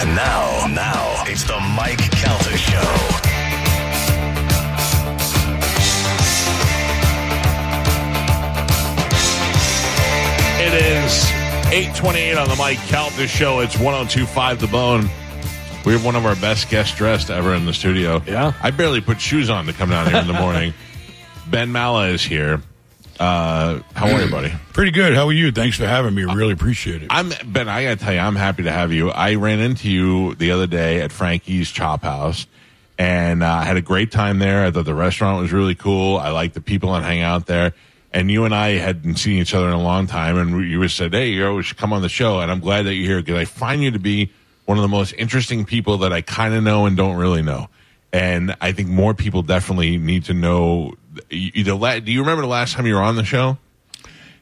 And 0.00 0.14
now, 0.14 0.66
now, 0.68 1.24
it's 1.26 1.42
the 1.42 1.58
Mike 1.74 1.98
Calta 2.12 2.56
Show. 2.56 3.28
It 10.60 10.74
is 10.74 11.24
828 11.72 12.36
on 12.36 12.48
the 12.48 12.54
Mike 12.56 12.78
Calta 12.86 13.26
Show. 13.26 13.58
It's 13.58 13.76
1025 13.76 14.60
The 14.60 14.66
Bone. 14.68 15.08
We 15.84 15.92
have 15.92 16.04
one 16.04 16.14
of 16.14 16.26
our 16.26 16.36
best 16.36 16.70
guests 16.70 16.96
dressed 16.96 17.30
ever 17.30 17.54
in 17.54 17.66
the 17.66 17.72
studio. 17.72 18.22
Yeah. 18.24 18.52
I 18.62 18.70
barely 18.70 19.00
put 19.00 19.20
shoes 19.20 19.50
on 19.50 19.66
to 19.66 19.72
come 19.72 19.90
down 19.90 20.08
here 20.08 20.20
in 20.20 20.26
the 20.28 20.32
morning. 20.32 20.74
ben 21.50 21.72
Mallah 21.72 22.08
is 22.08 22.22
here. 22.22 22.62
Uh, 23.18 23.80
how 23.94 24.06
are 24.08 24.22
you, 24.22 24.30
buddy? 24.30 24.52
Pretty 24.72 24.92
good. 24.92 25.14
How 25.14 25.26
are 25.26 25.32
you? 25.32 25.50
Thanks 25.50 25.76
for 25.76 25.86
having 25.86 26.14
me. 26.14 26.22
Really 26.22 26.52
appreciate 26.52 27.02
it. 27.02 27.08
I'm 27.10 27.32
Ben. 27.46 27.68
I 27.68 27.82
gotta 27.84 27.96
tell 27.96 28.12
you, 28.12 28.20
I'm 28.20 28.36
happy 28.36 28.62
to 28.62 28.72
have 28.72 28.92
you. 28.92 29.10
I 29.10 29.34
ran 29.34 29.58
into 29.58 29.90
you 29.90 30.34
the 30.36 30.52
other 30.52 30.66
day 30.66 31.00
at 31.00 31.10
Frankie's 31.10 31.70
Chop 31.70 32.02
House, 32.02 32.46
and 32.96 33.42
uh, 33.42 33.60
had 33.62 33.76
a 33.76 33.82
great 33.82 34.12
time 34.12 34.38
there. 34.38 34.64
I 34.64 34.70
thought 34.70 34.84
the 34.84 34.94
restaurant 34.94 35.40
was 35.40 35.52
really 35.52 35.74
cool. 35.74 36.16
I 36.18 36.30
liked 36.30 36.54
the 36.54 36.60
people 36.60 36.92
that 36.92 37.02
hang 37.02 37.20
out 37.22 37.46
there. 37.46 37.74
And 38.10 38.30
you 38.30 38.46
and 38.46 38.54
I 38.54 38.70
hadn't 38.70 39.16
seen 39.16 39.38
each 39.38 39.52
other 39.52 39.66
in 39.66 39.74
a 39.74 39.82
long 39.82 40.06
time, 40.06 40.38
and 40.38 40.68
you 40.68 40.86
said, 40.88 41.12
"Hey, 41.12 41.28
you 41.28 41.46
always 41.46 41.66
should 41.66 41.76
come 41.76 41.92
on 41.92 42.02
the 42.02 42.08
show." 42.08 42.40
And 42.40 42.50
I'm 42.50 42.60
glad 42.60 42.86
that 42.86 42.94
you're 42.94 43.06
here 43.06 43.20
because 43.20 43.36
I 43.36 43.44
find 43.44 43.82
you 43.82 43.90
to 43.90 43.98
be 43.98 44.30
one 44.64 44.78
of 44.78 44.82
the 44.82 44.88
most 44.88 45.12
interesting 45.18 45.64
people 45.64 45.98
that 45.98 46.12
I 46.12 46.22
kind 46.22 46.54
of 46.54 46.62
know 46.62 46.86
and 46.86 46.96
don't 46.96 47.16
really 47.16 47.42
know. 47.42 47.68
And 48.12 48.54
I 48.60 48.72
think 48.72 48.88
more 48.88 49.12
people 49.12 49.42
definitely 49.42 49.98
need 49.98 50.24
to 50.26 50.34
know. 50.34 50.94
Either 51.30 51.74
la- 51.74 51.98
do 52.00 52.10
you 52.12 52.20
remember 52.20 52.42
the 52.42 52.48
last 52.48 52.74
time 52.74 52.86
you 52.86 52.94
were 52.94 53.02
on 53.02 53.16
the 53.16 53.24
show? 53.24 53.58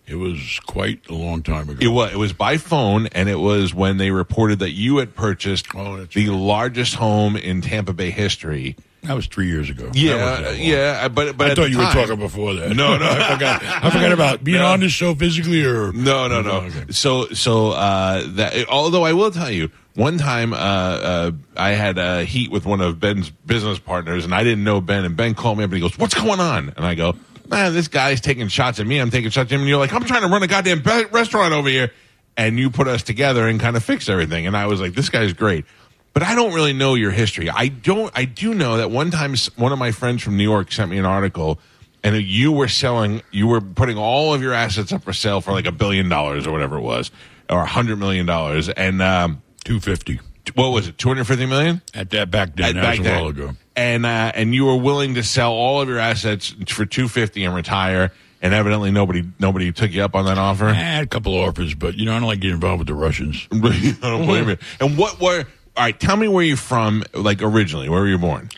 it 0.08 0.14
was 0.14 0.60
quite 0.66 1.00
a 1.08 1.14
long 1.14 1.42
time 1.42 1.68
ago. 1.68 1.78
It 1.80 1.88
was, 1.88 2.12
it 2.12 2.16
was 2.16 2.32
by 2.32 2.58
phone, 2.58 3.08
and 3.08 3.28
it 3.28 3.40
was 3.40 3.74
when 3.74 3.96
they 3.96 4.12
reported 4.12 4.60
that 4.60 4.70
you 4.70 4.98
had 4.98 5.16
purchased 5.16 5.66
Oh, 5.74 6.04
the 6.04 6.28
largest 6.28 6.94
home 6.94 7.34
in 7.36 7.60
Tampa 7.60 7.92
Bay 7.92 8.10
history. 8.10 8.76
that 9.02 9.14
was 9.14 9.26
three 9.26 9.48
years 9.48 9.68
ago. 9.68 9.90
Yeah, 9.94 10.14
was 10.14 10.40
that 10.42 10.52
long. 10.52 10.60
yeah, 10.60 11.08
but 11.08 11.36
but 11.36 11.50
I 11.50 11.54
thought 11.56 11.62
the 11.64 11.70
you 11.70 11.78
were 11.78 11.84
talking 11.90 12.20
before 12.20 12.54
that. 12.54 12.76
No, 12.76 12.96
no. 12.96 13.04
I 13.10 13.32
forgot. 13.34 13.62
I 13.64 13.90
forgot 13.90 14.12
about 14.12 14.44
being 14.44 14.58
No. 14.58 14.66
on 14.68 14.78
the 14.78 14.88
show 14.88 15.12
physically, 15.16 15.64
or 15.64 15.90
No, 15.92 16.28
no, 16.28 16.40
no. 16.40 16.50
Oh, 16.52 16.56
okay. 16.66 16.84
So, 16.92 17.26
so 17.30 17.70
uh, 17.72 18.22
that. 18.34 18.68
Although 18.68 19.04
I 19.04 19.12
will 19.12 19.32
tell 19.32 19.50
you, 19.50 19.70
one 19.96 20.18
time 20.18 20.52
uh, 20.52 20.56
uh, 20.56 21.30
I 21.56 21.70
had 21.70 21.98
a 21.98 22.24
heat 22.24 22.50
with 22.50 22.66
one 22.66 22.80
of 22.80 23.00
Ben's 23.00 23.30
business 23.30 23.78
partners, 23.78 24.24
and 24.24 24.34
I 24.34 24.44
didn't 24.44 24.62
know 24.62 24.80
Ben. 24.80 25.04
And 25.04 25.16
Ben 25.16 25.34
called 25.34 25.58
me 25.58 25.64
up 25.64 25.68
and 25.68 25.74
he 25.74 25.80
goes, 25.80 25.98
"What's 25.98 26.14
going 26.14 26.38
on?" 26.38 26.72
And 26.76 26.84
I 26.84 26.94
go, 26.94 27.16
"Man, 27.48 27.72
this 27.74 27.88
guy's 27.88 28.20
taking 28.20 28.46
shots 28.48 28.78
at 28.78 28.86
me. 28.86 28.98
I'm 28.98 29.10
taking 29.10 29.30
shots 29.30 29.50
at 29.50 29.54
him." 29.54 29.60
And 29.60 29.68
you're 29.68 29.78
like, 29.78 29.92
"I'm 29.92 30.04
trying 30.04 30.22
to 30.22 30.28
run 30.28 30.42
a 30.42 30.46
goddamn 30.46 30.82
restaurant 31.10 31.54
over 31.54 31.68
here," 31.68 31.92
and 32.36 32.58
you 32.58 32.70
put 32.70 32.88
us 32.88 33.02
together 33.02 33.48
and 33.48 33.58
kind 33.58 33.76
of 33.76 33.82
fix 33.82 34.08
everything. 34.08 34.46
And 34.46 34.56
I 34.56 34.66
was 34.66 34.80
like, 34.80 34.92
"This 34.94 35.08
guy's 35.08 35.32
great." 35.32 35.64
But 36.12 36.22
I 36.22 36.34
don't 36.34 36.54
really 36.54 36.72
know 36.72 36.94
your 36.94 37.10
history. 37.10 37.50
I 37.50 37.68
don't. 37.68 38.12
I 38.14 38.24
do 38.26 38.54
know 38.54 38.76
that 38.76 38.90
one 38.90 39.10
time 39.10 39.34
one 39.56 39.72
of 39.72 39.78
my 39.78 39.92
friends 39.92 40.22
from 40.22 40.36
New 40.36 40.44
York 40.44 40.72
sent 40.72 40.90
me 40.90 40.98
an 40.98 41.04
article, 41.06 41.58
and 42.02 42.16
you 42.16 42.52
were 42.52 42.68
selling, 42.68 43.22
you 43.32 43.46
were 43.46 43.60
putting 43.60 43.98
all 43.98 44.32
of 44.32 44.42
your 44.42 44.52
assets 44.52 44.92
up 44.92 45.04
for 45.04 45.12
sale 45.12 45.40
for 45.40 45.52
like 45.52 45.66
a 45.66 45.72
billion 45.72 46.08
dollars 46.08 46.46
or 46.46 46.52
whatever 46.52 46.76
it 46.76 46.82
was, 46.82 47.10
or 47.50 47.60
a 47.60 47.66
hundred 47.66 47.98
million 47.98 48.24
dollars. 48.24 48.68
And 48.68 49.02
um, 49.02 49.42
two 49.66 49.80
fifty 49.80 50.20
what 50.54 50.70
was 50.70 50.86
it, 50.88 50.96
two 50.96 51.08
hundred 51.08 51.24
fifty 51.26 51.44
million? 51.44 51.82
at 51.92 52.10
that 52.10 52.30
back 52.30 52.54
then. 52.54 52.76
At- 52.76 52.82
That 52.82 52.98
was 52.98 53.06
a 53.06 53.10
while 53.10 53.26
ago. 53.28 53.50
And 53.74 54.06
uh, 54.06 54.32
and 54.34 54.54
you 54.54 54.64
were 54.66 54.76
willing 54.76 55.14
to 55.14 55.22
sell 55.22 55.52
all 55.52 55.80
of 55.82 55.88
your 55.88 55.98
assets 55.98 56.54
for 56.68 56.86
two 56.86 57.08
fifty 57.08 57.44
and 57.44 57.54
retire. 57.54 58.12
And 58.40 58.54
evidently 58.54 58.90
nobody 58.90 59.24
nobody 59.38 59.72
took 59.72 59.90
you 59.92 60.02
up 60.04 60.14
on 60.14 60.26
that 60.26 60.38
offer. 60.38 60.66
I 60.66 60.72
had 60.74 61.02
a 61.04 61.06
couple 61.06 61.34
of 61.34 61.48
offers, 61.48 61.74
but 61.74 61.96
you 61.96 62.04
know 62.06 62.12
I 62.14 62.20
don't 62.20 62.28
like 62.28 62.40
getting 62.40 62.54
involved 62.54 62.78
with 62.78 62.86
the 62.88 62.94
Russians. 62.94 63.46
I 63.52 63.56
don't 64.02 64.24
blame 64.26 64.48
you. 64.48 64.56
And 64.80 64.96
what 64.96 65.20
were 65.20 65.40
all 65.76 65.82
right? 65.84 65.98
Tell 65.98 66.16
me 66.16 66.28
where 66.28 66.44
you're 66.44 66.56
from, 66.56 67.02
like 67.12 67.42
originally. 67.42 67.88
Where 67.88 68.00
were 68.02 68.08
you 68.08 68.18
born? 68.18 68.50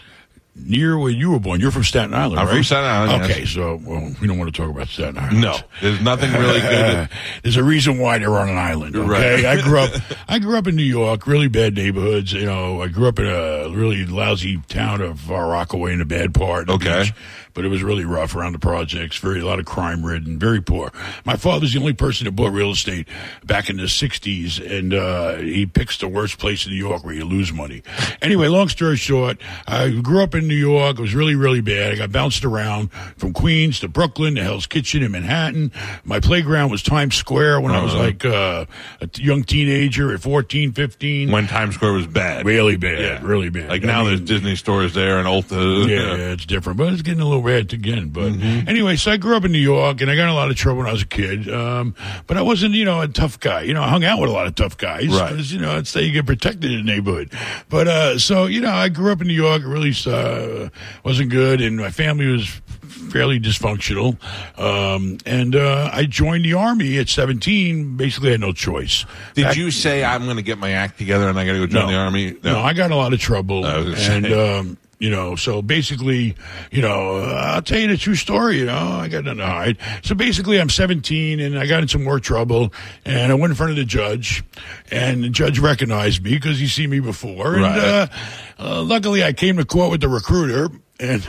Near 0.64 0.98
where 0.98 1.10
you 1.10 1.30
were 1.30 1.38
born, 1.40 1.60
you're 1.60 1.70
from 1.70 1.84
Staten 1.84 2.12
Island, 2.14 2.40
I'm 2.40 2.46
right? 2.46 2.54
from 2.56 2.64
Staten 2.64 2.84
Island, 2.90 3.22
Okay, 3.24 3.40
yes. 3.40 3.50
so 3.50 3.80
well, 3.84 4.12
we 4.20 4.26
don't 4.26 4.38
want 4.38 4.52
to 4.54 4.60
talk 4.62 4.70
about 4.70 4.88
Staten 4.88 5.16
Island. 5.16 5.40
No, 5.40 5.56
there's 5.80 6.00
nothing 6.00 6.32
really 6.32 6.60
Uh, 6.60 6.70
good. 6.70 7.08
there's 7.42 7.56
a 7.56 7.64
reason 7.64 7.98
why 7.98 8.18
they're 8.18 8.36
on 8.38 8.48
an 8.48 8.58
island. 8.58 8.96
Okay, 8.96 9.08
Right. 9.08 9.44
I 9.46 9.62
grew 9.62 9.78
up. 9.78 9.90
I 10.28 10.38
grew 10.38 10.56
up 10.58 10.66
in 10.66 10.76
New 10.76 10.82
York, 10.82 11.26
really 11.26 11.48
bad 11.48 11.74
neighborhoods. 11.74 12.32
You 12.32 12.44
know, 12.46 12.82
I 12.82 12.88
grew 12.88 13.08
up 13.08 13.18
in 13.18 13.26
a 13.26 13.70
really 13.70 14.04
lousy 14.04 14.58
town 14.68 15.00
of 15.00 15.20
Far 15.20 15.48
Rockaway 15.48 15.92
in 15.92 16.00
a 16.00 16.04
bad 16.06 16.34
part. 16.34 16.68
Okay. 16.68 17.04
beach. 17.04 17.14
But 17.58 17.64
it 17.64 17.68
was 17.68 17.82
really 17.82 18.04
rough 18.04 18.36
around 18.36 18.52
the 18.52 18.58
projects. 18.60 19.16
Very 19.18 19.40
a 19.40 19.44
lot 19.44 19.58
of 19.58 19.64
crime 19.64 20.06
ridden, 20.06 20.38
very 20.38 20.60
poor. 20.62 20.92
My 21.24 21.34
father's 21.34 21.72
the 21.72 21.80
only 21.80 21.92
person 21.92 22.26
that 22.26 22.30
bought 22.36 22.52
real 22.52 22.70
estate 22.70 23.08
back 23.44 23.68
in 23.68 23.78
the 23.78 23.82
'60s, 23.84 24.64
and 24.64 24.94
uh, 24.94 25.38
he 25.38 25.66
picks 25.66 25.98
the 25.98 26.06
worst 26.06 26.38
place 26.38 26.64
in 26.66 26.70
New 26.72 26.78
York 26.78 27.02
where 27.04 27.14
you 27.14 27.24
lose 27.24 27.52
money. 27.52 27.82
Anyway, 28.22 28.46
long 28.46 28.68
story 28.68 28.96
short, 28.96 29.38
I 29.66 29.90
grew 29.90 30.22
up 30.22 30.36
in 30.36 30.46
New 30.46 30.54
York. 30.54 31.00
It 31.00 31.02
was 31.02 31.16
really, 31.16 31.34
really 31.34 31.60
bad. 31.60 31.92
I 31.92 31.96
got 31.96 32.12
bounced 32.12 32.44
around 32.44 32.92
from 33.16 33.32
Queens 33.32 33.80
to 33.80 33.88
Brooklyn 33.88 34.36
to 34.36 34.42
Hell's 34.44 34.68
Kitchen 34.68 35.02
in 35.02 35.10
Manhattan. 35.10 35.72
My 36.04 36.20
playground 36.20 36.70
was 36.70 36.84
Times 36.84 37.16
Square 37.16 37.60
when 37.62 37.72
I 37.72 37.82
was 37.82 37.92
Uh-huh. 37.94 38.02
like 38.04 38.24
uh, 38.24 38.66
a 39.00 39.08
young 39.16 39.42
teenager 39.42 40.14
at 40.14 40.20
14, 40.20 40.72
15. 40.72 41.32
When 41.32 41.48
Times 41.48 41.74
Square 41.74 41.94
was 41.94 42.06
bad. 42.06 42.46
really 42.46 42.76
bad, 42.76 43.00
Yeah. 43.00 43.20
really 43.26 43.48
bad. 43.48 43.68
Like 43.68 43.82
I 43.82 43.86
now 43.86 43.98
mean, 44.02 44.08
there's 44.10 44.20
Disney 44.20 44.54
stores 44.54 44.94
there 44.94 45.18
and 45.18 45.26
Ulta. 45.26 45.88
yeah, 45.88 45.96
yeah, 46.16 46.32
it's 46.32 46.46
different, 46.46 46.78
but 46.78 46.92
it's 46.92 47.02
getting 47.02 47.20
a 47.22 47.24
little 47.26 47.42
bad 47.48 47.72
again. 47.72 48.08
But 48.10 48.32
Mm-hmm. 48.32 48.68
anyway, 48.68 48.96
so 48.96 49.10
I 49.10 49.16
grew 49.16 49.36
up 49.36 49.44
in 49.44 49.52
New 49.52 49.58
York, 49.58 50.00
and 50.00 50.10
I 50.10 50.16
got 50.16 50.24
in 50.24 50.28
a 50.28 50.34
lot 50.34 50.50
of 50.50 50.56
trouble 50.56 50.78
when 50.78 50.86
I 50.88 50.92
was 50.92 51.02
a 51.02 51.06
kid. 51.06 51.48
Um, 51.52 51.94
but 52.26 52.36
I 52.36 52.42
wasn't, 52.42 52.74
you 52.74 52.84
know, 52.84 53.00
a 53.00 53.08
tough 53.08 53.40
guy. 53.40 53.62
You 53.62 53.74
know, 53.74 53.82
I 53.82 53.88
hung 53.88 54.04
out 54.04 54.20
with 54.20 54.30
a 54.30 54.32
lot 54.32 54.46
of 54.46 54.54
tough 54.54 54.76
guys. 54.76 55.08
Right. 55.08 55.36
You 55.38 55.58
know, 55.58 55.78
it's 55.78 55.92
that 55.94 56.04
you 56.04 56.12
get 56.12 56.26
protected 56.26 56.70
in 56.70 56.84
the 56.84 56.92
neighborhood. 56.92 57.32
But 57.68 57.88
uh, 57.88 58.18
so 58.18 58.46
you 58.46 58.60
know, 58.60 58.70
I 58.72 58.88
grew 58.90 59.10
up 59.12 59.20
in 59.20 59.26
New 59.28 59.32
York. 59.34 59.62
It 59.62 59.66
really 59.66 59.92
uh, 60.06 60.68
wasn't 61.04 61.30
good, 61.30 61.60
and 61.60 61.76
my 61.78 61.90
family 61.90 62.26
was 62.26 62.48
fairly 63.12 63.40
dysfunctional. 63.40 64.18
Um, 64.58 65.18
and 65.24 65.54
uh, 65.56 65.90
I 65.92 66.04
joined 66.04 66.44
the 66.44 66.54
army 66.54 66.98
at 66.98 67.08
17. 67.08 67.96
Basically, 67.96 68.28
I 68.28 68.32
had 68.32 68.40
no 68.40 68.52
choice. 68.52 69.04
Did 69.34 69.44
Back- 69.44 69.56
you 69.56 69.70
say 69.70 70.04
I'm 70.04 70.24
going 70.24 70.36
to 70.36 70.42
get 70.42 70.58
my 70.58 70.72
act 70.72 70.98
together 70.98 71.28
and 71.28 71.38
I 71.38 71.46
got 71.46 71.52
to 71.52 71.58
go 71.58 71.66
join 71.66 71.88
the 71.88 71.94
army? 71.94 72.36
no, 72.44 72.60
I 72.60 72.72
got 72.74 72.86
in 72.86 72.92
a 72.92 72.96
lot 72.96 73.12
of 73.14 73.20
trouble, 73.20 73.64
and 73.66 74.26
um, 74.32 74.78
you 74.98 75.10
know, 75.10 75.36
so 75.36 75.62
basically, 75.62 76.34
you 76.72 76.82
know, 76.82 77.20
I'll 77.20 77.62
tell 77.62 77.78
you 77.78 77.88
the 77.88 77.96
true 77.96 78.16
story. 78.16 78.58
You 78.58 78.66
know, 78.66 78.76
I 78.76 79.08
got 79.08 79.24
nothing 79.24 79.38
to 79.38 79.46
hide. 79.46 79.78
So 80.02 80.14
basically, 80.14 80.60
I'm 80.60 80.70
17, 80.70 81.38
and 81.38 81.58
I 81.58 81.66
got 81.66 81.82
in 81.82 81.88
some 81.88 82.02
more 82.02 82.18
trouble, 82.18 82.72
and 83.04 83.30
I 83.30 83.34
went 83.34 83.52
in 83.52 83.56
front 83.56 83.70
of 83.70 83.76
the 83.76 83.84
judge, 83.84 84.42
and 84.90 85.22
the 85.22 85.28
judge 85.28 85.60
recognized 85.60 86.24
me 86.24 86.34
because 86.34 86.58
he's 86.58 86.72
seen 86.72 86.90
me 86.90 87.00
before, 87.00 87.56
and 87.56 87.64
uh, 87.64 88.06
uh, 88.58 88.82
luckily, 88.82 89.22
I 89.22 89.32
came 89.32 89.56
to 89.58 89.64
court 89.64 89.90
with 89.90 90.00
the 90.00 90.08
recruiter. 90.08 90.68
And 91.00 91.22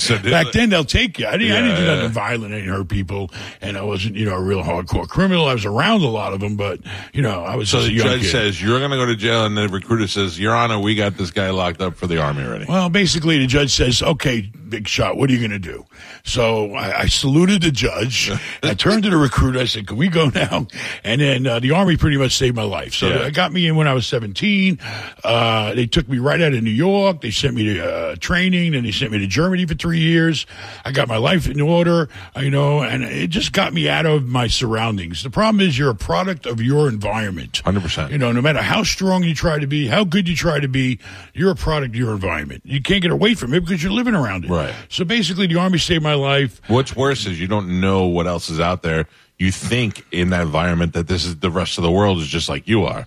So 0.00 0.18
back 0.22 0.52
then 0.52 0.70
they'll 0.70 0.84
take 0.84 1.18
you. 1.18 1.26
I 1.26 1.36
didn't, 1.36 1.52
I 1.56 1.60
didn't 1.60 1.76
do 1.76 1.82
Yeah, 1.82 1.88
nothing 1.88 2.02
yeah. 2.04 2.08
violent. 2.08 2.54
I 2.54 2.58
didn't 2.58 2.72
hurt 2.74 2.88
people, 2.88 3.30
and 3.60 3.76
I 3.76 3.82
wasn't, 3.82 4.16
you 4.16 4.24
know, 4.24 4.34
a 4.34 4.40
real 4.42 4.62
hardcore 4.62 5.06
criminal. 5.08 5.46
I 5.46 5.52
was 5.52 5.64
around 5.66 6.00
a 6.02 6.08
lot 6.08 6.32
of 6.32 6.40
them, 6.40 6.56
but 6.56 6.80
you 7.12 7.20
know, 7.22 7.44
I 7.44 7.54
was 7.56 7.68
So 7.68 7.82
the 7.82 7.90
judge 7.94 8.22
kid. 8.22 8.30
says 8.30 8.62
you're 8.62 8.78
going 8.78 8.90
to 8.92 8.96
go 8.96 9.04
to 9.06 9.16
jail, 9.16 9.44
and 9.44 9.56
the 9.56 9.68
recruiter 9.68 10.06
says, 10.08 10.40
"Your 10.40 10.54
Honor, 10.54 10.78
we 10.78 10.94
got 10.94 11.16
this 11.18 11.30
guy 11.30 11.50
locked 11.50 11.80
up 11.82 11.96
for 11.96 12.06
the 12.06 12.18
army 12.20 12.44
already." 12.44 12.64
Well, 12.66 12.88
basically, 12.88 13.38
the 13.38 13.46
judge 13.46 13.72
says, 13.74 14.02
"Okay, 14.02 14.50
big 14.74 14.88
shot. 14.88 15.16
What 15.16 15.30
are 15.30 15.32
you 15.32 15.38
going 15.38 15.50
to 15.62 15.70
do?" 15.72 15.84
So 16.24 16.72
I, 16.74 17.00
I 17.02 17.06
saluted 17.06 17.62
the 17.62 17.70
judge. 17.70 18.30
I 18.62 18.74
turned 18.74 19.02
to 19.04 19.10
the 19.10 19.16
recruiter. 19.16 19.58
I 19.60 19.64
said, 19.66 19.86
"Can 19.86 19.96
we 19.96 20.08
go 20.08 20.28
now?" 20.28 20.66
And 21.04 21.20
then 21.20 21.46
uh, 21.46 21.60
the 21.60 21.72
army 21.72 21.96
pretty 21.96 22.16
much 22.16 22.32
saved 22.36 22.56
my 22.56 22.62
life. 22.64 22.94
So 22.94 23.08
Yeah. 23.08 23.18
they 23.18 23.30
got 23.30 23.52
me 23.52 23.66
in 23.68 23.76
when 23.76 23.86
I 23.88 23.94
was 23.94 24.06
17. 24.06 24.78
Uh, 25.22 25.74
they 25.74 25.86
took 25.86 26.08
me 26.08 26.18
right 26.18 26.40
out 26.40 26.54
of 26.54 26.62
New 26.62 26.70
York. 26.70 27.20
They 27.20 27.30
sent 27.30 27.54
me 27.54 27.64
to 27.74 27.84
uh, 27.84 28.16
training, 28.20 28.74
and 28.74 28.86
they 28.86 28.90
sent 28.92 29.12
me 29.12 29.18
to 29.18 29.26
Germany 29.26 29.66
for 29.66 29.74
three 29.74 30.00
years. 30.00 30.46
I 30.84 30.92
got 30.92 31.08
my 31.08 31.16
life 31.18 31.48
in 31.48 31.60
order, 31.60 32.08
uh, 32.36 32.40
you 32.40 32.50
know, 32.50 32.82
and 32.82 33.04
it 33.04 33.28
just 33.28 33.52
got 33.52 33.72
me 33.72 33.88
out 33.88 34.06
of 34.06 34.24
my 34.26 34.46
surroundings. 34.46 35.22
The 35.22 35.30
problem 35.30 35.60
is, 35.60 35.78
you're 35.78 35.90
a 35.90 35.94
product 35.94 36.46
of 36.46 36.60
your 36.60 36.88
environment. 36.88 37.62
100%. 37.64 38.10
You 38.10 38.18
know, 38.18 38.32
no 38.32 38.40
matter 38.42 38.62
how 38.62 38.82
strong 38.82 39.22
you 39.24 39.34
try 39.34 39.58
to 39.58 39.66
be, 39.66 39.86
how 39.88 40.04
good 40.04 40.28
you 40.28 40.36
try 40.36 40.58
to 40.60 40.68
be, 40.68 40.98
you're 41.34 41.50
a 41.50 41.56
product 41.56 41.90
of 41.94 41.96
your 41.96 42.12
environment. 42.12 42.62
You 42.64 42.80
can't 42.82 43.02
get 43.02 43.10
away 43.10 43.34
from 43.34 43.52
it 43.54 43.60
because 43.60 43.82
you're 43.82 43.92
living 43.92 44.14
around 44.14 44.44
it. 44.44 44.50
Right. 44.50 44.63
So 44.88 45.04
basically, 45.04 45.46
the 45.46 45.56
army 45.56 45.78
saved 45.78 46.02
my 46.02 46.14
life. 46.14 46.60
What's 46.68 46.94
worse 46.94 47.26
is 47.26 47.40
you 47.40 47.48
don't 47.48 47.80
know 47.80 48.06
what 48.06 48.26
else 48.26 48.50
is 48.50 48.60
out 48.60 48.82
there. 48.82 49.06
You 49.38 49.50
think 49.50 50.06
in 50.12 50.30
that 50.30 50.42
environment 50.42 50.92
that 50.94 51.08
this 51.08 51.24
is 51.24 51.36
the 51.36 51.50
rest 51.50 51.78
of 51.78 51.84
the 51.84 51.90
world 51.90 52.18
is 52.18 52.28
just 52.28 52.48
like 52.48 52.68
you 52.68 52.84
are. 52.84 53.06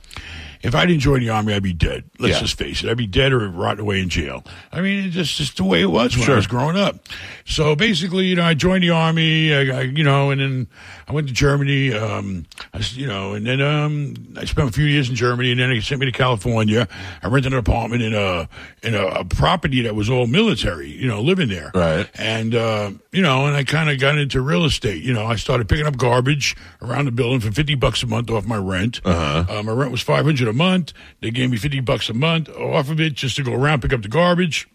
If 0.64 0.76
I 0.76 0.86
didn't 0.86 1.02
join 1.02 1.20
the 1.22 1.30
army, 1.30 1.54
I'd 1.54 1.64
be 1.64 1.74
dead. 1.74 2.04
Let's 2.20 2.36
Yeah. 2.36 2.40
just 2.42 2.58
face 2.58 2.84
it. 2.84 2.90
I'd 2.90 2.98
be 2.98 3.08
dead 3.08 3.34
or 3.34 3.48
rotting 3.50 3.82
away 3.82 4.02
in 4.02 4.10
jail. 4.10 4.44
I 4.72 4.82
mean, 4.82 5.06
it's 5.06 5.16
just, 5.16 5.36
just 5.38 5.58
the 5.58 5.64
way 5.64 5.82
it 5.82 5.90
was 5.92 6.16
when 6.16 6.26
Sure. 6.26 6.34
I 6.36 6.38
was 6.38 6.48
growing 6.48 6.76
up. 6.78 7.00
So 7.46 7.76
basically, 7.76 8.26
you 8.26 8.36
know, 8.36 8.44
I 8.44 8.54
joined 8.54 8.84
the 8.84 8.90
army, 8.90 9.54
I, 9.54 9.60
I, 9.80 9.82
you 9.82 10.04
know, 10.04 10.32
and 10.32 10.42
then 10.42 10.68
I 11.08 11.14
went 11.14 11.28
to 11.28 11.34
Germany, 11.34 11.94
um, 11.94 12.46
I, 12.74 12.80
you 12.94 13.08
know, 13.08 13.34
and 13.34 13.46
then 13.46 13.62
um, 13.62 14.16
I 14.38 14.46
spent 14.46 14.70
a 14.70 14.72
few 14.72 14.86
years 14.86 15.10
in 15.10 15.16
Germany, 15.16 15.52
and 15.52 15.60
then 15.60 15.70
they 15.70 15.80
sent 15.80 16.00
me 16.02 16.06
to 16.08 16.12
California. 16.12 16.88
I 17.24 17.28
rented 17.28 17.54
an 17.54 17.60
apartment 17.60 18.02
in 18.04 18.14
a 18.14 18.50
in 18.84 18.96
a, 18.96 19.06
a 19.06 19.26
property 19.26 19.82
that 19.84 19.96
was 19.96 20.10
all 20.10 20.28
military, 20.28 20.90
you 20.90 21.08
know, 21.08 21.22
living 21.22 21.48
there. 21.50 21.72
Right. 21.74 22.10
And, 22.16 22.54
uh, 22.56 22.92
you 23.12 23.22
know, 23.22 23.46
and 23.46 23.56
I 23.56 23.64
kind 23.64 23.90
of 23.90 24.00
got 24.00 24.18
into 24.18 24.42
real 24.42 24.66
estate. 24.66 25.02
You 25.04 25.14
know, 25.14 25.26
I 25.26 25.36
started 25.36 25.68
picking 25.70 25.86
up 25.86 25.98
garbage 25.98 26.56
around 26.82 27.06
the 27.06 27.12
building 27.12 27.40
for 27.40 27.52
50 27.52 27.76
bucks 27.76 28.04
a 28.04 28.08
month 28.08 28.30
off 28.30 28.46
my 28.46 28.58
rent. 28.58 29.00
Uh-huh. 29.06 29.46
Uh, 29.60 29.64
my 29.64 29.72
rent 29.72 29.92
was 29.92 30.02
500 30.02 30.47
a 30.48 30.54
month. 30.54 30.94
They 31.22 31.32
gave 31.32 31.52
me 31.52 31.58
50 31.58 31.82
bucks 31.82 32.10
a 32.10 32.14
month 32.14 32.50
off 32.50 32.90
of 32.90 33.00
it 33.00 33.14
just 33.14 33.36
to 33.38 33.44
go 33.44 33.54
around, 33.54 33.82
pick 33.82 33.94
up 33.94 34.02
the 34.02 34.08
garbage. 34.08 34.68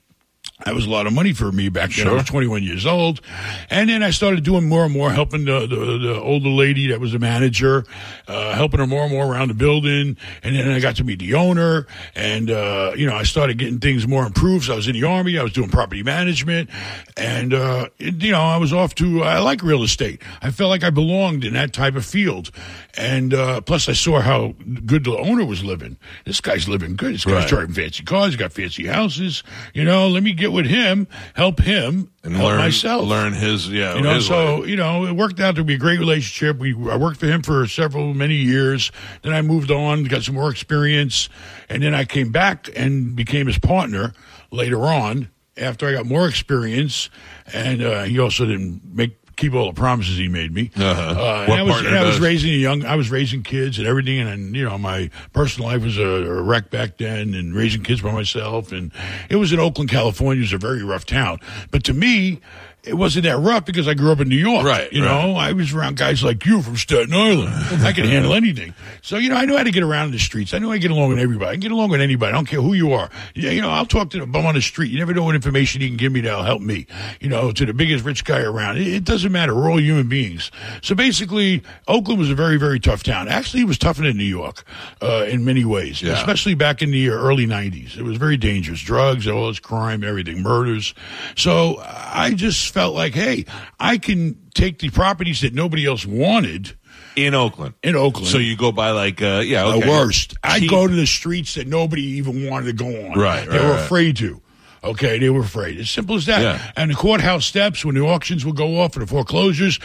That 0.64 0.76
was 0.76 0.86
a 0.86 0.90
lot 0.90 1.08
of 1.08 1.12
money 1.12 1.32
for 1.32 1.50
me 1.50 1.70
back 1.70 1.90
then. 1.90 2.06
I 2.06 2.12
was 2.12 2.24
21 2.24 2.62
years 2.62 2.86
old. 2.86 3.20
And 3.68 3.90
then 3.90 4.04
I 4.04 4.10
started 4.10 4.44
doing 4.44 4.68
more 4.68 4.84
and 4.84 4.92
more, 4.94 5.10
helping 5.10 5.44
the, 5.44 5.66
the, 5.66 5.98
the 5.98 6.20
older 6.20 6.50
lady 6.50 6.86
that 6.88 7.00
was 7.00 7.10
the 7.12 7.18
manager, 7.18 7.84
uh, 8.28 8.54
helping 8.54 8.78
her 8.78 8.86
more 8.86 9.02
and 9.02 9.10
more 9.12 9.26
around 9.26 9.48
the 9.48 9.54
building. 9.54 10.16
And 10.44 10.54
then 10.54 10.70
I 10.70 10.78
got 10.78 10.96
to 10.96 11.04
meet 11.04 11.18
the 11.18 11.34
owner. 11.34 11.88
And, 12.14 12.48
uh, 12.48 12.92
you 12.96 13.06
know, 13.06 13.16
I 13.16 13.24
started 13.24 13.58
getting 13.58 13.80
things 13.80 14.06
more 14.06 14.24
improved. 14.24 14.66
So 14.66 14.74
I 14.74 14.76
was 14.76 14.86
in 14.86 14.92
the 14.92 15.02
Army. 15.02 15.36
I 15.36 15.42
was 15.42 15.52
doing 15.52 15.68
property 15.68 16.04
management. 16.04 16.70
And, 17.16 17.54
uh, 17.54 17.88
it- 17.98 18.22
you 18.22 18.30
know, 18.30 18.40
I 18.42 18.58
was 18.58 18.72
off 18.72 18.94
to, 18.96 19.24
I 19.24 19.40
like 19.40 19.64
real 19.64 19.82
estate. 19.82 20.22
I 20.42 20.52
felt 20.52 20.70
like 20.70 20.84
I 20.84 20.90
belonged 20.90 21.44
in 21.44 21.54
that 21.54 21.72
type 21.72 21.96
of 21.96 22.04
field. 22.06 22.52
And, 22.96 23.34
uh, 23.34 23.62
plus 23.62 23.88
I 23.88 23.94
saw 23.94 24.20
how 24.20 24.54
good 24.86 25.02
the 25.04 25.16
owner 25.18 25.44
was 25.44 25.64
living. 25.64 25.96
This 26.24 26.40
guy's 26.40 26.68
living 26.68 26.94
good. 26.94 27.14
This 27.14 27.24
guy's 27.24 27.34
Right. 27.34 27.48
driving 27.48 27.74
fancy 27.74 28.04
cars. 28.04 28.26
He's 28.32 28.36
got 28.36 28.52
fancy 28.52 28.86
houses. 28.86 29.42
You 29.74 29.82
know, 29.84 30.06
let 30.06 30.22
me 30.22 30.31
get 30.34 30.52
with 30.52 30.66
him, 30.66 31.06
help 31.34 31.60
him, 31.60 32.10
and 32.24 32.34
help 32.34 32.48
learn 32.48 32.58
myself. 32.58 33.06
learn 33.08 33.32
his 33.32 33.68
yeah 33.68 33.94
You 33.96 34.02
know, 34.02 34.20
so 34.20 34.60
way. 34.60 34.68
you 34.68 34.76
know, 34.76 35.06
it 35.06 35.12
worked 35.12 35.40
out 35.40 35.56
to 35.56 35.64
be 35.64 35.74
a 35.74 35.78
great 35.78 35.98
relationship. 35.98 36.58
We 36.58 36.74
I 36.90 36.96
worked 36.96 37.18
for 37.20 37.26
him 37.26 37.42
for 37.42 37.66
several 37.66 38.14
many 38.14 38.36
years. 38.36 38.90
Then 39.22 39.32
I 39.32 39.42
moved 39.42 39.70
on, 39.70 40.04
got 40.04 40.22
some 40.22 40.34
more 40.34 40.50
experience, 40.50 41.28
and 41.68 41.82
then 41.82 41.94
I 41.94 42.04
came 42.04 42.32
back 42.32 42.68
and 42.74 43.14
became 43.16 43.46
his 43.46 43.58
partner 43.58 44.12
later 44.50 44.80
on 44.82 45.28
after 45.56 45.86
I 45.86 45.92
got 45.92 46.06
more 46.06 46.28
experience. 46.28 47.10
And 47.52 47.82
uh, 47.82 48.02
he 48.04 48.18
also 48.18 48.46
didn't 48.46 48.82
make 48.84 49.16
keep 49.42 49.54
all 49.54 49.66
the 49.66 49.78
promises 49.78 50.16
he 50.16 50.28
made 50.28 50.54
me. 50.54 50.70
Uh-huh. 50.76 51.00
Uh, 51.00 51.46
What 51.46 51.58
I 51.58 51.62
was, 51.64 51.84
I 51.84 52.04
was 52.04 52.20
raising 52.20 52.50
a 52.52 52.56
young, 52.56 52.84
I 52.84 52.94
was 52.94 53.10
raising 53.10 53.42
kids 53.42 53.78
and 53.78 53.88
everything, 53.88 54.20
and, 54.20 54.28
and 54.28 54.56
you 54.56 54.64
know, 54.64 54.78
my 54.78 55.10
personal 55.32 55.68
life 55.68 55.82
was 55.82 55.98
a, 55.98 56.02
a 56.02 56.42
wreck 56.42 56.70
back 56.70 56.96
then, 56.98 57.34
and 57.34 57.52
raising 57.52 57.82
kids 57.82 58.00
by 58.00 58.12
myself, 58.12 58.70
and 58.70 58.92
it 59.28 59.36
was 59.36 59.52
in 59.52 59.58
Oakland, 59.58 59.90
California. 59.90 60.40
It 60.40 60.44
was 60.44 60.52
a 60.52 60.58
very 60.58 60.84
rough 60.84 61.04
town, 61.04 61.40
but 61.70 61.82
to 61.84 61.92
me. 61.92 62.40
It 62.84 62.94
wasn't 62.94 63.22
that 63.26 63.38
rough 63.38 63.64
because 63.64 63.86
I 63.86 63.94
grew 63.94 64.10
up 64.10 64.18
in 64.18 64.28
New 64.28 64.34
York. 64.36 64.66
Right, 64.66 64.92
You 64.92 65.04
right. 65.06 65.08
know, 65.08 65.36
I 65.36 65.52
was 65.52 65.72
around 65.72 65.96
guys 65.96 66.24
like 66.24 66.44
you 66.44 66.62
from 66.62 66.76
Staten 66.76 67.14
Island. 67.14 67.54
I 67.84 67.92
could 67.92 68.04
handle 68.14 68.34
anything. 68.34 68.74
So, 69.02 69.18
you 69.18 69.28
know, 69.28 69.36
I 69.36 69.44
knew 69.44 69.56
how 69.56 69.62
to 69.62 69.70
get 69.70 69.84
around 69.84 70.06
in 70.06 70.10
the 70.12 70.18
streets. 70.18 70.52
I 70.52 70.58
knew 70.58 70.72
I 70.72 70.78
get 70.78 70.90
along 70.90 71.10
with 71.10 71.20
everybody. 71.20 71.50
I 71.50 71.52
can 71.52 71.60
get 71.60 71.70
along 71.70 71.90
with 71.90 72.00
anybody. 72.00 72.30
I 72.30 72.34
don't 72.34 72.46
care 72.48 72.60
who 72.60 72.72
you 72.74 72.92
are. 72.92 73.08
Yeah, 73.36 73.50
you 73.52 73.60
know, 73.60 73.70
I'll 73.70 73.86
talk 73.86 74.10
to 74.10 74.18
the 74.18 74.26
bum 74.26 74.46
on 74.46 74.56
the 74.56 74.60
street. 74.60 74.90
You 74.90 74.98
never 74.98 75.14
know 75.14 75.22
what 75.22 75.36
information 75.36 75.80
he 75.80 75.86
can 75.86 75.96
give 75.96 76.10
me 76.10 76.22
that'll 76.22 76.42
help 76.42 76.60
me. 76.60 76.88
You 77.20 77.28
know, 77.28 77.52
to 77.52 77.64
the 77.64 77.72
biggest 77.72 78.04
rich 78.04 78.24
guy 78.24 78.40
around. 78.40 78.78
It, 78.78 78.88
it 78.88 79.04
doesn't 79.04 79.30
matter. 79.30 79.54
We're 79.54 79.70
all 79.70 79.78
human 79.80 80.08
beings. 80.08 80.50
So 80.82 80.96
basically, 80.96 81.62
Oakland 81.86 82.18
was 82.18 82.30
a 82.30 82.34
very, 82.34 82.56
very 82.56 82.80
tough 82.80 83.04
town. 83.04 83.28
Actually, 83.28 83.62
it 83.62 83.66
was 83.66 83.78
tougher 83.78 84.02
than 84.02 84.16
New 84.16 84.24
York 84.24 84.64
uh, 85.00 85.24
in 85.28 85.44
many 85.44 85.64
ways, 85.64 86.02
Yeah. 86.02 86.14
especially 86.14 86.54
back 86.56 86.82
in 86.82 86.90
the 86.90 87.10
early 87.10 87.46
90s. 87.46 87.96
It 87.96 88.02
was 88.02 88.16
very 88.16 88.36
dangerous. 88.36 88.80
Drugs, 88.80 89.28
all 89.28 89.46
this 89.46 89.60
crime, 89.60 90.02
everything, 90.02 90.42
murders. 90.42 90.94
So 91.36 91.76
I 91.86 92.32
just 92.34 92.71
felt 92.72 92.94
like, 92.94 93.14
hey, 93.14 93.44
I 93.78 93.98
can 93.98 94.36
take 94.54 94.78
the 94.78 94.90
properties 94.90 95.42
that 95.42 95.54
nobody 95.54 95.86
else 95.86 96.04
wanted 96.06 96.74
in 97.16 97.34
Oakland. 97.34 97.74
in 97.82 97.94
Oakland. 97.94 98.28
So 98.28 98.38
you 98.38 98.56
go 98.56 98.72
by 98.72 98.90
like 98.90 99.20
uh 99.22 99.42
yeah 99.44 99.64
okay. 99.66 99.80
the 99.80 99.88
worst. 99.90 100.34
I'd 100.42 100.68
go 100.68 100.86
to 100.86 100.94
the 100.94 101.06
streets 101.06 101.54
that 101.54 101.66
nobody 101.66 102.02
even 102.02 102.48
wanted 102.48 102.66
to 102.66 102.72
go 102.72 102.86
on. 102.86 103.18
Right, 103.18 103.48
They 103.48 103.58
right, 103.58 103.64
were 103.64 103.72
right. 103.72 103.80
afraid 103.84 104.16
to. 104.18 104.40
Okay, 104.84 105.18
they 105.18 105.30
were 105.30 105.40
afraid. 105.42 105.78
As 105.78 105.88
simple 105.90 106.16
as 106.16 106.26
that. 106.26 106.42
Yeah. 106.42 106.72
And 106.76 106.90
the 106.90 106.94
courthouse 106.94 107.46
steps, 107.46 107.84
when 107.84 107.94
the 107.94 108.00
auctions 108.02 108.44
would 108.44 108.56
go 108.56 108.80
off 108.80 108.94
for 108.94 108.98
the 108.98 109.06
foreclosures, 109.06 109.78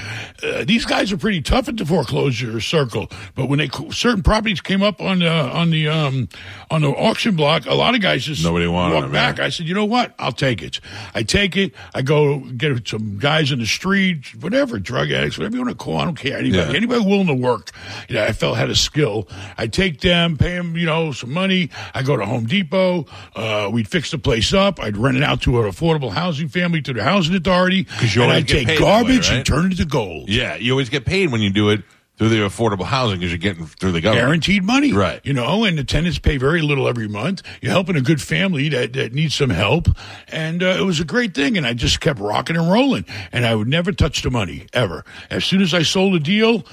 uh, 0.44 0.64
these 0.66 0.86
guys 0.86 1.12
are 1.12 1.18
pretty 1.18 1.42
tough 1.42 1.70
at 1.70 1.78
the 1.78 1.86
foreclosure 1.86 2.60
circle. 2.62 3.08
But 3.36 3.48
when 3.48 3.60
they 3.60 3.70
certain 3.92 4.24
properties 4.24 4.60
came 4.60 4.82
up 4.82 5.00
on 5.00 5.20
the 5.20 5.30
on 5.30 5.70
the 5.70 5.88
um 5.88 6.30
on 6.72 6.82
the 6.82 6.90
auction 6.90 7.36
block, 7.36 7.68
a 7.68 7.76
lot 7.76 7.94
of 7.94 8.02
guys 8.02 8.26
just 8.26 8.44
Nobody 8.44 8.66
wanted 8.68 8.96
walked 8.96 9.04
them, 9.06 9.12
back. 9.12 9.40
I 9.40 9.50
said, 9.50 9.68
you 9.68 9.76
know 9.76 9.86
what? 9.86 10.16
I'll 10.18 10.32
take 10.32 10.64
it. 10.64 10.80
I 11.14 11.22
take 11.24 11.56
it. 11.56 11.74
I 11.94 12.02
go 12.02 12.40
get 12.40 12.88
some 12.88 13.20
guys 13.20 13.52
in 13.52 13.60
the 13.60 13.66
street, 13.68 14.34
whatever, 14.42 14.80
drug 14.80 15.12
addicts, 15.12 15.38
whatever 15.38 15.58
you 15.58 15.62
want 15.64 15.78
to 15.78 15.84
call. 15.84 15.98
I 15.98 16.06
don't 16.06 16.18
care. 16.18 16.38
Anybody, 16.40 16.72
Yeah. 16.72 16.76
anybody 16.76 17.06
willing 17.06 17.28
to 17.28 17.36
work. 17.36 17.70
You 18.10 18.16
know, 18.16 18.24
I 18.24 18.32
felt 18.34 18.58
had 18.58 18.70
a 18.72 18.76
skill. 18.76 19.28
I 19.60 19.68
take 19.68 20.02
them, 20.02 20.38
pay 20.38 20.56
them, 20.56 20.76
you 20.76 20.88
know, 20.88 21.12
some 21.12 21.32
money. 21.32 21.70
I 21.94 22.02
go 22.02 22.18
to 22.18 22.26
Home 22.26 22.46
Depot. 22.48 23.06
Uh, 23.36 23.70
we'd 23.72 23.88
fix 23.88 24.10
the 24.12 24.18
place 24.18 24.54
up. 24.54 24.80
I'd 24.88 24.98
rent 24.98 25.18
it 25.18 25.24
out 25.24 25.42
to 25.42 25.62
an 25.62 25.70
affordable 25.70 26.12
housing 26.12 26.48
family 26.48 26.82
to 26.84 26.94
the 26.94 27.04
housing 27.04 27.36
authority. 27.36 27.84
'Cause 27.84 28.16
you 28.16 28.24
and 28.24 28.32
I'd 28.32 28.48
take 28.48 28.68
that 28.68 28.74
way, 28.74 28.80
garbage 28.80 29.28
right? 29.30 29.38
and 29.38 29.46
turn 29.46 29.66
it 29.66 29.72
into 29.72 29.86
gold. 29.86 30.30
Yeah, 30.30 30.56
you 30.56 30.72
always 30.72 30.90
get 30.90 31.06
paid 31.06 31.32
when 31.32 31.42
you 31.42 31.50
do 31.50 31.70
it 31.70 31.82
through 32.18 32.30
the 32.30 32.38
affordable 32.38 32.86
housing 32.86 33.20
because 33.20 33.32
you're 33.32 33.38
getting 33.38 33.68
through 33.68 33.92
the 33.92 34.02
government. 34.02 34.26
Guaranteed 34.26 34.64
money, 34.64 34.92
Right. 34.92 35.20
You 35.24 35.34
know, 35.34 35.66
and 35.66 35.78
the 35.78 35.84
tenants 35.84 36.18
pay 36.18 36.38
very 36.38 36.64
little 36.64 36.88
every 36.88 37.08
month. 37.08 37.44
You're 37.62 37.72
helping 37.74 37.96
a 37.96 38.02
good 38.02 38.20
family 38.20 38.70
that, 38.70 38.94
that 38.94 39.14
needs 39.14 39.36
some 39.36 39.52
help, 39.52 39.88
and 40.30 40.64
uh, 40.64 40.78
it 40.80 40.84
was 40.84 41.00
a 41.00 41.06
great 41.06 41.36
thing. 41.36 41.58
And 41.58 41.68
I 41.68 41.74
just 41.74 42.00
kept 42.00 42.20
rocking 42.20 42.56
and 42.58 42.72
rolling, 42.72 43.06
and 43.32 43.46
I 43.46 43.54
would 43.54 43.68
never 43.68 43.92
touch 43.92 44.24
the 44.24 44.32
money 44.32 44.66
ever. 44.74 45.06
As 45.30 45.46
soon 45.46 45.62
as 45.62 45.76
I 45.76 45.84
sold 45.84 46.16
a 46.16 46.20
deal, 46.20 46.66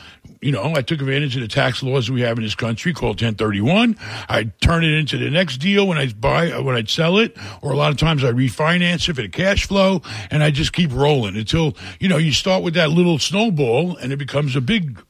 you 0.44 0.52
know, 0.52 0.74
I 0.76 0.82
took 0.82 1.00
advantage 1.00 1.36
of 1.36 1.42
the 1.42 1.48
tax 1.48 1.82
laws 1.82 2.10
we 2.10 2.20
have 2.20 2.36
in 2.36 2.44
this 2.44 2.54
country 2.54 2.92
called 2.92 3.16
1031. 3.22 3.96
I'd 4.28 4.60
turn 4.60 4.84
it 4.84 4.92
into 4.92 5.16
the 5.16 5.30
next 5.30 5.56
deal 5.56 5.88
when 5.88 5.96
I 5.96 6.12
buy, 6.12 6.50
uh, 6.50 6.60
when 6.60 6.76
I'd 6.76 6.90
sell 6.90 7.16
it, 7.16 7.34
or 7.62 7.72
a 7.72 7.76
lot 7.76 7.90
of 7.90 7.96
times 7.96 8.22
I 8.22 8.30
refinance 8.30 9.08
it 9.08 9.14
for 9.14 9.22
the 9.22 9.28
cash 9.30 9.66
flow, 9.66 10.02
and 10.30 10.42
I 10.42 10.50
just 10.50 10.74
keep 10.74 10.92
rolling 10.92 11.34
until 11.34 11.74
you 11.98 12.10
know 12.10 12.18
you 12.18 12.32
start 12.32 12.62
with 12.62 12.74
that 12.74 12.90
little 12.90 13.18
snowball, 13.18 13.96
and 13.96 14.12
it 14.12 14.18
becomes 14.18 14.54
a 14.54 14.60
big. 14.60 15.02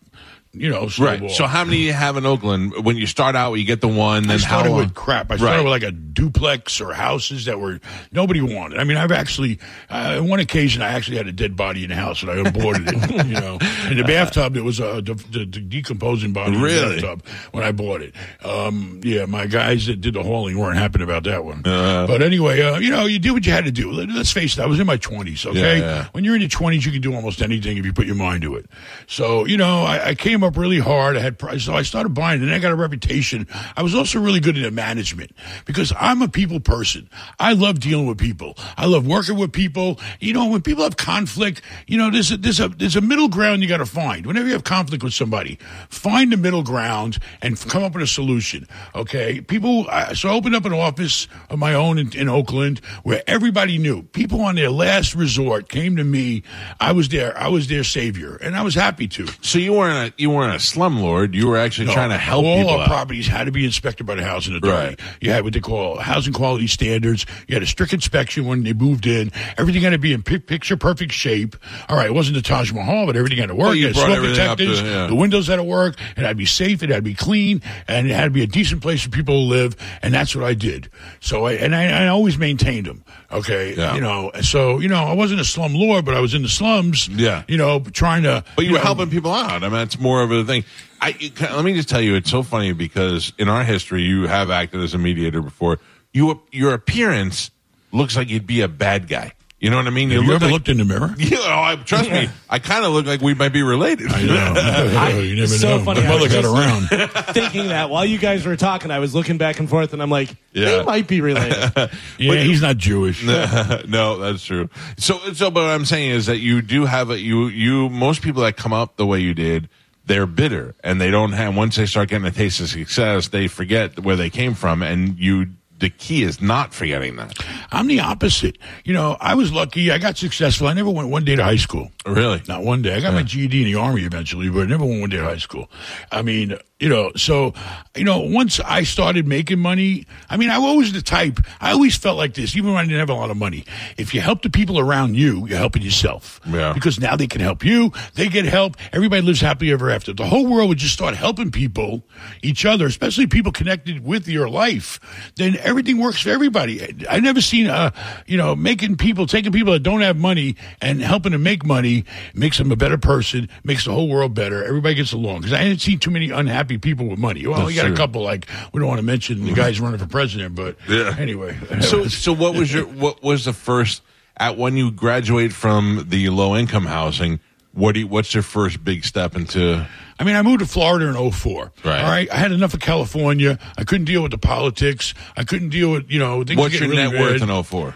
You 0.55 0.71
know. 0.71 0.89
Right. 0.99 1.31
So 1.31 1.47
how 1.47 1.65
many 1.65 1.79
you 1.79 1.93
have 1.93 2.17
in 2.17 2.25
Oakland? 2.27 2.85
When 2.85 2.97
you 2.97 3.06
start 3.06 3.35
out, 3.37 3.55
you 3.55 3.65
get 3.65 3.81
the 3.81 3.89
one. 3.89 4.23
Then 4.25 4.33
I 4.33 4.37
started 4.39 4.69
how 4.71 4.77
long? 4.77 4.79
with 4.87 4.95
crap. 4.95 5.31
I 5.33 5.37
started 5.37 5.56
Right. 5.56 5.62
with 5.65 5.71
like 5.71 5.83
a 5.83 5.91
duplex 5.93 6.81
or 6.81 6.93
houses 6.95 7.46
that 7.46 7.58
were 7.58 7.81
nobody 8.13 8.41
wanted. 8.41 8.79
I 8.79 8.84
mean, 8.84 8.96
I've 8.96 9.11
actually 9.13 9.58
uh, 9.91 10.19
on 10.20 10.29
one 10.29 10.41
occasion 10.41 10.81
I 10.82 10.89
actually 10.91 11.17
had 11.17 11.27
a 11.27 11.32
dead 11.32 11.56
body 11.56 11.82
in 11.82 11.91
the 11.91 11.96
house 11.96 12.23
and 12.23 12.31
I 12.31 12.37
aborted 12.37 12.89
it. 12.89 12.94
You 13.34 13.41
know, 13.41 13.58
in 13.91 13.96
the 13.96 14.05
bathtub 14.05 14.55
there 14.55 14.63
was 14.63 14.79
a 14.81 15.01
de- 15.03 15.15
de- 15.15 15.46
de- 15.46 15.61
decomposing 15.61 16.32
body 16.32 16.56
Really? 16.56 16.79
in 16.82 16.89
the 16.89 16.94
bathtub 17.03 17.27
when 17.53 17.65
I 17.65 17.73
bought 17.73 18.01
it. 18.03 18.15
Um, 18.44 19.01
yeah, 19.03 19.25
my 19.27 19.46
guys 19.46 19.87
that 19.87 20.01
did 20.01 20.15
the 20.15 20.23
hauling 20.23 20.56
weren't 20.58 20.79
happy 20.79 21.03
about 21.03 21.25
that 21.25 21.44
one. 21.44 21.63
Uh-huh. 21.65 22.06
but 22.06 22.23
anyway, 22.23 22.61
uh, 22.63 22.79
you 22.79 22.91
know, 22.91 23.06
you 23.06 23.19
did 23.19 23.32
what 23.32 23.44
you 23.46 23.53
had 23.53 23.65
to 23.65 23.73
do. 23.73 23.91
Let- 23.91 24.05
Let's 24.11 24.31
face 24.31 24.56
it, 24.58 24.63
I 24.63 24.67
was 24.67 24.79
in 24.79 24.87
my 24.87 24.96
twenties. 24.99 25.44
Okay, 25.44 25.79
Yeah, 25.81 25.84
yeah. 25.84 26.05
when 26.13 26.23
you're 26.23 26.34
in 26.37 26.41
your 26.43 26.51
twenties, 26.51 26.87
you 26.87 26.93
can 26.93 27.01
do 27.01 27.15
almost 27.15 27.43
anything 27.43 27.77
if 27.79 27.84
you 27.84 27.93
put 27.93 28.06
your 28.06 28.15
mind 28.15 28.43
to 28.43 28.55
it. 28.55 28.67
So 29.08 29.44
you 29.46 29.56
know, 29.56 29.82
I, 29.82 30.08
I 30.11 30.15
came 30.15 30.44
up 30.44 30.56
really 30.56 30.79
hard. 30.79 31.17
I 31.17 31.20
had 31.20 31.60
so 31.60 31.74
I 31.74 31.82
started 31.82 32.10
buying, 32.10 32.43
and 32.43 32.53
I 32.53 32.58
got 32.58 32.72
a 32.72 32.77
reputation. 32.77 33.46
I 33.77 33.82
was 33.82 33.94
also 33.94 34.20
really 34.20 34.41
good 34.41 34.56
at 34.58 34.72
management 34.72 35.32
because 35.65 35.93
I'm 35.98 36.22
a 36.22 36.29
people 36.29 36.60
person. 36.60 37.08
I 37.39 37.53
love 37.53 37.81
dealing 37.81 38.06
with 38.06 38.19
people. 38.19 38.55
I 38.77 38.86
love 38.86 39.06
working 39.06 39.36
with 39.36 39.53
people. 39.53 40.01
You 40.20 40.34
know, 40.34 40.48
when 40.48 40.63
people 40.63 40.84
have 40.84 40.96
conflict, 40.96 41.63
you 41.86 41.98
know, 41.98 42.10
there's 42.10 42.31
a, 42.31 42.36
there's 42.36 42.60
a 42.60 42.69
there's 42.69 42.96
a 42.96 43.01
middle 43.01 43.29
ground 43.29 43.63
you 43.63 43.69
got 43.69 43.79
to 43.79 43.86
find. 43.86 44.27
Whenever 44.27 44.46
you 44.46 44.53
have 44.53 44.65
conflict 44.65 45.03
with 45.03 45.15
somebody, 45.15 45.58
find 45.89 46.32
the 46.32 46.36
middle 46.36 46.63
ground 46.63 47.19
and 47.43 47.58
come 47.58 47.82
up 47.82 47.94
with 47.94 48.03
a 48.03 48.06
solution. 48.06 48.67
Okay, 48.94 49.41
people. 49.41 49.84
So 50.15 50.29
I 50.29 50.32
opened 50.32 50.55
up 50.55 50.65
an 50.65 50.72
office 50.72 51.29
of 51.51 51.58
my 51.58 51.74
own 51.74 51.98
in, 51.98 52.17
in 52.17 52.29
Oakland 52.29 52.81
where 53.03 53.22
everybody 53.27 53.79
knew. 53.79 54.03
People 54.03 54.41
on 54.43 54.55
their 54.55 54.70
last 54.70 55.15
resort 55.15 55.69
came 55.69 55.96
to 55.96 56.05
me. 56.05 56.43
I 56.81 56.93
was 56.93 57.08
there. 57.08 57.36
I 57.39 57.48
was 57.48 57.69
their 57.69 57.84
savior, 57.84 58.36
and 58.36 58.56
I 58.56 58.63
was 58.63 58.74
happy 58.74 59.08
to. 59.08 59.27
So 59.41 59.58
you 59.58 59.72
weren't 59.72 60.13
a 60.13 60.15
you 60.17 60.31
weren't 60.34 60.53
a 60.53 60.58
slumlord. 60.58 61.34
You 61.34 61.48
were 61.48 61.56
actually 61.56 61.93
trying 61.93 62.10
to 62.10 62.19
help 62.19 62.44
all 62.44 62.56
people 62.58 62.74
our 62.74 62.81
out. 62.82 62.86
properties 62.88 63.26
had 63.26 63.44
to 63.44 63.53
be 63.53 63.64
inspected 63.64 64.06
by 64.06 64.14
the 64.17 64.24
housing 64.24 64.56
authority. 64.56 64.96
Right. 64.96 65.00
You 65.20 65.31
had 65.31 65.44
what 65.44 65.53
they 65.53 65.60
call 65.60 65.98
housing 65.98 66.32
quality 66.32 66.67
standards. 66.67 67.24
You 67.48 67.55
had 67.55 67.62
a 67.62 67.67
strict 67.67 67.93
inspection 67.93 68.46
when 68.46 68.62
they 68.64 68.72
moved 68.72 69.06
in. 69.06 69.31
Everything 69.56 69.82
had 69.82 69.91
to 69.91 69.98
be 69.98 70.12
in 70.12 70.22
pi- 70.22 70.38
picture 70.38 70.76
perfect 70.76 71.12
shape. 71.12 71.56
All 71.88 71.96
right, 71.96 72.06
it 72.06 72.14
wasn't 72.14 72.36
the 72.36 72.43
Taj 72.43 72.72
Mahal, 72.72 73.06
but 73.06 73.17
everything 73.17 73.38
had 73.38 73.48
to 73.48 73.55
work. 73.55 73.67
Well, 73.69 73.74
you 73.74 73.86
it 73.88 73.96
had 73.96 74.05
smoke 74.05 74.19
up 74.19 74.22
to- 74.24 74.29
detectors. 74.31 74.82
yeah. 74.82 75.06
The 75.06 75.14
windows 75.14 75.46
had 75.48 75.56
to 75.56 75.64
work. 75.64 75.96
It 76.17 76.20
had 76.22 76.29
to 76.31 76.34
be 76.34 76.46
safe. 76.46 76.82
It 76.82 76.91
had 76.91 76.96
to 76.96 77.03
be 77.03 77.14
clean, 77.14 77.62
and 77.88 78.06
it 78.06 78.14
had 78.14 78.24
to 78.24 78.31
be 78.31 78.43
a 78.43 78.46
decent 78.46 78.82
place 78.82 79.03
for 79.03 79.10
people 79.10 79.34
to 79.34 79.41
live. 79.48 79.76
And 80.03 80.12
that's 80.12 80.34
what 80.34 80.44
I 80.44 80.55
did. 80.55 80.91
So 81.20 81.46
I 81.46 81.53
and 81.53 81.74
I, 81.74 82.05
I 82.05 82.08
always 82.08 82.36
maintained 82.38 82.86
them. 82.86 83.05
Okay, 83.32 83.74
Yeah. 83.76 83.94
you 83.94 84.00
know. 84.00 84.31
So 84.43 84.79
you 84.81 84.88
know, 84.88 85.05
I 85.05 85.12
wasn't 85.14 85.41
a 85.41 85.44
slum 85.44 85.74
lord, 85.74 86.05
but 86.05 86.14
I 86.14 86.20
was 86.20 86.34
in 86.34 86.43
the 86.43 86.48
slums. 86.48 87.08
Yeah. 87.08 87.43
you 87.48 87.56
know, 87.56 87.81
trying 87.81 88.22
to. 88.24 88.44
But 88.56 88.64
you, 88.64 88.72
were 88.72 88.79
know, 88.79 88.84
helping 88.84 89.10
people 89.10 89.32
out. 89.32 89.62
I 89.62 89.69
mean, 89.69 89.81
it's 89.81 89.98
more 89.98 90.22
of 90.33 90.39
a 90.39 90.45
thing. 90.45 90.65
I 91.01 91.15
let 91.41 91.65
me 91.65 91.75
just 91.75 91.89
tell 91.89 92.01
you, 92.01 92.15
it's 92.15 92.31
so 92.31 92.43
funny 92.43 92.73
because 92.73 93.33
in 93.39 93.49
our 93.49 93.65
history, 93.65 94.03
you 94.03 94.27
have 94.27 94.51
acted 94.51 94.81
as 94.81 94.95
a 94.95 94.99
mediator 94.99 95.43
before. 95.43 95.79
You 96.13 96.43
your 96.53 96.75
appearance 96.75 97.51
looks 97.93 98.17
like 98.17 98.29
you'd 98.31 98.47
be 98.47 98.61
a 98.63 98.69
bad 98.69 99.09
guy. 99.09 99.33
You 99.61 99.71
know 99.71 99.77
what 99.77 99.87
I 99.87 99.91
mean? 99.91 100.11
Have 100.11 100.23
you 100.25 100.29
look 100.29 100.37
ever 100.37 100.45
like- 100.45 100.53
looked 100.53 100.69
in 100.69 100.77
the 100.77 100.85
mirror? 100.85 101.15
You 101.19 101.39
oh, 101.41 101.49
know, 101.49 101.63
I, 101.63 101.77
trust 101.77 102.11
me, 102.11 102.29
I 102.51 102.59
kind 102.59 102.85
of 102.85 102.93
look 102.93 103.07
like 103.07 103.23
we 103.23 103.33
might 103.33 103.49
be 103.55 103.63
related. 103.63 104.13
I 104.13 104.23
know. 104.23 104.55
I, 104.99 105.11
you 105.21 105.37
never 105.37 105.47
so 105.47 105.79
know. 105.79 105.85
funny. 105.85 106.03
My 106.03 106.07
I 106.07 106.19
mother 106.19 106.29
got 106.29 106.45
around. 106.45 106.89
Thinking 107.35 107.69
that 107.69 107.89
while 107.89 108.05
you 108.05 108.19
guys 108.19 108.45
were 108.45 108.57
talking, 108.57 108.91
I 108.91 108.99
was 108.99 109.15
looking 109.15 109.39
back 109.39 109.61
and 109.61 109.71
forth, 109.71 109.95
and 109.95 110.03
I'm 110.03 110.11
like, 110.11 110.37
Yeah. 110.53 110.67
they 110.67 110.85
might 110.85 111.09
be 111.09 111.23
related. 111.23 111.73
Yeah, 112.19 112.35
he's 112.43 112.61
not 112.61 112.77
Jewish. 112.77 113.25
no, 113.25 114.19
that's 114.19 114.45
true. 114.45 114.69
So, 114.99 115.19
so, 115.33 115.51
but 115.51 115.63
what 115.63 115.71
I'm 115.71 115.87
saying 115.87 116.11
is 116.11 116.27
that 116.27 116.41
you 116.41 116.61
do 116.61 116.85
have 116.85 117.09
a 117.09 117.19
you 117.19 117.47
you 117.47 117.89
most 117.89 118.21
people 118.21 118.43
that 118.43 118.59
come 118.59 118.75
up 118.75 118.97
the 118.97 119.07
way 119.07 119.21
you 119.21 119.33
did, 119.33 119.71
they're 120.06 120.27
bitter 120.27 120.75
and 120.84 121.01
they 121.01 121.11
don't 121.11 121.32
have. 121.32 121.56
Once 121.56 121.77
they 121.77 121.87
start 121.87 122.08
getting 122.08 122.27
a 122.27 122.31
taste 122.31 122.61
of 122.61 122.69
success, 122.69 123.29
they 123.29 123.49
forget 123.49 124.01
where 124.01 124.17
they 124.17 124.31
came 124.31 124.55
from, 124.55 124.82
and 124.82 125.19
you. 125.19 125.46
The 125.81 125.91
key 125.91 126.23
is 126.23 126.41
not 126.41 126.73
forgetting 126.73 127.17
that. 127.17 127.37
I'm 127.73 127.89
the 127.89 127.99
opposite. 127.99 128.58
You 128.84 128.94
know, 128.94 129.17
I 129.20 129.34
was 129.34 129.53
lucky. 129.53 129.91
I 129.91 129.99
got 129.99 130.17
successful. 130.17 130.69
I 130.69 130.73
never 130.73 130.89
went 130.89 131.08
one 131.08 131.25
day 131.25 131.34
to 131.34 131.43
high 131.43 131.56
school. 131.56 131.91
Really? 132.06 132.41
Not 132.46 132.63
one 132.63 132.81
day. 132.81 132.94
I 132.94 133.01
got 133.01 133.13
my 133.13 133.25
GED 133.25 133.61
in 133.61 133.73
the 133.73 133.79
army 133.79 134.05
eventually, 134.05 134.49
but 134.49 134.61
I 134.61 134.67
never 134.67 134.84
went 134.84 135.01
one 135.01 135.11
day 135.11 135.17
to 135.17 135.25
high 135.25 135.37
school. 135.37 135.69
I 136.13 136.23
mean, 136.23 136.56
you 136.84 136.91
know, 136.91 137.10
so, 137.17 137.55
you 137.96 138.05
know, 138.05 138.20
once 138.20 138.60
I 138.60 138.82
started 138.82 139.26
making 139.26 139.58
money, 139.58 140.06
I 140.29 140.36
mean, 140.36 140.50
I 140.50 140.58
was 140.58 140.67
always 140.67 140.93
the 140.93 141.00
type, 141.00 141.41
I 141.58 141.72
always 141.72 141.96
felt 141.96 142.19
like 142.19 142.34
this, 142.34 142.55
even 142.58 142.74
when 142.74 142.79
I 142.79 142.82
didn't 142.82 142.98
have 142.98 143.08
a 143.08 143.14
lot 143.14 143.31
of 143.31 143.38
money. 143.38 143.64
If 143.96 144.12
you 144.12 144.20
help 144.20 144.43
the 144.43 144.50
people 144.50 144.79
around 144.79 145.14
you, 145.14 145.46
you're 145.46 145.56
helping 145.56 145.81
yourself. 145.81 146.43
Yeah. 146.46 146.74
Because 146.74 147.00
now 147.00 147.17
they 147.17 147.26
can 147.26 147.41
help 147.41 147.64
you, 147.64 147.91
they 148.17 148.29
get 148.29 148.44
help, 148.44 148.76
everybody 148.93 149.22
lives 149.22 149.41
happily 149.41 149.72
ever 149.72 149.88
after. 149.88 150.12
The 150.12 150.26
whole 150.26 150.46
world 150.46 150.69
would 150.69 150.76
just 150.76 150.93
start 150.93 151.14
helping 151.14 151.50
people, 151.50 152.05
each 152.43 152.67
other, 152.67 152.84
especially 152.84 153.29
people 153.29 153.50
connected 153.50 154.05
with 154.05 154.29
your 154.29 154.50
life, 154.50 155.00
then 155.36 155.56
everything 155.60 155.96
works 155.96 156.20
for 156.20 156.29
everybody. 156.29 157.06
I've 157.08 157.22
never 157.22 157.41
seen, 157.41 157.69
uh, 157.69 157.93
you 158.26 158.36
know, 158.36 158.55
making 158.55 158.98
people, 158.98 159.26
taking 159.26 159.53
people 159.53 159.72
that 159.72 159.82
don't 159.82 160.03
have 160.03 160.19
money 160.19 160.56
and 160.82 161.00
helping 161.00 161.32
them 161.32 161.43
make 161.43 161.64
money 161.64 162.05
makes 162.34 162.58
them 162.58 162.70
a 162.70 162.76
better 162.76 162.98
person, 162.98 163.48
makes 163.62 163.86
the 163.86 163.93
whole 163.93 164.10
world 164.10 164.34
better. 164.34 164.62
Everybody 164.62 164.96
gets 164.96 165.12
along. 165.12 165.38
Because 165.38 165.55
I 165.55 165.64
didn't 165.64 165.81
see 165.81 165.96
too 165.96 166.10
many 166.10 166.29
unhappy 166.29 166.74
people 166.79 167.07
with 167.07 167.19
money. 167.19 167.47
Well, 167.47 167.59
That's 167.59 167.67
we 167.69 167.75
got 167.75 167.85
true. 167.85 167.95
a 167.95 167.97
couple 167.97 168.23
like 168.23 168.47
we 168.73 168.81
don't 168.81 168.89
want 168.89 168.99
to 168.99 169.05
mention 169.07 169.45
the 169.45 169.53
guys 169.53 169.81
running 169.81 169.99
for 169.99 170.07
president, 170.07 170.55
but 170.55 170.77
Yeah. 170.89 171.15
anyway. 171.19 171.57
So, 171.81 172.09
so 172.09 172.33
what 172.33 172.55
was 172.55 172.73
your 172.73 172.85
what 172.85 173.23
was 173.23 173.45
the 173.45 173.53
first 173.53 174.03
at 174.37 174.57
when 174.57 174.77
you 174.77 174.91
graduate 174.91 175.53
from 175.53 176.07
the 176.09 176.29
low 176.31 176.57
income 176.57 176.87
housing? 176.87 177.41
What 177.73 177.95
do 177.95 178.01
you, 178.01 178.07
what's 178.07 178.33
your 178.33 178.45
first 178.45 178.85
big 178.85 179.05
step 179.05 179.35
into? 179.35 179.85
I 180.21 180.23
mean, 180.23 180.37
I 180.37 180.43
moved 180.43 180.61
to 180.61 180.67
Florida 180.67 181.09
in 181.09 181.31
04. 181.33 181.73
Right. 181.85 182.01
All 182.01 182.09
right. 182.09 182.31
I 182.31 182.37
had 182.37 182.53
enough 182.53 182.73
of 182.73 182.79
California. 182.79 183.59
I 183.77 183.83
couldn't 183.83 184.05
deal 184.05 184.23
with 184.23 184.31
the 184.31 184.39
politics. 184.39 185.13
I 185.37 185.43
couldn't 185.43 185.71
deal 185.71 185.91
with, 185.91 186.09
you 186.09 186.21
know, 186.21 186.45
things 186.45 186.57
What's 186.57 186.73
getting 186.75 186.93
your 186.93 187.03
net 187.03 187.13
really 187.13 187.33
worth 187.33 187.41
bad. 187.41 187.49
in 187.51 187.63
04? 187.65 187.95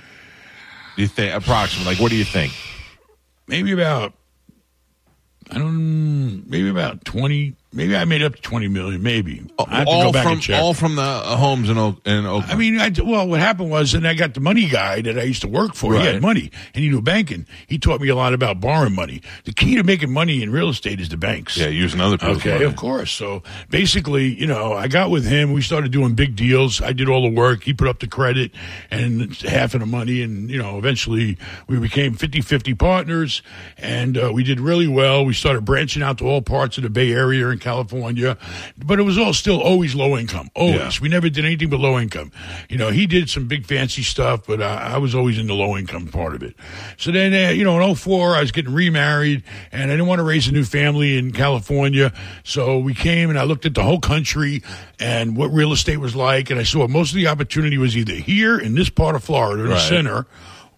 Do 0.96 1.02
you 1.02 1.06
think 1.06 1.32
approximately? 1.32 1.92
Like, 1.92 2.02
what 2.02 2.10
do 2.10 2.16
you 2.16 2.24
think? 2.24 2.52
Maybe 3.46 3.70
about, 3.70 4.14
I 5.52 5.58
don't, 5.58 6.48
maybe 6.50 6.68
about 6.68 7.04
20, 7.04 7.54
maybe 7.72 7.96
I 7.96 8.04
made 8.04 8.22
up 8.22 8.34
to 8.34 8.42
20 8.42 8.68
million, 8.68 9.02
maybe. 9.02 9.42
I 9.58 9.76
have 9.78 9.84
to 9.86 9.90
all 9.90 10.02
go 10.04 10.12
back 10.12 10.22
from 10.24 10.32
and 10.34 10.42
check. 10.42 10.60
all 10.62 10.74
from 10.74 10.96
the 10.96 11.02
uh, 11.02 11.36
homes 11.36 11.68
in, 11.68 11.78
Oak, 11.78 12.00
in 12.06 12.26
Oakland. 12.26 12.50
I 12.52 12.56
mean, 12.56 12.78
I, 12.80 12.90
well, 13.04 13.26
what 13.28 13.40
happened 13.40 13.70
was, 13.70 13.94
and 13.94 14.06
I 14.06 14.14
got 14.14 14.34
the 14.34 14.40
money 14.40 14.68
guy 14.68 15.02
that 15.02 15.18
I 15.18 15.22
used 15.22 15.42
to 15.42 15.48
work 15.48 15.74
for. 15.74 15.92
He 15.92 15.98
Right. 15.98 16.14
had 16.14 16.22
money, 16.22 16.50
and 16.74 16.82
he 16.82 16.90
knew 16.90 17.02
banking. 17.02 17.46
He 17.66 17.78
taught 17.78 18.00
me 18.00 18.08
a 18.08 18.14
lot 18.16 18.32
about 18.34 18.60
borrowing 18.60 18.94
money. 18.94 19.20
The 19.44 19.52
key 19.52 19.76
to 19.76 19.82
making 19.82 20.12
money 20.12 20.42
in 20.42 20.50
real 20.50 20.68
estate 20.70 21.00
is 21.00 21.08
the 21.08 21.16
banks. 21.16 21.56
yeah, 21.56 21.68
using 21.68 22.00
other 22.00 22.18
people's 22.18 22.38
Okay, 22.38 22.52
money. 22.54 22.64
of 22.64 22.76
course. 22.76 23.10
So 23.10 23.42
basically, 23.70 24.34
you 24.38 24.46
know, 24.46 24.72
I 24.72 24.88
got 24.88 25.10
with 25.10 25.26
him. 25.26 25.52
We 25.52 25.62
started 25.62 25.92
doing 25.92 26.14
big 26.14 26.36
deals. 26.36 26.80
I 26.80 26.92
did 26.92 27.08
all 27.08 27.22
the 27.22 27.30
work. 27.34 27.64
He 27.64 27.72
put 27.74 27.88
up 27.88 28.00
the 28.00 28.06
credit 28.06 28.52
and 28.90 29.34
half 29.42 29.74
of 29.74 29.80
the 29.80 29.86
money. 29.86 30.22
And, 30.22 30.50
you 30.50 30.58
know, 30.58 30.78
eventually 30.78 31.36
we 31.66 31.78
became 31.78 32.14
50 32.14 32.40
50 32.40 32.74
partners 32.74 33.42
and 33.76 34.16
uh, 34.16 34.30
we 34.32 34.42
did 34.42 34.60
really 34.60 34.88
well. 34.88 35.24
We 35.24 35.34
started 35.34 35.64
branching 35.64 36.02
out 36.02 36.18
to 36.18 36.24
all 36.26 36.42
parts 36.42 36.76
of 36.78 36.82
the 36.82 36.90
Bay 36.90 37.12
Area 37.12 37.50
in 37.58 37.62
California. 37.62 38.38
But 38.76 38.98
it 38.98 39.02
was 39.02 39.18
all 39.18 39.34
still 39.34 39.60
always 39.60 39.94
low 39.94 40.16
income. 40.16 40.50
Always. 40.54 40.96
Yeah. 40.96 41.02
We 41.02 41.08
never 41.08 41.28
did 41.28 41.44
anything 41.44 41.70
but 41.70 41.80
low 41.80 41.98
income. 41.98 42.32
You 42.68 42.78
know, 42.78 42.90
he 42.90 43.06
did 43.06 43.28
some 43.28 43.48
big 43.48 43.66
fancy 43.66 44.02
stuff, 44.02 44.46
but 44.46 44.62
I, 44.62 44.94
I 44.94 44.98
was 44.98 45.14
always 45.14 45.38
in 45.38 45.46
the 45.46 45.54
low 45.54 45.76
income 45.76 46.06
part 46.06 46.34
of 46.34 46.42
it. 46.42 46.54
So 46.96 47.10
then, 47.10 47.34
uh, 47.34 47.50
you 47.50 47.64
know, 47.64 47.80
in 47.80 47.94
04, 47.94 48.36
I 48.36 48.40
was 48.40 48.52
getting 48.52 48.72
remarried 48.72 49.42
and 49.72 49.84
I 49.90 49.94
didn't 49.94 50.06
want 50.06 50.20
to 50.20 50.24
raise 50.24 50.48
a 50.48 50.52
new 50.52 50.64
family 50.64 51.18
in 51.18 51.32
California. 51.32 52.12
So 52.44 52.78
we 52.78 52.94
came 52.94 53.30
and 53.30 53.38
I 53.38 53.44
looked 53.44 53.66
at 53.66 53.74
the 53.74 53.82
whole 53.82 54.00
country 54.00 54.62
and 55.00 55.36
what 55.36 55.48
real 55.48 55.72
estate 55.72 55.98
was 55.98 56.14
like. 56.14 56.50
And 56.50 56.58
I 56.58 56.62
saw 56.62 56.86
most 56.86 57.10
of 57.10 57.16
the 57.16 57.26
opportunity 57.26 57.78
was 57.78 57.96
either 57.96 58.14
here 58.14 58.58
in 58.58 58.74
this 58.74 58.90
part 58.90 59.14
of 59.16 59.24
Florida, 59.24 59.64
in 59.64 59.70
the 59.70 59.78
center, 59.78 60.26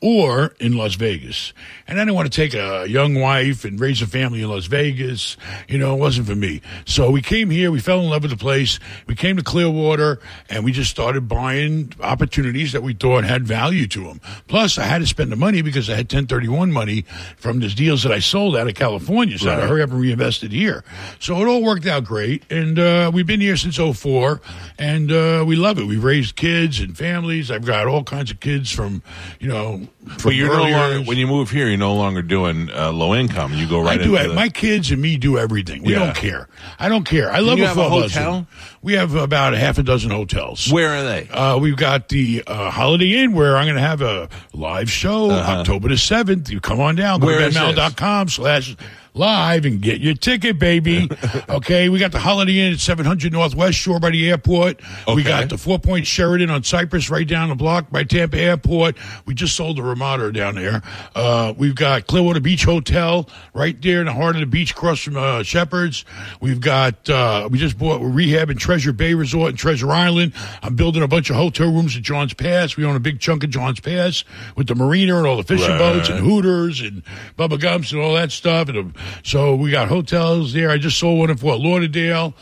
or 0.03 0.55
in 0.59 0.77
Las 0.77 0.95
Vegas. 0.95 1.53
And 1.87 1.99
I 1.99 2.03
didn't 2.03 2.15
want 2.15 2.33
to 2.33 2.37
take 2.37 2.55
a 2.55 2.87
young 2.89 3.15
wife 3.15 3.65
and 3.65 3.79
raise 3.79 4.01
a 4.01 4.07
family 4.07 4.43
in 4.43 4.49
Las 4.49 4.67
Vegas. 4.67 5.37
You 5.69 5.79
know, 5.79 5.95
it 5.95 5.99
wasn't 5.99 6.27
for 6.27 6.35
me. 6.35 6.63
So 6.87 7.11
we 7.11 7.21
came 7.21 7.51
here, 7.51 7.71
we 7.71 7.81
fell 7.81 8.01
in 8.01 8.09
love 8.09 8.23
with 8.23 8.31
the 8.31 8.37
place. 8.37 8.79
We 9.07 9.15
came 9.15 9.37
to 9.37 9.43
Clearwater 9.43 10.21
and 10.49 10.65
we 10.65 10.73
just 10.73 10.91
started 10.91 11.29
buying 11.29 11.93
opportunities 12.01 12.73
that 12.73 12.83
we 12.83 12.95
thought 12.95 13.25
had 13.25 13.47
value 13.47 13.87
to 13.89 14.05
them. 14.05 14.21
Plus, 14.49 14.79
I 14.79 14.85
had 14.85 15.01
to 15.01 15.07
spend 15.07 15.31
the 15.31 15.37
money 15.37 15.61
because 15.61 15.91
I 15.91 15.95
had 15.95 16.07
1031 16.07 16.73
money 16.73 17.05
from 17.37 17.61
these 17.61 17.75
deals 17.75 18.03
that 18.03 18.13
I 18.13 18.21
sold 18.21 18.57
out 18.57 18.69
of 18.69 18.75
California. 18.75 19.39
So 19.39 19.51
I 19.51 19.55
had 19.55 19.61
to 19.61 19.67
hurry 19.67 19.83
up 19.83 19.91
and 19.91 20.01
reinvest 20.01 20.43
it 20.45 20.53
here. 20.53 20.83
So 21.19 21.37
it 21.43 21.47
all 21.47 21.63
worked 21.63 21.87
out 21.87 22.05
great. 22.05 22.43
And 22.51 22.79
uh, 22.79 23.11
we've 23.13 23.27
been 23.27 23.41
here 23.41 23.57
since 23.57 23.77
04 23.77 24.41
and 24.79 25.13
uh, 25.13 25.45
we 25.47 25.57
love 25.57 25.79
it. 25.79 25.85
We've 25.85 26.03
raised 26.03 26.37
kids 26.37 26.81
and 26.81 26.97
families. 26.97 27.51
I've 27.51 27.67
got 27.67 27.87
all 27.87 28.05
kinds 28.05 28.31
of 28.31 28.41
kids 28.41 28.71
from, 28.71 29.03
you 29.39 29.49
know, 29.49 29.89
But 30.25 30.35
you're 30.35 30.49
no 30.57 30.63
longer 30.63 31.01
when 31.07 31.19
you 31.19 31.27
move 31.27 31.51
here. 31.51 31.69
You're 31.69 31.77
no 31.77 31.95
longer 31.95 32.23
doing 32.23 32.71
uh, 32.71 32.91
low 32.91 33.15
income. 33.15 33.53
You 33.55 33.69
go 33.69 33.81
right 33.81 34.01
I 34.01 34.03
do. 34.03 34.15
into 34.17 34.25
it. 34.25 34.29
the- 34.29 34.35
My 34.35 34.49
kids 34.49 34.91
and 34.91 35.01
me 35.01 35.19
do 35.19 35.37
everything. 35.39 35.83
We 35.83 35.93
Yeah. 35.93 35.99
don't 36.07 36.17
care. 36.17 36.49
I 36.79 36.89
don't 36.89 37.05
care. 37.05 37.31
I 37.31 37.41
love 37.41 37.59
you 37.59 37.65
a 37.65 37.69
have 37.69 37.77
a 37.79 37.89
hotel? 37.89 38.47
We 38.83 38.95
have 38.95 39.15
about 39.15 39.53
a 39.53 39.59
half 39.59 39.77
a 39.79 39.83
dozen 39.83 40.11
hotels. 40.11 40.73
Where 40.73 40.89
are 40.89 41.03
they? 41.03 41.29
Uh, 41.29 41.59
we've 41.59 41.77
got 41.77 42.09
the 42.09 42.43
uh, 42.47 42.71
Holiday 42.71 43.19
Inn 43.23 43.33
where 43.35 43.57
I'm 43.59 43.65
going 43.67 43.77
to 43.77 43.83
have 43.83 44.01
a 44.01 44.29
live 44.55 44.91
show 44.91 45.31
October 45.31 45.89
the 45.89 45.97
7th. 45.97 46.49
You 46.49 46.61
come 46.61 46.81
on 46.81 46.97
down. 46.97 47.21
Go 47.21 47.27
Uh-huh. 47.29 47.37
Where 47.37 47.51
to 47.51 48.31
slash 48.31 48.77
live 49.21 49.67
and 49.67 49.81
get 49.83 50.01
your 50.01 50.15
ticket, 50.15 50.59
baby. 50.59 51.09
okay. 51.49 51.89
We 51.91 51.99
got 51.99 52.11
the 52.11 52.19
Holiday 52.19 52.59
Inn 52.59 52.73
at 52.73 52.81
700 52.81 53.33
Northwest 53.33 53.77
Shore 53.79 54.01
by 54.01 54.11
the 54.11 54.31
airport. 54.31 54.81
We 55.15 55.23
got 55.23 55.51
the 55.51 55.59
Four 55.59 55.79
Point 55.79 56.07
Sheraton 56.07 56.49
on 56.51 56.63
Cypress 56.65 57.11
right 57.11 57.29
down 57.29 57.51
the 57.51 57.55
block 57.55 57.91
by 57.91 58.03
Tampa 58.05 58.39
Airport. 58.39 58.97
We 59.27 59.35
just 59.35 59.55
sold 59.55 59.77
the 59.77 59.83
Ramada 59.83 60.33
down 60.33 60.55
there. 60.55 60.83
Uh, 61.15 61.53
we've 61.57 61.75
got 61.75 62.07
Clearwater 62.07 62.41
Beach 62.41 62.65
Hotel 62.65 63.29
right 63.53 63.81
there 63.83 64.01
in 64.01 64.07
the 64.07 64.13
heart 64.15 64.37
of 64.37 64.41
the 64.41 64.47
beach 64.47 64.71
across 64.73 65.01
from 65.01 65.17
uh, 65.19 65.43
Shephard's. 65.43 66.05
We've 66.41 66.61
got, 66.61 67.09
uh, 67.11 67.49
we 67.51 67.59
just 67.59 67.77
bought 67.79 68.01
rehab 68.01 68.49
in 68.49 68.57
Treasure 68.57 68.93
Bay 68.95 69.13
Resort 69.13 69.51
in 69.51 69.57
Treasure 69.57 69.91
Island. 69.93 70.33
I'm 70.63 70.77
building 70.77 71.03
a 71.03 71.09
bunch 71.09 71.29
of 71.29 71.37
hotel 71.37 71.71
rooms 71.71 71.95
at 71.95 72.03
John's 72.03 72.33
Pass. 72.33 72.77
We 72.79 72.87
own 72.87 72.97
a 72.97 73.01
big 73.01 73.21
chunk 73.21 73.45
of 73.45 73.51
John's 73.51 73.81
Pass 73.81 74.25
with 74.57 74.67
the 74.67 74.75
marina 74.75 75.19
and 75.19 75.27
all 75.27 75.37
the 75.37 75.43
fishing 75.43 75.69
Right. 75.69 75.79
boats 75.79 76.09
and 76.09 76.21
Hooters 76.21 76.81
and 76.81 77.03
Bubba 77.39 77.61
Gumps 77.61 77.93
and 77.93 78.01
all 78.01 78.15
that 78.15 78.33
stuff. 78.33 78.69
And 78.71 78.79
um, 78.79 78.95
so 79.23 79.55
we 79.55 79.71
got 79.71 79.89
hotels 79.89 80.53
there. 80.53 80.71
I 80.71 80.79
just 80.79 80.99
saw 80.99 81.15
one 81.15 81.31
in 81.31 81.37
Fort 81.37 81.59
Lauderdale. 81.61 82.35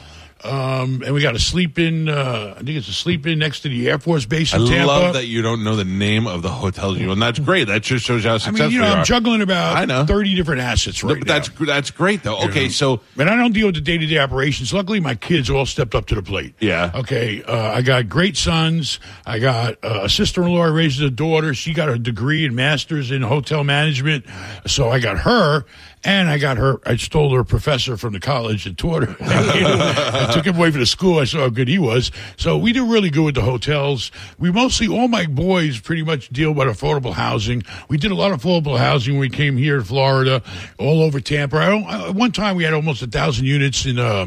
Um, 0.44 1.02
and 1.04 1.12
we 1.14 1.20
got 1.20 1.34
a 1.34 1.38
Sleep 1.40 1.80
Inn, 1.80 2.08
uh, 2.08 2.54
I 2.56 2.58
think 2.62 2.78
it's 2.78 2.86
a 2.86 2.92
Sleep 2.92 3.26
Inn 3.26 3.40
next 3.40 3.62
to 3.62 3.68
the 3.68 3.90
Air 3.90 3.98
Force 3.98 4.24
Base 4.24 4.54
I 4.54 4.58
in 4.58 4.66
Tampa. 4.68 4.86
love 4.86 5.14
that 5.14 5.26
you 5.26 5.42
don't 5.42 5.64
know 5.64 5.74
the 5.74 5.84
name 5.84 6.28
of 6.28 6.42
the 6.42 6.48
hotels 6.48 6.96
you 6.96 7.10
and 7.10 7.20
That's 7.20 7.40
great. 7.40 7.66
That 7.66 7.82
just 7.82 8.04
shows 8.04 8.22
how 8.22 8.34
I 8.34 8.38
successful 8.38 8.66
mean, 8.66 8.74
you 8.74 8.78
know, 8.78 8.86
you 8.86 8.92
I'm 8.92 8.98
are. 9.00 9.04
juggling 9.04 9.42
about 9.42 9.76
I 9.76 9.84
know. 9.84 10.06
30 10.06 10.36
different 10.36 10.60
assets 10.60 11.02
right 11.02 11.18
But 11.18 11.26
now. 11.26 11.34
that's 11.34 11.48
that's 11.48 11.90
great 11.90 12.22
though. 12.22 12.38
Okay, 12.44 12.68
so 12.68 13.00
And 13.18 13.28
I 13.28 13.34
don't 13.34 13.50
deal 13.50 13.66
with 13.66 13.74
the 13.74 13.80
day 13.80 13.98
to 13.98 14.06
day 14.06 14.18
operations. 14.18 14.72
Luckily, 14.72 15.00
my 15.00 15.16
kids 15.16 15.50
all 15.50 15.66
stepped 15.66 15.96
up 15.96 16.06
to 16.06 16.14
the 16.14 16.22
plate. 16.22 16.54
Yeah. 16.60 16.92
Okay. 16.94 17.42
Uh, 17.42 17.72
I 17.72 17.82
got 17.82 18.08
great 18.08 18.36
sons. 18.36 19.00
I 19.26 19.40
got 19.40 19.82
uh, 19.82 20.02
a 20.04 20.08
sister 20.08 20.44
in 20.44 20.52
law 20.54 20.66
who 20.68 20.72
raises 20.72 21.00
a 21.00 21.10
daughter. 21.10 21.52
She 21.52 21.74
got 21.74 21.88
a 21.88 21.98
degree 21.98 22.46
and 22.46 22.54
master's 22.54 23.10
in 23.10 23.22
hotel 23.22 23.64
management. 23.64 24.24
So 24.68 24.88
I 24.88 25.00
got 25.00 25.18
her. 25.18 25.64
And 26.04 26.28
I 26.28 26.38
got 26.38 26.56
her, 26.58 26.80
I 26.86 26.96
stole 26.96 27.34
her 27.34 27.42
professor 27.44 27.96
from 27.96 28.12
the 28.12 28.20
college 28.20 28.66
and 28.66 28.78
taught 28.78 29.02
her. 29.02 29.16
I 29.20 30.30
took 30.32 30.46
him 30.46 30.56
away 30.56 30.70
from 30.70 30.80
the 30.80 30.86
school. 30.86 31.18
I 31.18 31.24
saw 31.24 31.38
how 31.40 31.48
good 31.48 31.68
he 31.68 31.78
was. 31.78 32.10
So 32.36 32.56
we 32.56 32.72
do 32.72 32.86
really 32.90 33.10
good 33.10 33.24
with 33.24 33.34
the 33.34 33.42
hotels. 33.42 34.12
We 34.38 34.52
mostly, 34.52 34.86
all 34.88 35.08
my 35.08 35.26
boys 35.26 35.80
pretty 35.80 36.02
much 36.04 36.28
deal 36.28 36.52
with 36.52 36.68
affordable 36.68 37.12
housing. 37.12 37.62
We 37.88 37.96
did 37.98 38.10
a 38.10 38.14
lot 38.14 38.32
of 38.32 38.42
affordable 38.42 38.78
housing 38.78 39.14
when 39.14 39.20
we 39.22 39.30
came 39.30 39.56
here 39.56 39.78
to 39.78 39.84
Florida, 39.84 40.42
all 40.78 41.02
over 41.02 41.20
Tampa. 41.20 41.56
I 41.56 42.10
one 42.10 42.32
time 42.32 42.56
we 42.56 42.64
had 42.64 42.74
almost 42.74 43.02
a 43.02 43.06
thousand 43.06 43.46
units 43.46 43.84
in, 43.84 43.98
uh, 43.98 44.26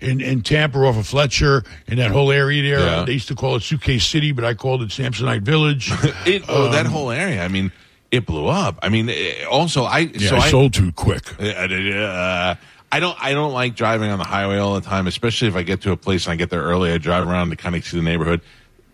in, 0.00 0.20
in 0.20 0.42
Tampa 0.42 0.78
off 0.80 0.96
of 0.96 1.06
Fletcher 1.06 1.64
in 1.86 1.96
that 1.98 2.10
whole 2.10 2.30
area 2.30 2.62
there. 2.62 2.80
Yeah. 2.86 3.04
They 3.04 3.12
used 3.14 3.28
to 3.28 3.34
call 3.34 3.56
it 3.56 3.62
Suitcase 3.62 4.06
City, 4.06 4.32
but 4.32 4.44
I 4.44 4.54
called 4.54 4.82
it 4.82 4.90
Samsonite 4.90 5.42
Village. 5.42 5.90
it, 6.26 6.42
oh, 6.48 6.66
Um, 6.66 6.72
that 6.72 6.86
whole 6.86 7.10
area. 7.10 7.42
I 7.42 7.48
mean, 7.48 7.72
it 8.16 8.26
blew 8.26 8.46
up. 8.46 8.78
I 8.82 8.88
mean, 8.88 9.08
eh, 9.08 9.44
also 9.44 9.84
I 9.84 10.00
yeah, 10.00 10.30
so 10.30 10.36
I 10.36 10.40
I 10.40 10.50
sold 10.50 10.74
too 10.74 10.92
quick. 10.92 11.40
Uh, 11.40 11.44
I 11.46 12.56
I 12.92 13.00
don't 13.00 13.16
I 13.20 13.32
don't 13.32 13.52
like 13.52 13.74
driving 13.74 14.10
on 14.10 14.18
the 14.18 14.24
highway 14.24 14.58
all 14.58 14.74
the 14.74 14.80
time, 14.80 15.06
especially 15.06 15.48
if 15.48 15.56
I 15.56 15.62
get 15.62 15.82
to 15.82 15.92
a 15.92 15.96
place 15.96 16.26
and 16.26 16.32
I 16.32 16.36
get 16.36 16.50
there 16.50 16.62
early. 16.62 16.92
I 16.92 16.98
drive 16.98 17.28
around 17.28 17.50
to 17.50 17.56
kind 17.56 17.74
of 17.74 17.84
see 17.84 17.96
the 17.96 18.02
neighborhood. 18.02 18.40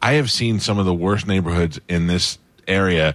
I 0.00 0.14
have 0.14 0.30
seen 0.30 0.60
some 0.60 0.78
of 0.78 0.86
the 0.86 0.94
worst 0.94 1.26
neighborhoods 1.26 1.80
in 1.88 2.06
this 2.06 2.38
area 2.66 3.14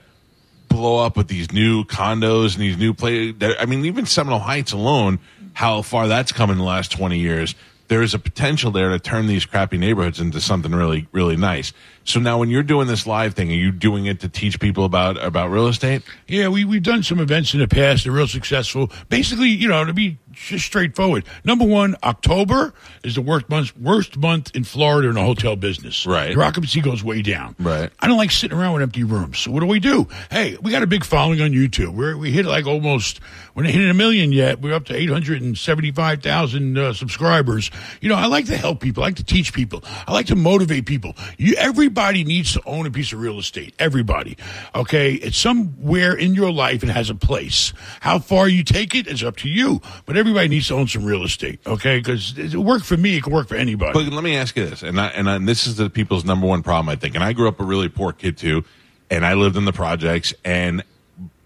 blow 0.70 1.04
up 1.06 1.18
with 1.18 1.28
these 1.28 1.52
new 1.52 1.84
condos 1.84 2.54
and 2.54 2.64
these 2.64 2.78
new 2.78 2.94
play. 2.94 3.34
I 3.60 3.66
mean, 3.66 3.86
even 3.86 4.06
Seminole 4.06 4.40
Heights 4.40 4.72
alone, 4.72 5.20
how 5.54 5.82
far 5.82 6.08
that's 6.08 6.32
come 6.32 6.50
in 6.52 6.58
the 6.58 6.64
last 6.64 6.92
twenty 6.92 7.20
years. 7.20 7.56
There 7.90 8.02
is 8.02 8.14
a 8.14 8.20
potential 8.20 8.72
there 8.72 8.90
to 8.90 9.00
turn 9.00 9.28
these 9.28 9.46
crappy 9.46 9.78
neighborhoods 9.78 10.20
into 10.20 10.42
something 10.42 10.74
really, 10.74 11.08
really 11.14 11.38
nice. 11.38 11.72
So 12.08 12.22
now, 12.22 12.38
when 12.38 12.50
you're 12.50 12.64
doing 12.64 12.88
this 12.88 13.06
live 13.06 13.34
thing, 13.34 13.52
are 13.52 13.56
you 13.56 13.70
doing 13.70 14.06
it 14.06 14.22
to 14.22 14.30
teach 14.30 14.62
people 14.62 14.86
about 14.86 15.22
about 15.22 15.52
real 15.52 15.68
estate? 15.68 16.04
Yeah, 16.26 16.48
we 16.48 16.64
we've 16.64 16.82
done 16.82 17.04
some 17.04 17.20
events 17.20 17.54
in 17.54 17.60
the 17.60 17.68
past. 17.68 18.06
They're 18.06 18.14
real 18.14 18.30
successful. 18.30 18.90
Basically, 19.10 19.50
you 19.50 19.68
know, 19.68 19.84
to 19.84 19.92
be 19.92 20.18
just 20.32 20.66
straightforward. 20.66 21.26
Number 21.44 21.66
one, 21.66 21.98
October 22.04 22.74
is 23.04 23.16
the 23.16 23.22
worst 23.22 23.50
month 23.50 23.76
worst 23.76 24.16
month 24.18 24.56
in 24.56 24.64
Florida 24.64 25.10
in 25.10 25.16
the 25.16 25.22
hotel 25.22 25.58
business. 25.58 26.06
Right. 26.06 26.32
Your 26.32 26.44
occupancy 26.44 26.80
goes 26.80 27.04
way 27.04 27.22
down. 27.22 27.56
Right. 27.60 27.92
I 28.00 28.08
don't 28.08 28.18
like 28.18 28.32
sitting 28.32 28.58
around 28.58 28.74
with 28.74 28.84
empty 28.84 29.04
rooms. 29.04 29.40
So 29.40 29.52
what 29.52 29.60
do 29.60 29.66
we 29.66 29.82
do? 29.82 30.08
Hey, 30.32 30.56
we 30.62 30.72
got 30.72 30.84
a 30.84 30.88
big 30.88 31.04
following 31.04 31.42
on 31.42 31.52
YouTube. 31.52 31.94
We're, 31.94 32.16
we 32.16 32.32
hit 32.32 32.46
like 32.46 32.68
almost 32.68 33.20
we're 33.54 33.64
not 33.64 33.72
hitting 33.72 33.90
a 33.90 33.94
million 33.94 34.32
yet. 34.32 34.62
We're 34.62 34.76
up 34.76 34.86
to 34.86 34.96
eight 34.96 35.10
hundred 35.10 35.42
and 35.42 35.58
seventy 35.58 35.92
five 35.92 36.24
thousand 36.24 36.78
uh, 36.78 36.94
subscribers. 36.94 37.70
You 38.00 38.08
know, 38.08 38.16
I 38.16 38.28
like 38.28 38.46
to 38.46 38.56
help 38.56 38.80
people. 38.80 39.04
I 39.04 39.08
like 39.08 39.16
to 39.18 39.26
teach 39.26 39.52
people. 39.52 39.84
I 40.08 40.14
like 40.14 40.28
to 40.28 40.36
motivate 40.36 40.86
people. 40.86 41.16
You 41.38 41.56
everybody 41.98 42.24
needs 42.24 42.54
to 42.54 42.62
own 42.68 42.86
a 42.86 42.92
piece 42.92 43.12
of 43.12 43.20
real 43.20 43.39
estate. 43.39 43.74
Everybody. 43.80 44.38
Okay, 44.75 45.13
it's 45.13 45.38
somewhere 45.38 46.13
in 46.13 46.36
your 46.36 46.51
life 46.51 46.84
it 46.84 46.89
has 46.89 47.10
a 47.10 47.16
place. 47.16 47.74
How 48.01 48.20
far 48.20 48.48
you 48.48 48.63
take 48.63 48.94
it 48.94 49.08
is 49.08 49.24
up 49.24 49.38
to 49.38 49.50
you. 49.50 49.82
But 50.06 50.16
everybody 50.16 50.48
needs 50.48 50.68
to 50.68 50.75
own 50.75 50.88
some 50.88 51.04
real 51.04 51.24
estate. 51.24 51.60
Okay, 51.66 51.98
because 51.98 52.38
it 52.38 52.54
worked 52.54 52.86
for 52.86 52.98
me. 52.98 53.18
It 53.18 53.24
can 53.24 53.34
work 53.34 53.48
for 53.48 53.56
anybody. 53.56 53.94
But 53.94 54.13
let 54.13 54.24
me 54.24 54.38
ask 54.38 54.56
you 54.56 54.70
this, 54.70 54.84
and 54.84 55.01
I, 55.01 55.08
and, 55.08 55.27
I, 55.27 55.38
and 55.38 55.48
this 55.48 55.66
is 55.66 55.77
the 55.77 55.89
people's 55.89 56.24
number 56.24 56.46
one 56.46 56.62
problem, 56.62 56.89
I 56.89 56.96
think. 56.96 57.16
And 57.16 57.24
I 57.24 57.34
grew 57.34 57.48
up 57.48 57.60
a 57.60 57.63
really 57.63 57.89
poor 57.89 58.13
kid 58.13 58.38
too, 58.38 58.63
and 59.10 59.25
I 59.25 59.34
lived 59.34 59.58
in 59.58 59.66
the 59.66 59.74
projects. 59.74 60.36
And 60.46 60.84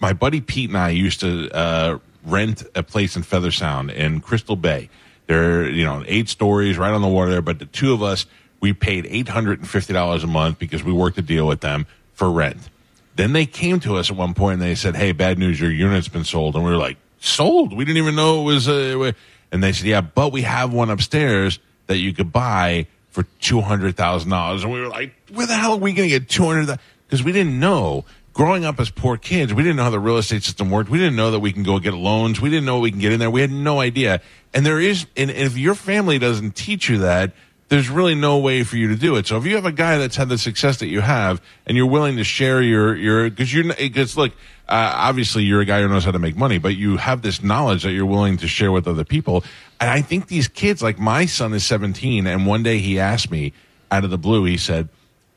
my 0.02 0.12
buddy 0.12 0.42
Pete 0.42 0.70
and 0.70 0.78
I 0.78 0.90
used 0.90 1.22
to 1.22 1.50
uh, 1.52 2.00
rent 2.26 2.64
a 2.76 2.84
place 2.84 3.16
in 3.16 3.24
Feather 3.24 3.52
Sound 3.52 3.90
in 3.90 4.20
Crystal 4.20 4.58
Bay. 4.58 4.90
There, 5.28 5.70
you 5.70 5.86
know, 5.86 6.04
eight 6.08 6.28
stories 6.28 6.78
right 6.78 6.92
on 6.92 7.02
the 7.02 7.08
water 7.08 7.32
there. 7.32 7.42
But 7.42 7.60
the 7.60 7.66
two 7.66 7.94
of 7.94 8.04
us, 8.04 8.26
we 8.62 8.72
paid 8.74 9.08
eight 9.10 9.28
hundred 9.28 9.60
and 9.60 9.68
fifty 9.68 9.92
dollars 9.92 10.24
a 10.24 10.28
month 10.28 10.60
because 10.60 10.84
we 10.84 10.94
worked 10.94 11.18
a 11.18 11.22
deal 11.22 11.48
with 11.48 11.60
them 11.62 11.88
for 12.14 12.32
rent. 12.32 12.70
Then 13.16 13.34
they 13.34 13.46
came 13.46 13.80
to 13.82 13.98
us 13.98 14.10
at 14.10 14.16
one 14.16 14.34
point 14.34 14.54
and 14.54 14.62
they 14.62 14.76
said, 14.76 14.96
"Hey, 14.96 15.12
bad 15.12 15.38
news, 15.38 15.60
your 15.60 15.72
unit's 15.72 16.08
been 16.08 16.24
sold." 16.24 16.56
And 16.56 16.64
we 16.64 16.72
were 16.72 16.78
like, 16.78 16.98
"Sold? 17.20 17.76
We 17.76 17.84
didn't 17.84 17.98
even 17.98 18.16
know 18.16 18.42
it 18.42 18.44
was." 18.46 18.70
Uh, 18.70 19.12
and 19.52 19.62
they 19.62 19.74
said, 19.74 19.88
"Yeah, 19.88 20.02
but 20.02 20.32
we 20.32 20.44
have 20.44 20.72
one 20.72 20.90
upstairs 20.90 21.60
that 21.88 21.98
you 21.98 22.14
could 22.14 22.32
buy 22.32 22.88
for 23.10 23.24
two 23.40 23.60
hundred 23.60 23.98
thousand 23.98 24.30
dollars." 24.30 24.64
And 24.64 24.72
we 24.72 24.80
were 24.80 24.88
like, 24.88 25.14
"Where 25.34 25.48
the 25.48 25.56
hell 25.56 25.74
are 25.74 25.78
we 25.78 25.92
going 25.94 26.08
to 26.10 26.20
get 26.20 26.30
two 26.30 26.46
hundred? 26.46 26.80
Because 27.08 27.24
we 27.24 27.32
didn't 27.32 27.60
know." 27.60 28.06
Growing 28.34 28.64
up 28.64 28.80
as 28.80 28.90
poor 28.90 29.18
kids, 29.18 29.54
we 29.54 29.62
didn't 29.62 29.76
know 29.76 29.84
how 29.84 29.90
the 29.90 30.00
real 30.00 30.18
estate 30.18 30.42
system 30.42 30.70
worked. 30.70 30.90
We 30.90 30.98
didn't 30.98 31.18
know 31.18 31.32
that 31.32 31.42
we 31.42 31.52
can 31.52 31.64
go 31.64 31.80
get 31.80 31.94
loans. 31.94 32.40
We 32.40 32.50
didn't 32.50 32.64
know 32.64 32.80
we 32.80 32.90
can 32.90 33.02
get 33.02 33.12
in 33.12 33.20
there. 33.20 33.30
We 33.30 33.42
had 33.42 33.52
no 33.52 33.82
idea. 33.82 34.22
And 34.54 34.66
there 34.66 34.80
is, 34.80 35.06
and 35.18 35.30
if 35.30 35.58
your 35.58 35.76
family 35.76 36.18
doesn't 36.18 36.56
teach 36.56 36.88
you 36.88 37.00
that, 37.00 37.34
there's 37.72 37.90
really 37.90 38.16
no 38.16 38.38
way 38.38 38.64
for 38.64 38.76
you 38.76 38.90
to 38.90 38.98
do 38.98 39.16
it. 39.16 39.26
So 39.26 39.38
if 39.38 39.46
you 39.46 39.56
have 39.56 39.66
a 39.66 39.72
guy 39.72 39.98
that's 39.98 40.18
had 40.18 40.28
the 40.28 40.38
success 40.38 40.80
that 40.80 40.88
you 40.88 41.00
have, 41.00 41.42
and 41.66 41.78
you're 41.78 41.88
willing 41.88 42.18
to 42.18 42.24
share 42.26 42.62
your 42.62 42.94
your 42.98 43.30
because 43.30 43.54
you're 43.54 43.64
because 43.74 44.18
look, 44.18 44.34
uh, 44.68 44.94
obviously 44.98 45.44
you're 45.44 45.62
a 45.62 45.66
guy 45.66 45.80
who 45.80 45.88
knows 45.88 46.04
how 46.04 46.12
to 46.12 46.20
make 46.20 46.36
money, 46.36 46.58
but 46.58 46.76
you 46.76 46.98
have 46.98 47.22
this 47.22 47.42
knowledge 47.42 47.84
that 47.84 47.94
you're 47.94 48.06
willing 48.06 48.36
to 48.36 48.48
share 48.50 48.74
with 48.74 48.90
other 48.90 49.06
people. 49.06 49.46
And 49.80 49.90
I 49.90 50.02
think 50.02 50.28
these 50.28 50.50
kids, 50.50 50.84
like 50.84 51.00
my 51.00 51.26
son 51.26 51.54
is 51.54 51.66
17, 51.66 52.28
and 52.28 52.46
one 52.46 52.62
day 52.62 52.80
he 52.80 53.00
asked 53.00 53.32
me 53.32 53.54
out 53.90 54.04
of 54.04 54.10
the 54.10 54.18
blue, 54.18 54.44
he 54.44 54.58
said. 54.58 54.90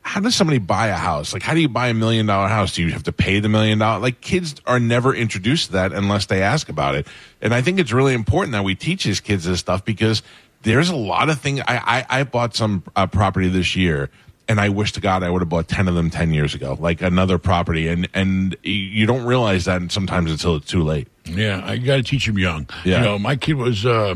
How 0.07 0.19
does 0.19 0.35
somebody 0.35 0.59
buy 0.59 0.89
a 0.89 0.95
house? 0.95 1.33
Like, 1.33 1.41
how 1.41 1.55
do 1.55 1.59
you 1.59 1.67
buy 1.67 1.87
a 1.87 1.93
million 1.95 2.27
dollar 2.27 2.47
house? 2.47 2.75
Do 2.75 2.83
you 2.83 2.91
have 2.91 3.01
to 3.03 3.11
pay 3.11 3.39
the 3.39 3.49
million 3.49 3.79
dollar? 3.79 3.99
Like, 3.99 4.21
kids 4.21 4.53
are 4.67 4.79
never 4.79 5.15
introduced 5.15 5.65
to 5.65 5.71
that 5.71 5.93
unless 5.93 6.27
they 6.27 6.43
ask 6.43 6.69
about 6.69 6.93
it. 6.93 7.07
And 7.41 7.55
I 7.55 7.63
think 7.63 7.79
it's 7.79 7.91
really 7.91 8.13
important 8.13 8.51
that 8.51 8.63
we 8.63 8.75
teach 8.75 9.03
these 9.03 9.19
kids 9.19 9.45
this 9.45 9.59
stuff 9.59 9.83
because 9.83 10.21
there's 10.65 10.89
a 10.89 10.95
lot 10.95 11.29
of 11.29 11.39
things. 11.39 11.61
I, 11.61 12.05
I, 12.09 12.19
I 12.19 12.23
bought 12.23 12.55
some 12.55 12.83
uh, 12.95 13.07
property 13.07 13.47
this 13.47 13.75
year 13.75 14.09
and 14.47 14.59
I 14.59 14.69
wish 14.69 14.91
to 14.93 15.01
God 15.01 15.23
I 15.23 15.29
would 15.29 15.41
have 15.41 15.49
bought 15.49 15.67
10 15.67 15.87
of 15.87 15.95
them 15.95 16.09
10 16.09 16.33
years 16.33 16.53
ago, 16.53 16.77
like 16.79 17.01
another 17.01 17.37
property. 17.37 17.87
And, 17.87 18.07
and 18.13 18.55
you 18.63 19.05
don't 19.05 19.25
realize 19.25 19.65
that 19.65 19.91
sometimes 19.91 20.31
until 20.31 20.55
it's 20.55 20.67
too 20.67 20.83
late. 20.83 21.07
Yeah, 21.25 21.61
I 21.63 21.77
got 21.77 21.95
to 21.97 22.03
teach 22.03 22.25
them 22.25 22.37
young. 22.37 22.67
Yeah. 22.83 22.97
You 22.97 23.05
know, 23.05 23.19
my 23.19 23.35
kid 23.35 23.55
was. 23.55 23.85
Uh, 23.85 24.15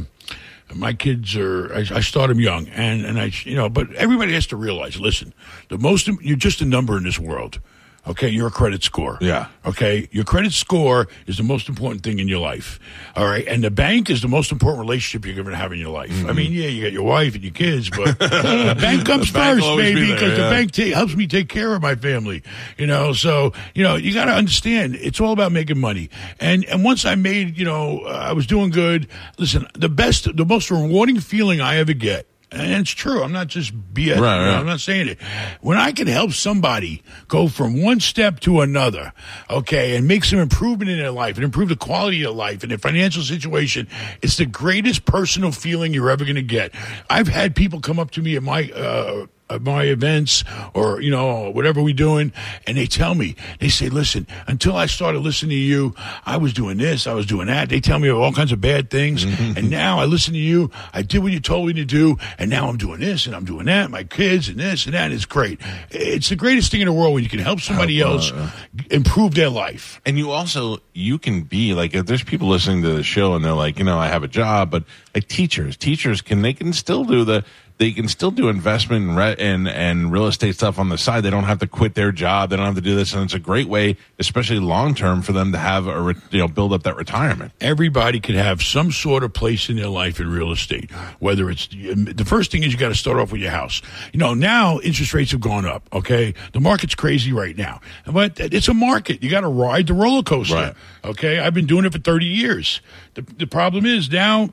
my 0.75 0.93
kids 0.93 1.35
are. 1.35 1.73
I, 1.73 1.79
I 1.79 1.99
start 2.01 2.29
them 2.29 2.39
young, 2.39 2.67
and 2.67 3.03
and 3.03 3.19
I, 3.19 3.31
you 3.43 3.55
know, 3.55 3.69
but 3.69 3.91
everybody 3.95 4.33
has 4.33 4.45
to 4.47 4.55
realize. 4.55 4.99
Listen, 4.99 5.33
the 5.69 5.79
most 5.79 6.07
you're 6.21 6.38
just 6.38 6.62
a 6.62 6.65
number 6.65 6.95
in 6.95 7.03
this 7.03 7.17
world. 7.17 7.59
Okay, 8.07 8.29
your 8.29 8.49
credit 8.49 8.83
score. 8.83 9.17
Yeah. 9.21 9.47
Okay, 9.65 10.07
your 10.12 10.23
credit 10.23 10.53
score 10.53 11.07
is 11.27 11.38
the 11.38 11.43
most 11.43 11.67
important 11.67 12.01
thing 12.01 12.19
in 12.19 12.27
your 12.27 12.39
life. 12.39 12.79
All 13.15 13.25
right, 13.25 13.45
and 13.45 13.63
the 13.63 13.69
bank 13.69 14.09
is 14.09 14.21
the 14.21 14.27
most 14.27 14.51
important 14.51 14.79
relationship 14.81 15.25
you're 15.25 15.35
going 15.35 15.47
to 15.47 15.55
have 15.55 15.73
in 15.73 15.79
your 15.79 15.91
life. 15.91 16.25
I 16.25 16.31
mean, 16.31 16.51
yeah, 16.51 16.67
you 16.67 16.81
got 16.81 16.93
your 16.93 17.03
wife 17.03 17.35
and 17.35 17.43
your 17.43 17.53
kids, 17.53 17.89
but 17.89 18.17
the 18.19 18.77
bank 18.79 19.05
comes 19.05 19.27
The 19.27 19.39
bank 19.39 19.59
first, 19.62 19.77
baby, 19.77 20.13
because 20.13 20.38
yeah. 20.38 20.45
the 20.45 20.49
bank 20.49 20.71
ta- 20.71 20.95
helps 20.95 21.15
me 21.15 21.27
take 21.27 21.49
care 21.49 21.75
of 21.75 21.81
my 21.81 21.95
family. 21.95 22.41
You 22.77 22.88
know, 22.88 23.12
so 23.13 23.53
you 23.75 23.83
know, 23.83 23.95
you 23.95 24.13
got 24.13 24.25
to 24.25 24.33
understand, 24.33 24.95
it's 24.95 25.19
all 25.19 25.33
about 25.33 25.51
making 25.51 25.79
money. 25.79 26.09
And 26.39 26.63
and 26.65 26.83
once 26.83 27.05
I 27.05 27.15
made, 27.15 27.57
you 27.57 27.65
know, 27.65 27.99
uh, 28.05 28.27
I 28.29 28.33
was 28.33 28.47
doing 28.47 28.69
good. 28.69 29.07
Listen, 29.38 29.67
the 29.73 29.89
best, 29.89 30.35
the 30.35 30.45
most 30.45 30.71
rewarding 30.71 31.19
feeling 31.19 31.59
I 31.59 31.77
ever 31.77 31.93
get. 31.93 32.28
And 32.51 32.71
it's 32.73 32.89
true. 32.89 33.21
I'm 33.21 33.31
not 33.31 33.47
just 33.47 33.75
BS. 33.93 34.15
know, 34.15 34.21
right. 34.23 34.59
I'm 34.59 34.65
not 34.65 34.79
saying 34.79 35.07
it. 35.07 35.21
When 35.62 35.77
I 35.77 35.91
can 35.91 36.07
help 36.07 36.31
somebody 36.31 37.03
go 37.27 37.47
from 37.47 37.81
one 37.81 37.99
step 37.99 38.39
to 38.41 38.62
another, 38.62 39.13
okay, 39.49 39.95
and 39.95 40.07
make 40.07 40.23
some 40.23 40.39
improvement 40.39 40.89
in 40.89 40.97
their 40.97 41.12
life 41.12 41.35
and 41.35 41.43
improve 41.43 41.69
the 41.69 41.75
quality 41.75 42.23
of 42.23 42.35
life 42.35 42.63
and 42.63 42.71
their 42.71 42.79
financial 42.79 43.21
situation, 43.21 43.88
it's 44.23 44.38
the 44.38 44.47
greatest 44.47 45.05
personal 45.05 45.51
feeling 45.51 45.93
you're 45.93 46.09
ever 46.09 46.23
going 46.23 46.35
to 46.35 46.41
get. 46.41 46.73
I've 47.09 47.27
had 47.27 47.55
people 47.55 47.81
come 47.81 47.99
up 47.99 48.12
to 48.12 48.21
me 48.21 48.35
at 48.35 48.41
my, 48.41 48.71
uh, 48.71 49.27
Uh, 49.49 49.59
my 49.59 49.83
events 49.83 50.43
or 50.73 51.01
you 51.01 51.12
know 51.12 51.49
whatever 51.51 51.81
we're 51.81 51.93
doing 51.93 52.31
and 52.65 52.77
they 52.77 52.85
tell 52.85 53.15
me 53.15 53.35
they 53.59 53.69
say 53.69 53.89
listen 53.89 54.25
until 54.47 54.75
i 54.75 54.85
started 54.85 55.19
listening 55.19 55.49
to 55.49 55.55
you 55.55 55.93
i 56.25 56.38
was 56.38 56.53
doing 56.53 56.77
this 56.77 57.07
i 57.07 57.13
was 57.13 57.25
doing 57.25 57.47
that. 57.47 57.69
They 57.69 57.79
tell 57.79 57.99
me 57.99 58.09
all 58.09 58.31
kinds 58.31 58.51
of 58.51 58.62
bad 58.62 58.89
things 58.89 59.25
mm-hmm. 59.25 59.57
and 59.57 59.69
now 59.69 59.99
i 59.99 60.05
listen 60.05 60.33
to 60.33 60.39
you 60.39 60.71
i 60.93 61.01
did 61.01 61.19
what 61.19 61.31
you 61.31 61.39
told 61.39 61.67
me 61.67 61.73
to 61.73 61.85
do 61.85 62.17
and 62.38 62.49
now 62.49 62.69
i'm 62.69 62.77
doing 62.77 62.99
this 62.99 63.25
and 63.25 63.35
i'm 63.35 63.45
doing 63.45 63.65
that 63.65 63.91
my 63.91 64.03
kids 64.03 64.49
and 64.49 64.59
this 64.59 64.85
and 64.85 64.93
that 64.93 65.09
and 65.09 65.15
it's 65.15 65.25
great. 65.25 65.59
It's 65.89 66.29
the 66.29 66.35
greatest 66.35 66.71
thing 66.71 66.81
in 66.81 66.85
the 66.85 66.93
world 66.93 67.15
when 67.15 67.23
you 67.23 67.29
can 67.29 67.39
help 67.39 67.62
somebody 67.62 68.03
uh, 68.03 68.09
else 68.09 68.31
uh. 68.31 68.51
improve 68.91 69.33
their 69.33 69.49
life. 69.49 69.99
And 70.05 70.19
you 70.19 70.29
also 70.29 70.77
you 70.93 71.17
can 71.17 71.41
be 71.43 71.73
like 71.73 71.95
if 71.95 72.05
there's 72.05 72.23
people 72.23 72.47
listening 72.47 72.83
to 72.83 72.89
the 72.89 73.03
show 73.03 73.33
and 73.33 73.43
they're 73.43 73.53
like, 73.53 73.79
you 73.79 73.85
know, 73.85 73.97
I 73.97 74.07
have 74.07 74.21
a 74.21 74.27
job, 74.27 74.69
but 74.69 74.83
like 75.15 75.27
teachers, 75.27 75.77
teachers 75.77 76.21
can 76.21 76.43
they 76.43 76.53
can 76.53 76.73
still 76.73 77.03
do 77.03 77.23
the 77.23 77.43
they 77.79 77.91
can 77.91 78.09
still 78.09 78.29
do 78.29 78.49
investment 78.49 79.09
and 79.09 79.39
and 79.39 79.67
and 79.67 80.11
real 80.11 80.27
estate 80.27 80.53
stuff 80.53 80.77
on 80.77 80.89
the 80.89 80.97
side. 80.97 81.23
They 81.23 81.29
don't 81.29 81.45
have 81.45 81.59
to 81.59 81.67
quit 81.67 81.95
their 81.95 82.11
job. 82.11 82.49
They 82.49 82.57
don't 82.57 82.65
have 82.65 82.75
to 82.75 82.81
do 82.81 82.93
this, 82.93 83.13
and 83.13 83.23
it's 83.23 83.33
a 83.33 83.39
great 83.39 83.67
way, 83.67 83.95
especially 84.19 84.59
long 84.59 84.93
term, 84.93 85.21
for 85.21 85.31
them 85.31 85.53
to 85.53 85.57
have 85.57 85.87
a 85.87 85.99
re- 86.01 86.15
you 86.29 86.39
know 86.39 86.49
build 86.49 86.73
up 86.73 86.83
that 86.83 86.97
retirement. 86.97 87.53
everybody 87.61 88.19
could 88.19 88.35
have 88.35 88.61
some 88.61 88.91
sort 88.91 89.23
of 89.23 89.33
place 89.33 89.69
in 89.69 89.77
their 89.77 89.87
life 89.87 90.19
in 90.19 90.29
real 90.29 90.51
estate. 90.51 90.91
Whether 91.19 91.49
it's 91.49 91.67
the 91.67 92.25
first 92.27 92.51
thing 92.51 92.63
is 92.63 92.73
you 92.73 92.77
got 92.77 92.89
to 92.89 92.95
start 92.95 93.17
off 93.17 93.31
with 93.31 93.41
your 93.41 93.51
house. 93.51 93.81
You 94.11 94.19
know, 94.19 94.33
now 94.33 94.79
interest 94.79 95.13
rates 95.13 95.31
have 95.31 95.41
gone 95.41 95.65
up. 95.65 95.87
Okay, 95.93 96.33
the 96.51 96.59
market's 96.59 96.95
crazy 96.95 97.31
right 97.31 97.57
now, 97.57 97.79
but 98.05 98.39
it's 98.39 98.67
a 98.67 98.73
market. 98.73 99.23
You 99.23 99.29
got 99.29 99.41
to 99.41 99.47
ride 99.47 99.87
the 99.87 99.93
roller 99.93 100.23
coaster. 100.23 100.55
Right. 100.55 100.75
Okay, 101.05 101.39
I've 101.39 101.53
been 101.53 101.65
doing 101.65 101.85
it 101.85 101.93
for 101.93 101.99
thirty 101.99 102.25
years. 102.25 102.81
The 103.13 103.21
the 103.21 103.47
problem 103.47 103.85
is 103.85 104.11
now 104.11 104.49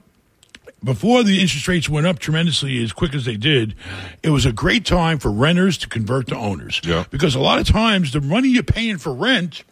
before 0.84 1.22
the 1.22 1.40
interest 1.40 1.66
rates 1.68 1.88
went 1.88 2.06
up 2.06 2.18
tremendously 2.18 2.82
as 2.82 2.92
quick 2.92 3.14
as 3.14 3.24
they 3.24 3.36
did, 3.36 3.74
it 4.22 4.30
was 4.30 4.46
a 4.46 4.52
great 4.52 4.84
time 4.84 5.18
for 5.18 5.30
renters 5.30 5.78
to 5.78 5.88
convert 5.88 6.28
to 6.28 6.36
owners. 6.36 6.80
Yeah. 6.84 7.04
Because 7.10 7.34
a 7.34 7.40
lot 7.40 7.58
of 7.58 7.66
times 7.66 8.12
the 8.12 8.20
money 8.20 8.48
you're 8.48 8.62
paying 8.62 8.98
for 8.98 9.12
rent 9.12 9.64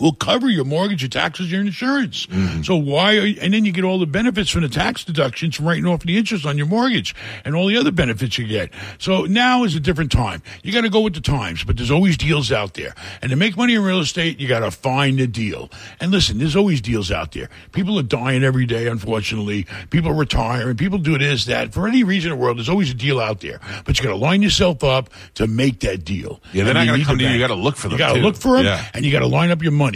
will 0.00 0.12
cover 0.12 0.48
your 0.48 0.64
mortgage, 0.64 1.02
your 1.02 1.08
taxes, 1.08 1.50
your 1.52 1.60
insurance. 1.60 2.26
Mm-hmm. 2.26 2.62
So 2.62 2.76
why? 2.76 3.16
Are, 3.16 3.26
and 3.40 3.54
then 3.54 3.64
you 3.64 3.72
get 3.72 3.84
all 3.84 3.98
the 3.98 4.06
benefits 4.06 4.50
from 4.50 4.62
the 4.62 4.68
tax 4.68 5.04
deductions 5.04 5.56
from 5.56 5.66
writing 5.68 5.86
off 5.86 6.02
the 6.02 6.16
interest 6.18 6.46
on 6.46 6.56
your 6.58 6.66
mortgage 6.66 7.14
and 7.44 7.54
all 7.54 7.66
the 7.66 7.76
other 7.76 7.92
benefits 7.92 8.38
you 8.38 8.46
get. 8.46 8.70
So 8.98 9.22
now 9.24 9.64
is 9.64 9.74
a 9.76 9.80
different 9.80 10.10
time. 10.10 10.42
You 10.62 10.72
got 10.72 10.82
to 10.82 10.90
go 10.90 11.00
with 11.00 11.14
the 11.14 11.20
times, 11.20 11.64
but 11.64 11.76
there's 11.76 11.90
always 11.90 12.16
deals 12.16 12.50
out 12.50 12.74
there. 12.74 12.94
And 13.22 13.30
to 13.30 13.36
make 13.36 13.56
money 13.56 13.74
in 13.74 13.82
real 13.82 14.00
estate, 14.00 14.40
you 14.40 14.48
got 14.48 14.60
to 14.60 14.70
find 14.70 15.20
a 15.20 15.26
deal. 15.26 15.70
And 16.00 16.10
listen, 16.10 16.38
there's 16.38 16.56
always 16.56 16.80
deals 16.80 17.12
out 17.12 17.32
there. 17.32 17.50
People 17.72 17.98
are 17.98 18.02
dying 18.02 18.42
every 18.42 18.66
day, 18.66 18.86
unfortunately. 18.86 19.66
People 19.90 20.12
retire 20.12 20.40
retiring. 20.40 20.76
People 20.76 20.98
do 20.98 21.18
this, 21.18 21.44
that. 21.46 21.72
For 21.72 21.86
any 21.88 22.04
reason 22.04 22.32
in 22.32 22.38
the 22.38 22.42
world, 22.42 22.58
there's 22.58 22.68
always 22.68 22.90
a 22.90 22.94
deal 22.94 23.20
out 23.20 23.40
there. 23.40 23.60
But 23.84 23.98
you 23.98 24.04
got 24.04 24.10
to 24.10 24.16
line 24.16 24.42
yourself 24.42 24.82
up 24.84 25.10
to 25.34 25.46
make 25.46 25.80
that 25.80 26.04
deal. 26.04 26.40
Yeah, 26.52 26.64
they're 26.64 26.76
And 26.76 26.86
not 26.86 26.92
gonna 26.92 27.04
come 27.04 27.18
to 27.18 27.24
you. 27.24 27.30
You 27.30 27.38
gotta 27.38 27.54
look 27.54 27.76
for 27.76 27.88
them, 27.88 27.92
You 27.92 27.98
got 27.98 28.14
to 28.14 28.20
look 28.20 28.36
for 28.36 28.56
them, 28.56 28.66
Yeah. 28.66 28.84
and 28.94 29.04
you 29.04 29.12
got 29.12 29.20
to 29.20 29.26
line 29.26 29.50
up 29.50 29.62
your 29.62 29.72
money. 29.72 29.89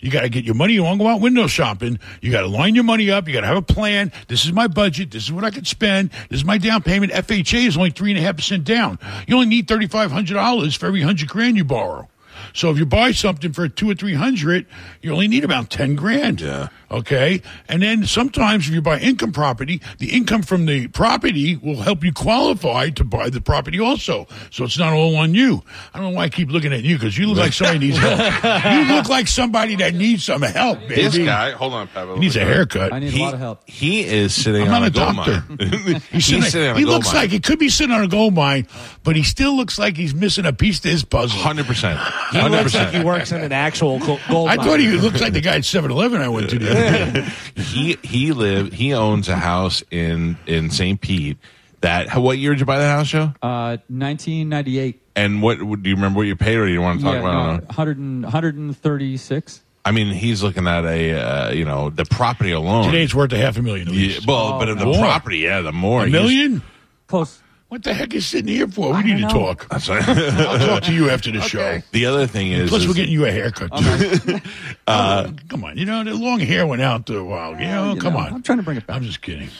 You 0.00 0.10
got 0.10 0.22
to 0.22 0.28
get 0.28 0.44
your 0.44 0.54
money. 0.54 0.74
You 0.74 0.84
to 0.84 0.96
go 0.96 1.06
out 1.08 1.20
window 1.20 1.46
shopping. 1.46 1.98
You 2.20 2.30
got 2.30 2.42
to 2.42 2.48
line 2.48 2.74
your 2.74 2.84
money 2.84 3.10
up. 3.10 3.26
You 3.26 3.34
got 3.34 3.40
to 3.40 3.46
have 3.46 3.56
a 3.56 3.62
plan. 3.62 4.12
This 4.28 4.44
is 4.44 4.52
my 4.52 4.68
budget. 4.68 5.10
This 5.10 5.24
is 5.24 5.32
what 5.32 5.44
I 5.44 5.50
could 5.50 5.66
spend. 5.66 6.10
This 6.28 6.40
is 6.40 6.44
my 6.44 6.58
down 6.58 6.82
payment. 6.82 7.12
FHA 7.12 7.66
is 7.66 7.76
only 7.76 7.90
three 7.90 8.10
and 8.10 8.18
a 8.18 8.22
half 8.22 8.36
percent 8.36 8.64
down. 8.64 8.98
You 9.26 9.34
only 9.34 9.48
need 9.48 9.68
thirty 9.68 9.86
five 9.86 10.10
hundred 10.10 10.34
dollars 10.34 10.74
for 10.74 10.86
every 10.86 11.02
hundred 11.02 11.28
grand 11.28 11.56
you 11.56 11.64
borrow. 11.64 12.08
So 12.54 12.70
if 12.70 12.78
you 12.78 12.86
buy 12.86 13.12
something 13.12 13.52
for 13.52 13.68
two 13.68 13.90
or 13.90 13.94
three 13.94 14.14
hundred, 14.14 14.66
you 15.02 15.12
only 15.12 15.28
need 15.28 15.44
about 15.44 15.70
ten 15.70 15.94
grand. 15.94 16.40
Yeah. 16.40 16.68
Okay. 16.90 17.42
And 17.68 17.82
then 17.82 18.06
sometimes 18.06 18.66
if 18.66 18.74
you 18.74 18.80
buy 18.80 18.98
income 18.98 19.30
property, 19.32 19.82
the 19.98 20.16
income 20.16 20.42
from 20.42 20.64
the 20.66 20.88
property 20.88 21.56
will 21.56 21.82
help 21.82 22.02
you 22.02 22.12
qualify 22.12 22.88
to 22.90 23.04
buy 23.04 23.28
the 23.28 23.42
property 23.42 23.78
also. 23.78 24.26
So 24.50 24.64
it's 24.64 24.78
not 24.78 24.94
all 24.94 25.16
on 25.16 25.34
you. 25.34 25.62
I 25.92 25.98
don't 25.98 26.10
know 26.12 26.16
why 26.16 26.24
I 26.24 26.28
keep 26.30 26.48
looking 26.50 26.72
at 26.72 26.82
you 26.84 26.96
because 26.96 27.18
you 27.18 27.26
look 27.26 27.36
like 27.36 27.52
somebody 27.52 27.78
needs 27.80 27.98
help. 27.98 28.18
you 28.88 28.94
look 28.94 29.08
like 29.10 29.28
somebody 29.28 29.76
that 29.76 29.94
needs 29.94 30.24
some 30.24 30.40
help, 30.40 30.78
baby. 30.88 31.02
This 31.02 31.18
guy, 31.18 31.50
hold 31.50 31.74
on, 31.74 31.88
Pavel. 31.88 32.14
He 32.14 32.20
needs 32.20 32.36
a 32.36 32.44
haircut. 32.44 32.92
I 32.92 33.00
need 33.00 33.12
He, 33.12 33.20
a 33.20 33.24
lot 33.24 33.34
of 33.34 33.40
help. 33.40 33.68
he 33.68 34.04
is 34.04 34.34
sitting 34.34 34.62
I'm 34.62 34.72
on 34.72 34.80
not 34.80 34.82
a 34.82 34.86
a 34.86 34.90
gold 34.90 35.16
doctor. 35.16 35.44
mine. 35.48 36.00
He's 36.10 36.24
sitting, 36.24 36.42
sitting 36.42 36.68
on 36.70 36.76
a 36.76 36.78
he 36.78 36.84
gold 36.84 36.94
looks 36.94 37.06
mine. 37.08 37.16
like 37.16 37.30
he 37.30 37.40
could 37.40 37.58
be 37.58 37.68
sitting 37.68 37.94
on 37.94 38.02
a 38.02 38.08
gold 38.08 38.32
mine, 38.34 38.66
but 39.04 39.14
he 39.14 39.22
still 39.24 39.54
looks 39.56 39.78
like 39.78 39.96
he's 39.96 40.14
missing 40.14 40.46
a 40.46 40.52
piece 40.54 40.80
to 40.80 40.88
his 40.88 41.04
puzzle. 41.04 41.38
Hundred 41.38 41.66
percent. 41.66 41.98
He 42.32 42.38
Hundred 42.38 42.58
looks 42.58 42.74
like 42.74 42.90
he 42.90 43.02
works 43.04 43.32
in 43.32 43.42
an 43.42 43.52
actual 43.52 44.00
co- 44.00 44.18
gold 44.28 44.48
I 44.50 44.56
mine. 44.56 44.66
thought 44.66 44.80
he 44.80 44.88
looked 44.88 45.20
like 45.20 45.32
the 45.32 45.40
guy 45.40 45.56
at 45.56 45.62
7-Eleven 45.62 46.20
I 46.20 46.28
went 46.28 46.50
to 46.50 46.58
the 46.58 46.70
other 46.70 47.20
day. 47.22 47.28
He 47.62 47.96
he 48.02 48.32
live. 48.32 48.72
He 48.72 48.92
owns 48.94 49.28
a 49.28 49.36
house 49.36 49.82
in 49.90 50.36
in 50.46 50.70
St. 50.70 51.00
Pete. 51.00 51.38
That 51.80 52.14
what 52.16 52.38
year 52.38 52.52
did 52.52 52.60
you 52.60 52.66
buy 52.66 52.78
that 52.78 52.88
house, 52.96 53.08
Joe? 53.08 53.32
Uh, 53.42 53.78
1998. 53.88 55.00
And 55.16 55.42
what 55.42 55.58
do 55.58 55.64
you 55.88 55.94
remember? 55.96 56.18
What 56.18 56.26
you 56.26 56.36
paid, 56.36 56.56
or 56.56 56.66
do 56.66 56.72
you 56.72 56.80
want 56.80 57.00
to 57.00 57.04
talk 57.04 57.14
yeah, 57.14 57.20
about? 57.20 57.60
no, 57.60 57.66
100 57.66 57.98
and, 57.98 58.22
136. 58.24 59.62
I 59.84 59.90
mean, 59.90 60.12
he's 60.14 60.42
looking 60.42 60.66
at 60.66 60.84
a 60.84 61.12
uh, 61.12 61.50
you 61.52 61.64
know 61.64 61.90
the 61.90 62.04
property 62.04 62.50
alone. 62.50 62.84
Today 62.86 63.04
it's 63.04 63.14
worth 63.14 63.32
a 63.32 63.38
half 63.38 63.56
a 63.56 63.62
million. 63.62 63.88
At 63.88 63.94
Yeah, 63.94 64.06
least. 64.08 64.26
well, 64.26 64.58
but 64.58 64.68
in 64.68 64.78
the 64.78 64.84
More. 64.86 64.98
property, 64.98 65.38
yeah, 65.38 65.60
the 65.62 65.72
more 65.72 66.04
a 66.04 66.08
million? 66.10 66.62
Close. 67.06 67.40
What 67.68 67.82
the 67.82 67.92
heck 67.92 68.14
is 68.14 68.26
sitting 68.26 68.48
here 68.48 68.66
for? 68.66 68.92
We 68.92 68.98
I 68.98 69.02
need 69.02 69.16
to 69.16 69.20
know. 69.20 69.28
talk. 69.28 69.68
That's 69.68 69.90
right. 69.90 70.02
I'll 70.08 70.58
talk 70.58 70.84
to 70.84 70.92
you 70.94 71.10
after 71.10 71.30
the 71.30 71.40
show. 71.48 71.80
the 71.92 72.06
other 72.06 72.26
thing 72.26 72.50
is, 72.52 72.70
Plus, 72.70 72.80
is- 72.82 72.88
we're 72.88 72.94
getting 72.94 73.12
you 73.12 73.26
a 73.26 73.30
haircut 73.30 73.70
too. 73.76 74.38
Uh, 74.88 75.30
come 75.50 75.62
on, 75.64 75.76
you 75.76 75.84
know 75.84 76.02
the 76.02 76.14
long 76.14 76.40
hair 76.40 76.66
went 76.66 76.80
out 76.80 77.06
for 77.06 77.18
a 77.18 77.22
while. 77.24 77.50
You 77.60 77.66
know, 77.66 77.92
you 77.92 78.00
come 78.00 78.14
know, 78.14 78.20
on. 78.20 78.32
I'm 78.32 78.42
trying 78.42 78.56
to 78.56 78.64
bring 78.64 78.78
it 78.78 78.86
back. 78.86 78.96
I'm 78.96 79.02
just 79.02 79.20
kidding. 79.20 79.50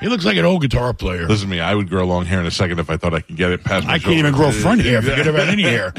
he 0.00 0.08
looks 0.08 0.26
like 0.26 0.36
an 0.36 0.44
old 0.44 0.60
guitar 0.60 0.92
player. 0.92 1.26
listen 1.26 1.46
to 1.48 1.50
me. 1.50 1.58
I 1.60 1.74
would 1.74 1.88
grow 1.88 2.04
long 2.04 2.26
hair 2.26 2.38
in 2.38 2.44
a 2.44 2.50
second 2.50 2.80
if 2.80 2.90
I 2.90 2.98
thought 2.98 3.14
I 3.14 3.20
could 3.20 3.36
get 3.36 3.50
it 3.50 3.64
past. 3.64 3.86
my 3.86 3.94
I 3.94 3.98
can't 3.98 4.12
even 4.18 4.34
shoulder. 4.34 4.52
grow 4.52 4.60
front 4.60 4.82
hair. 4.82 5.00
Forget 5.00 5.26
about 5.26 5.48
any 5.48 5.62
hair. 5.62 5.94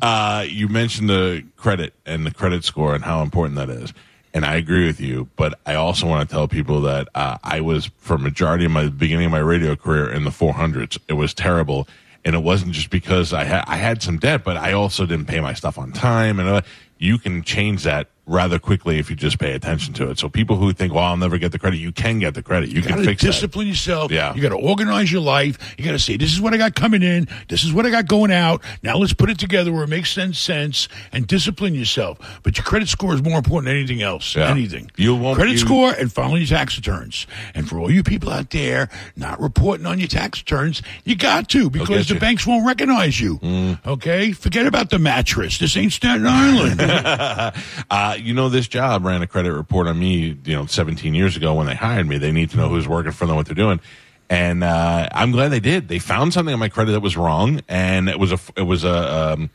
Uh, 0.00 0.44
you 0.48 0.68
mentioned 0.68 1.08
the 1.10 1.44
credit 1.56 1.92
and 2.06 2.24
the 2.24 2.30
credit 2.30 2.62
score 2.62 2.94
and 2.94 3.02
how 3.02 3.20
important 3.22 3.56
that 3.56 3.68
is. 3.68 3.92
And 4.32 4.44
I 4.44 4.54
agree 4.56 4.86
with 4.86 5.00
you, 5.00 5.28
but 5.36 5.58
I 5.66 5.74
also 5.74 6.06
want 6.06 6.28
to 6.28 6.32
tell 6.32 6.46
people 6.46 6.82
that 6.82 7.08
uh, 7.14 7.38
I 7.42 7.60
was, 7.60 7.90
for 7.98 8.16
majority 8.16 8.64
of 8.64 8.70
my 8.70 8.88
beginning 8.88 9.26
of 9.26 9.32
my 9.32 9.38
radio 9.38 9.74
career, 9.74 10.08
in 10.10 10.24
the 10.24 10.30
400s. 10.30 10.98
It 11.08 11.14
was 11.14 11.34
terrible, 11.34 11.88
and 12.24 12.36
it 12.36 12.42
wasn't 12.42 12.72
just 12.72 12.90
because 12.90 13.32
I 13.32 13.44
had 13.44 13.64
I 13.66 13.76
had 13.76 14.02
some 14.02 14.18
debt, 14.18 14.44
but 14.44 14.56
I 14.56 14.72
also 14.72 15.04
didn't 15.04 15.26
pay 15.26 15.40
my 15.40 15.54
stuff 15.54 15.78
on 15.78 15.90
time. 15.90 16.38
And 16.38 16.48
uh, 16.48 16.60
you 16.98 17.18
can 17.18 17.42
change 17.42 17.82
that 17.82 18.08
rather 18.26 18.58
quickly 18.58 18.98
if 18.98 19.10
you 19.10 19.16
just 19.16 19.38
pay 19.38 19.52
attention 19.54 19.92
to 19.94 20.08
it. 20.10 20.18
So 20.18 20.28
people 20.28 20.56
who 20.56 20.72
think, 20.72 20.92
"Well, 20.94 21.02
I'll 21.04 21.16
never 21.16 21.36
get 21.38 21.52
the 21.52 21.58
credit," 21.58 21.78
you 21.78 21.90
can 21.92 22.18
get 22.20 22.34
the 22.34 22.42
credit. 22.42 22.68
You, 22.70 22.76
You 22.76 22.82
can 22.82 22.90
got 22.92 22.98
to 22.98 23.04
fix 23.04 23.22
that. 23.22 23.28
discipline 23.28 23.66
yourself. 23.66 24.12
Yeah. 24.12 24.34
You 24.34 24.42
got 24.42 24.50
to 24.50 24.56
organize 24.56 25.10
your 25.10 25.20
life. 25.22 25.74
You 25.78 25.84
got 25.84 25.92
to 25.92 25.98
say, 25.98 26.16
this 26.16 26.32
is 26.32 26.40
what 26.40 26.54
I 26.54 26.56
got 26.56 26.74
coming 26.74 27.02
in. 27.02 27.26
This 27.48 27.64
is 27.64 27.72
what 27.72 27.86
I 27.86 27.90
got 27.90 28.06
going 28.06 28.30
out. 28.30 28.62
Now 28.82 28.96
let's 28.96 29.12
put 29.14 29.30
it 29.30 29.38
together 29.38 29.72
where 29.72 29.82
it 29.84 29.88
makes 29.88 30.10
sense, 30.12 30.38
sense 30.38 30.88
and 31.12 31.26
discipline 31.26 31.74
yourself. 31.74 32.40
But 32.42 32.56
your 32.56 32.64
credit 32.64 32.88
score 32.88 33.14
is 33.14 33.22
more 33.22 33.38
important 33.38 33.66
than 33.66 33.76
anything 33.76 34.02
else. 34.02 34.36
Yeah. 34.36 34.48
Anything. 34.50 34.90
You 34.96 35.14
won't- 35.16 35.36
credit 35.36 35.52
you- 35.52 35.58
score 35.58 35.92
and 35.92 36.12
filing 36.12 36.38
your 36.38 36.46
tax 36.46 36.76
returns. 36.76 37.26
And 37.54 37.68
for 37.68 37.78
all 37.80 37.90
you 37.90 38.02
people 38.02 38.30
out 38.30 38.50
there 38.50 38.88
not 39.16 39.40
reporting 39.40 39.86
on 39.86 39.98
your 39.98 40.08
tax 40.08 40.38
returns, 40.40 40.82
you 41.04 41.16
got 41.16 41.48
to 41.50 41.68
because 41.70 42.06
the 42.08 42.14
you. 42.14 42.20
banks 42.20 42.46
won't 42.46 42.66
recognize 42.66 43.20
you. 43.20 43.40
Okay? 43.86 44.32
Forget 44.32 44.66
about 44.66 44.90
the 44.90 44.98
mattress. 44.98 45.58
This 45.58 45.76
ain't 45.76 45.92
Staten 45.92 46.26
Island. 46.26 46.80
Uh, 47.90 48.09
you 48.14 48.34
know, 48.34 48.48
this 48.48 48.68
job 48.68 49.04
ran 49.04 49.22
a 49.22 49.26
credit 49.26 49.52
report 49.52 49.86
on 49.86 49.98
me, 49.98 50.38
you 50.44 50.54
know, 50.54 50.66
17 50.66 51.14
years 51.14 51.36
ago 51.36 51.54
when 51.54 51.66
they 51.66 51.74
hired 51.74 52.06
me. 52.06 52.18
They 52.18 52.32
need 52.32 52.50
to 52.50 52.56
know 52.56 52.68
who's 52.68 52.88
working 52.88 53.12
for 53.12 53.26
them, 53.26 53.36
what 53.36 53.46
they're 53.46 53.54
doing. 53.54 53.80
And 54.28 54.62
uh, 54.62 55.08
I'm 55.12 55.32
glad 55.32 55.48
they 55.48 55.60
did. 55.60 55.88
They 55.88 55.98
found 55.98 56.32
something 56.32 56.52
on 56.52 56.60
my 56.60 56.68
credit 56.68 56.92
that 56.92 57.00
was 57.00 57.16
wrong, 57.16 57.60
and 57.68 58.08
it 58.08 58.18
was 58.18 58.30
a 58.30 58.38
it 58.56 58.62
was 58.62 58.84
a 58.84 59.32
um, 59.32 59.50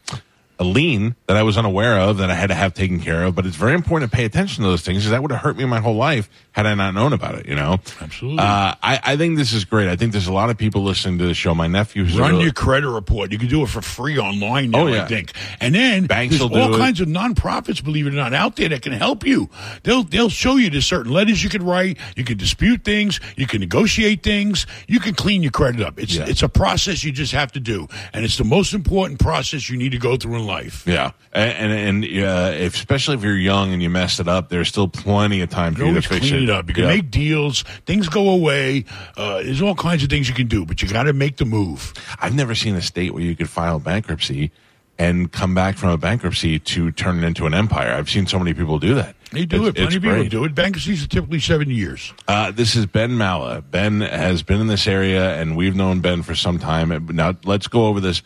a 0.59 0.65
lien 0.65 1.15
that 1.27 1.37
I 1.37 1.43
was 1.43 1.57
unaware 1.57 1.97
of 1.97 2.17
that 2.17 2.29
I 2.29 2.35
had 2.35 2.47
to 2.47 2.55
have 2.55 2.73
taken 2.73 2.99
care 2.99 3.23
of. 3.23 3.35
But 3.35 3.45
it's 3.45 3.55
very 3.55 3.73
important 3.73 4.11
to 4.11 4.15
pay 4.15 4.25
attention 4.25 4.63
to 4.63 4.69
those 4.69 4.81
things 4.81 4.99
because 4.99 5.11
that 5.11 5.21
would 5.21 5.31
have 5.31 5.41
hurt 5.41 5.55
me 5.55 5.63
my 5.63 5.79
whole 5.79 5.95
life 5.95 6.29
had 6.55 6.65
I 6.65 6.73
not 6.73 6.93
known 6.93 7.11
about 7.11 7.35
it. 7.35 7.47
You 7.47 7.55
know, 7.55 7.79
Absolutely. 7.99 8.39
Uh, 8.39 8.75
I, 8.81 8.99
I 9.03 9.17
think 9.17 9.35
this 9.37 9.51
is 9.51 9.65
great. 9.65 9.89
I 9.89 9.97
think 9.97 10.13
there's 10.13 10.27
a 10.27 10.33
lot 10.33 10.49
of 10.49 10.57
people 10.57 10.83
listening 10.83 11.17
to 11.19 11.25
the 11.25 11.33
show. 11.33 11.53
My 11.53 11.67
nephew, 11.67 12.05
Run 12.05 12.31
really- 12.31 12.43
your 12.45 12.53
credit 12.53 12.89
report. 12.89 13.33
You 13.33 13.37
can 13.37 13.49
do 13.49 13.61
it 13.63 13.67
for 13.67 13.81
free 13.81 14.17
online 14.17 14.71
now, 14.71 14.83
Oh, 14.83 14.87
yeah. 14.87 15.03
I 15.03 15.07
think. 15.07 15.33
And 15.59 15.75
then 15.75 16.05
Banks 16.05 16.37
there's 16.39 16.49
all 16.49 16.73
it. 16.73 16.77
kinds 16.77 17.01
of 17.01 17.09
nonprofits, 17.09 17.83
believe 17.83 18.07
it 18.07 18.13
or 18.13 18.15
not, 18.15 18.33
out 18.33 18.55
there 18.55 18.69
that 18.69 18.81
can 18.81 18.93
help 18.93 19.25
you. 19.25 19.49
They'll 19.83 20.03
they'll 20.03 20.29
show 20.29 20.55
you 20.55 20.69
the 20.69 20.81
certain 20.81 21.11
letters 21.11 21.43
you 21.43 21.49
can 21.49 21.63
write. 21.65 21.97
You 22.15 22.23
can 22.23 22.37
dispute 22.37 22.85
things. 22.85 23.19
You 23.35 23.47
can 23.47 23.59
negotiate 23.59 24.23
things. 24.23 24.65
You 24.87 25.01
can 25.01 25.13
clean 25.13 25.43
your 25.43 25.51
credit 25.51 25.81
up. 25.81 25.99
It's 25.99 26.15
Yeah. 26.15 26.25
it's 26.25 26.41
a 26.41 26.47
process 26.49 27.03
you 27.03 27.11
just 27.11 27.33
have 27.33 27.51
to 27.51 27.59
do, 27.59 27.87
and 28.13 28.23
it's 28.23 28.37
the 28.37 28.45
most 28.45 28.73
important 28.73 29.19
process 29.19 29.69
you 29.69 29.75
need 29.77 29.91
to 29.91 29.97
go 29.97 30.15
through 30.15 30.35
in 30.37 30.45
life. 30.45 30.83
Yeah, 30.87 31.11
and 31.33 31.73
and, 31.73 32.05
and 32.05 32.23
uh, 32.23 32.51
if, 32.55 32.75
especially 32.75 33.15
if 33.15 33.23
you're 33.23 33.35
young 33.35 33.73
and 33.73 33.81
you 33.83 33.89
messed 33.89 34.19
it 34.21 34.27
up, 34.29 34.47
there's 34.49 34.69
still 34.69 34.87
plenty 34.87 35.41
of 35.41 35.49
time 35.49 35.73
for 35.73 35.79
can 35.83 35.95
you 35.95 36.01
to 36.01 36.07
fix 36.07 36.27
it. 36.31 36.44
It 36.45 36.51
up. 36.51 36.67
You 36.67 36.73
can 36.75 36.83
Yeah. 36.83 36.89
make 36.95 37.11
deals. 37.11 37.63
Things 37.85 38.07
go 38.07 38.29
away. 38.29 38.85
Uh, 39.17 39.41
there's 39.43 39.61
all 39.61 39.75
kinds 39.75 40.03
of 40.03 40.09
things 40.09 40.27
you 40.29 40.35
can 40.35 40.47
do, 40.47 40.65
but 40.65 40.81
you 40.81 40.87
got 40.87 41.03
to 41.03 41.13
make 41.13 41.37
the 41.37 41.45
move. 41.45 41.93
I've 42.21 42.35
never 42.35 42.53
seen 42.55 42.75
a 42.75 42.81
state 42.81 43.13
where 43.13 43.23
you 43.23 43.35
could 43.35 43.49
file 43.49 43.79
bankruptcy 43.79 44.51
and 44.97 45.31
come 45.31 45.53
back 45.53 45.77
from 45.77 45.89
a 45.89 45.97
bankruptcy 45.97 46.57
to 46.59 46.91
turn 46.91 47.21
it 47.21 47.27
into 47.27 47.45
an 47.45 47.53
empire. 47.53 47.93
I've 47.93 48.09
seen 48.09 48.27
so 48.27 48.37
many 48.39 48.53
people 48.53 48.79
do 48.79 48.93
that. 48.95 49.15
They 49.31 49.45
do 49.45 49.57
It's- 49.57 49.69
it. 49.69 49.75
Plenty 49.75 49.95
of 49.97 50.03
people 50.03 50.23
do 50.29 50.43
it. 50.45 50.55
Bankruptcies 50.55 51.03
are 51.03 51.07
typically 51.07 51.39
seven 51.39 51.69
years. 51.69 52.13
Uh, 52.27 52.51
this 52.51 52.75
is 52.75 52.85
Ben 52.85 53.17
Mallah. 53.17 53.61
Ben 53.61 53.99
has 54.01 54.41
been 54.43 54.61
in 54.61 54.67
this 54.67 54.87
area, 54.87 55.35
and 55.39 55.57
we've 55.57 55.75
known 55.75 55.99
Ben 55.99 56.21
for 56.21 56.35
some 56.35 56.59
time. 56.59 57.07
Now 57.11 57.35
let's 57.43 57.67
go 57.67 57.87
over 57.87 57.99
this. 57.99 58.21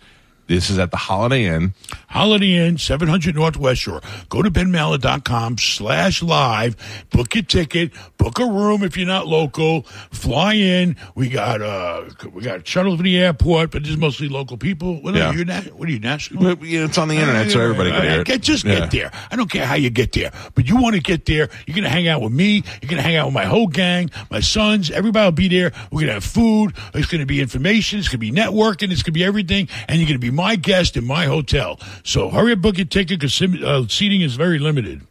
This 0.50 0.72
is 0.72 0.80
at 0.80 0.90
the 0.90 0.98
Holiday 0.98 1.46
Inn. 1.46 1.76
Holiday 2.08 2.56
Inn, 2.68 2.80
700 2.80 3.36
Northwest 3.36 3.82
Shore. 3.82 4.02
Go 4.30 4.42
to 4.42 4.50
benmallah.com 4.50 5.60
slash 5.60 6.24
live. 6.24 6.76
Book 7.12 7.36
your 7.36 7.44
ticket. 7.44 7.92
Book 8.18 8.40
a 8.40 8.46
room 8.46 8.82
if 8.82 8.98
you're 8.98 9.06
not 9.06 9.28
local. 9.28 9.84
Fly 10.12 10.56
in. 10.56 10.96
We 11.14 11.30
got 11.30 11.62
uh, 11.62 12.06
we 12.34 12.42
got 12.42 12.68
shuttle 12.68 12.98
to 12.98 13.04
the 13.04 13.16
airport, 13.20 13.70
but 13.70 13.84
this 13.84 13.92
is 13.92 13.98
mostly 13.98 14.28
local 14.28 14.58
people. 14.58 15.00
What 15.04 15.14
Yeah. 15.14 15.28
are 15.30 15.36
you? 15.36 15.46
na- 15.46 15.62
What 15.62 15.88
are 15.88 15.92
you 15.92 16.00
national? 16.00 16.56
But, 16.56 16.66
yeah, 16.66 16.86
It's 16.86 16.98
on 16.98 17.10
the 17.10 17.16
internet, 17.18 17.52
so 17.52 17.60
everybody 17.62 17.92
can 17.92 18.00
Uh, 18.00 18.10
hear 18.10 18.22
it. 18.22 18.26
Get, 18.28 18.42
just 18.42 18.66
Yeah. 18.66 18.80
get 18.80 18.90
there. 18.92 19.12
I 19.32 19.36
don't 19.36 19.52
care 19.52 19.68
how 19.68 19.76
you 19.76 19.92
get 19.92 20.14
there, 20.14 20.32
but 20.56 20.68
you 20.68 20.78
want 20.78 20.96
to 20.96 21.02
get 21.02 21.28
there. 21.28 21.48
You're 21.68 21.76
going 21.76 21.84
to 21.84 21.92
hang 21.92 22.08
out 22.08 22.24
with 22.24 22.34
me. 22.34 22.64
You're 22.82 22.90
going 22.90 22.98
to 22.98 23.04
hang 23.04 23.18
out 23.18 23.28
with 23.28 23.36
my 23.36 23.46
whole 23.46 23.68
gang, 23.68 24.10
my 24.32 24.40
sons. 24.40 24.90
Everybody 24.90 25.26
will 25.28 25.32
be 25.32 25.48
there. 25.48 25.72
We're 25.92 26.00
going 26.00 26.08
to 26.08 26.14
have 26.14 26.24
food. 26.24 26.74
It's 26.96 27.06
going 27.08 27.20
to 27.22 27.28
be 27.28 27.40
information. 27.40 28.00
It's 28.00 28.08
going 28.08 28.14
to 28.14 28.18
be 28.18 28.32
networking. 28.32 28.92
It's 28.92 29.04
going 29.04 29.12
to 29.14 29.20
be 29.20 29.24
everything. 29.24 29.68
And 29.88 30.00
you're 30.00 30.08
going 30.08 30.20
to 30.20 30.32
be 30.32 30.32
my 30.40 30.56
guest 30.56 30.96
in 30.96 31.06
my 31.06 31.26
hotel. 31.26 31.80
So 32.04 32.30
hurry 32.30 32.54
up, 32.54 32.62
book 32.62 32.78
your 32.78 32.86
ticket 32.88 33.20
because 33.20 33.42
uh, 33.42 33.86
seating 33.88 34.22
is 34.22 34.36
very 34.36 34.58
limited. 34.58 35.02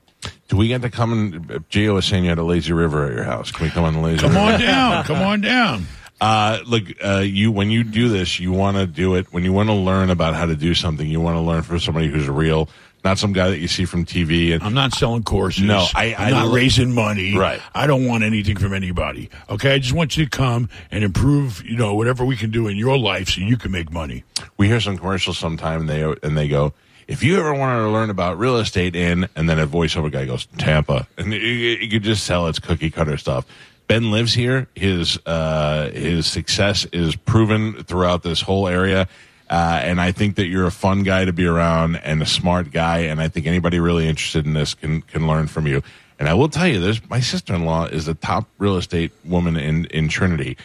Do 0.49 0.57
we 0.57 0.69
get 0.69 0.81
to 0.83 0.91
come 0.91 1.13
and 1.13 1.47
Gio 1.71 1.95
was 1.95 2.07
saying 2.07 2.25
you 2.25 2.31
had 2.31 2.39
a 2.39 2.43
lazy 2.43 2.73
river 2.73 3.07
at 3.07 3.13
your 3.13 3.25
house? 3.25 3.53
Can 3.53 3.67
we 3.67 3.71
come 3.71 3.85
on 3.85 3.93
the 3.93 4.01
lazy 4.01 4.21
Come 4.21 4.31
river? 4.31 4.55
on 4.55 4.61
down. 4.61 5.05
Come 5.05 5.19
on 5.23 5.41
down. 5.41 5.87
Uh, 6.21 6.59
look, 6.67 6.83
uh, 7.05 7.19
you 7.19 7.53
when 7.53 7.71
you 7.71 7.85
do 7.85 8.09
this, 8.09 8.41
you 8.41 8.51
want 8.51 8.77
to 8.77 8.89
do 8.89 9.15
it 9.15 9.33
when 9.33 9.45
you 9.45 9.53
want 9.53 9.69
to 9.69 9.73
learn 9.73 10.11
about 10.11 10.35
how 10.35 10.47
to 10.47 10.57
do 10.57 10.75
something. 10.75 11.07
You 11.07 11.21
want 11.21 11.37
to 11.37 11.41
learn 11.41 11.63
from 11.63 11.79
somebody 11.79 12.09
who's 12.09 12.29
real, 12.29 12.69
not 13.09 13.19
some 13.19 13.33
guy 13.33 13.49
that 13.49 13.59
you 13.59 13.69
see 13.69 13.87
from 13.87 14.05
TV. 14.05 14.53
And 14.53 14.63
I'm 14.63 14.75
not 14.75 14.93
selling 14.95 15.23
courses. 15.23 15.63
No, 15.65 15.87
I- 15.95 16.15
I'm 16.19 16.35
I 16.35 16.45
not 16.45 16.53
raising 16.55 16.93
money. 16.95 17.37
Right. 17.37 17.61
I 17.75 17.87
don't 17.87 18.07
want 18.07 18.23
anything 18.23 18.57
from 18.59 18.75
anybody. 18.75 19.31
Okay. 19.49 19.75
I 19.75 19.79
just 19.79 19.95
want 19.95 20.17
you 20.17 20.25
to 20.25 20.31
come 20.31 20.69
and 20.91 21.03
improve, 21.03 21.65
you 21.65 21.77
know, 21.77 21.95
whatever 21.95 22.25
we 22.25 22.37
can 22.37 22.51
do 22.51 22.69
in 22.69 22.77
your 22.77 22.99
life 22.99 23.31
so 23.31 23.41
you 23.41 23.57
can 23.57 23.71
make 23.73 23.91
money. 23.91 24.25
we 24.59 24.67
hear 24.69 24.81
some 24.81 24.99
commercials 24.99 25.39
sometime, 25.39 25.81
and 25.83 25.89
they 25.89 26.03
and 26.23 26.37
they 26.37 26.49
go, 26.49 26.75
"If 27.07 27.23
you 27.23 27.39
ever 27.39 27.55
wanted 27.55 27.83
to 27.83 27.89
learn 27.91 28.11
about 28.11 28.39
real 28.39 28.59
estate 28.59 28.95
in," 28.95 29.27
and 29.35 29.49
then 29.49 29.59
a 29.59 29.67
voiceover 29.67 30.11
guy 30.13 30.27
goes, 30.27 30.47
"Tampa," 30.59 31.07
and 31.17 31.33
you, 31.33 31.39
you 31.41 31.89
could 31.89 32.03
just 32.03 32.27
tell 32.27 32.47
it's 32.49 32.59
cookie 32.59 32.91
cutter 32.91 33.17
stuff. 33.17 33.47
Ben 33.87 34.11
lives 34.11 34.35
here. 34.35 34.69
His 34.75 35.19
uh, 35.25 35.91
his 35.93 36.27
success 36.27 36.85
is 36.93 37.17
proven 37.17 37.83
throughout 37.85 38.23
this 38.23 38.43
whole 38.43 38.69
area. 38.69 39.09
Uh, 39.49 39.81
and 39.83 40.01
I 40.01 40.13
think 40.13 40.37
that 40.37 40.47
you're 40.47 40.67
a 40.67 40.73
fun 40.73 41.03
guy 41.03 41.25
to 41.25 41.33
be 41.33 41.47
around 41.47 41.97
and 41.97 42.23
a 42.23 42.27
smart 42.27 42.71
guy. 42.71 42.99
And 42.99 43.21
I 43.21 43.29
think 43.29 43.47
anybody 43.47 43.81
really 43.81 44.07
interested 44.07 44.47
in 44.47 44.53
this 44.53 44.75
can, 44.75 45.03
can 45.03 45.27
learn 45.27 45.47
from 45.47 45.67
you. 45.67 45.83
And 46.19 46.29
I 46.29 46.35
will 46.35 46.49
tell 46.49 46.67
you, 46.67 46.81
there's 46.81 47.09
my 47.09 47.21
sister 47.21 47.55
in 47.55 47.65
law 47.65 47.85
is 47.85 48.07
the 48.07 48.15
top 48.15 48.49
real 48.59 48.77
estate 48.77 49.13
woman 49.25 49.57
in, 49.57 49.87
in 49.87 50.09
Trinity. 50.09 50.57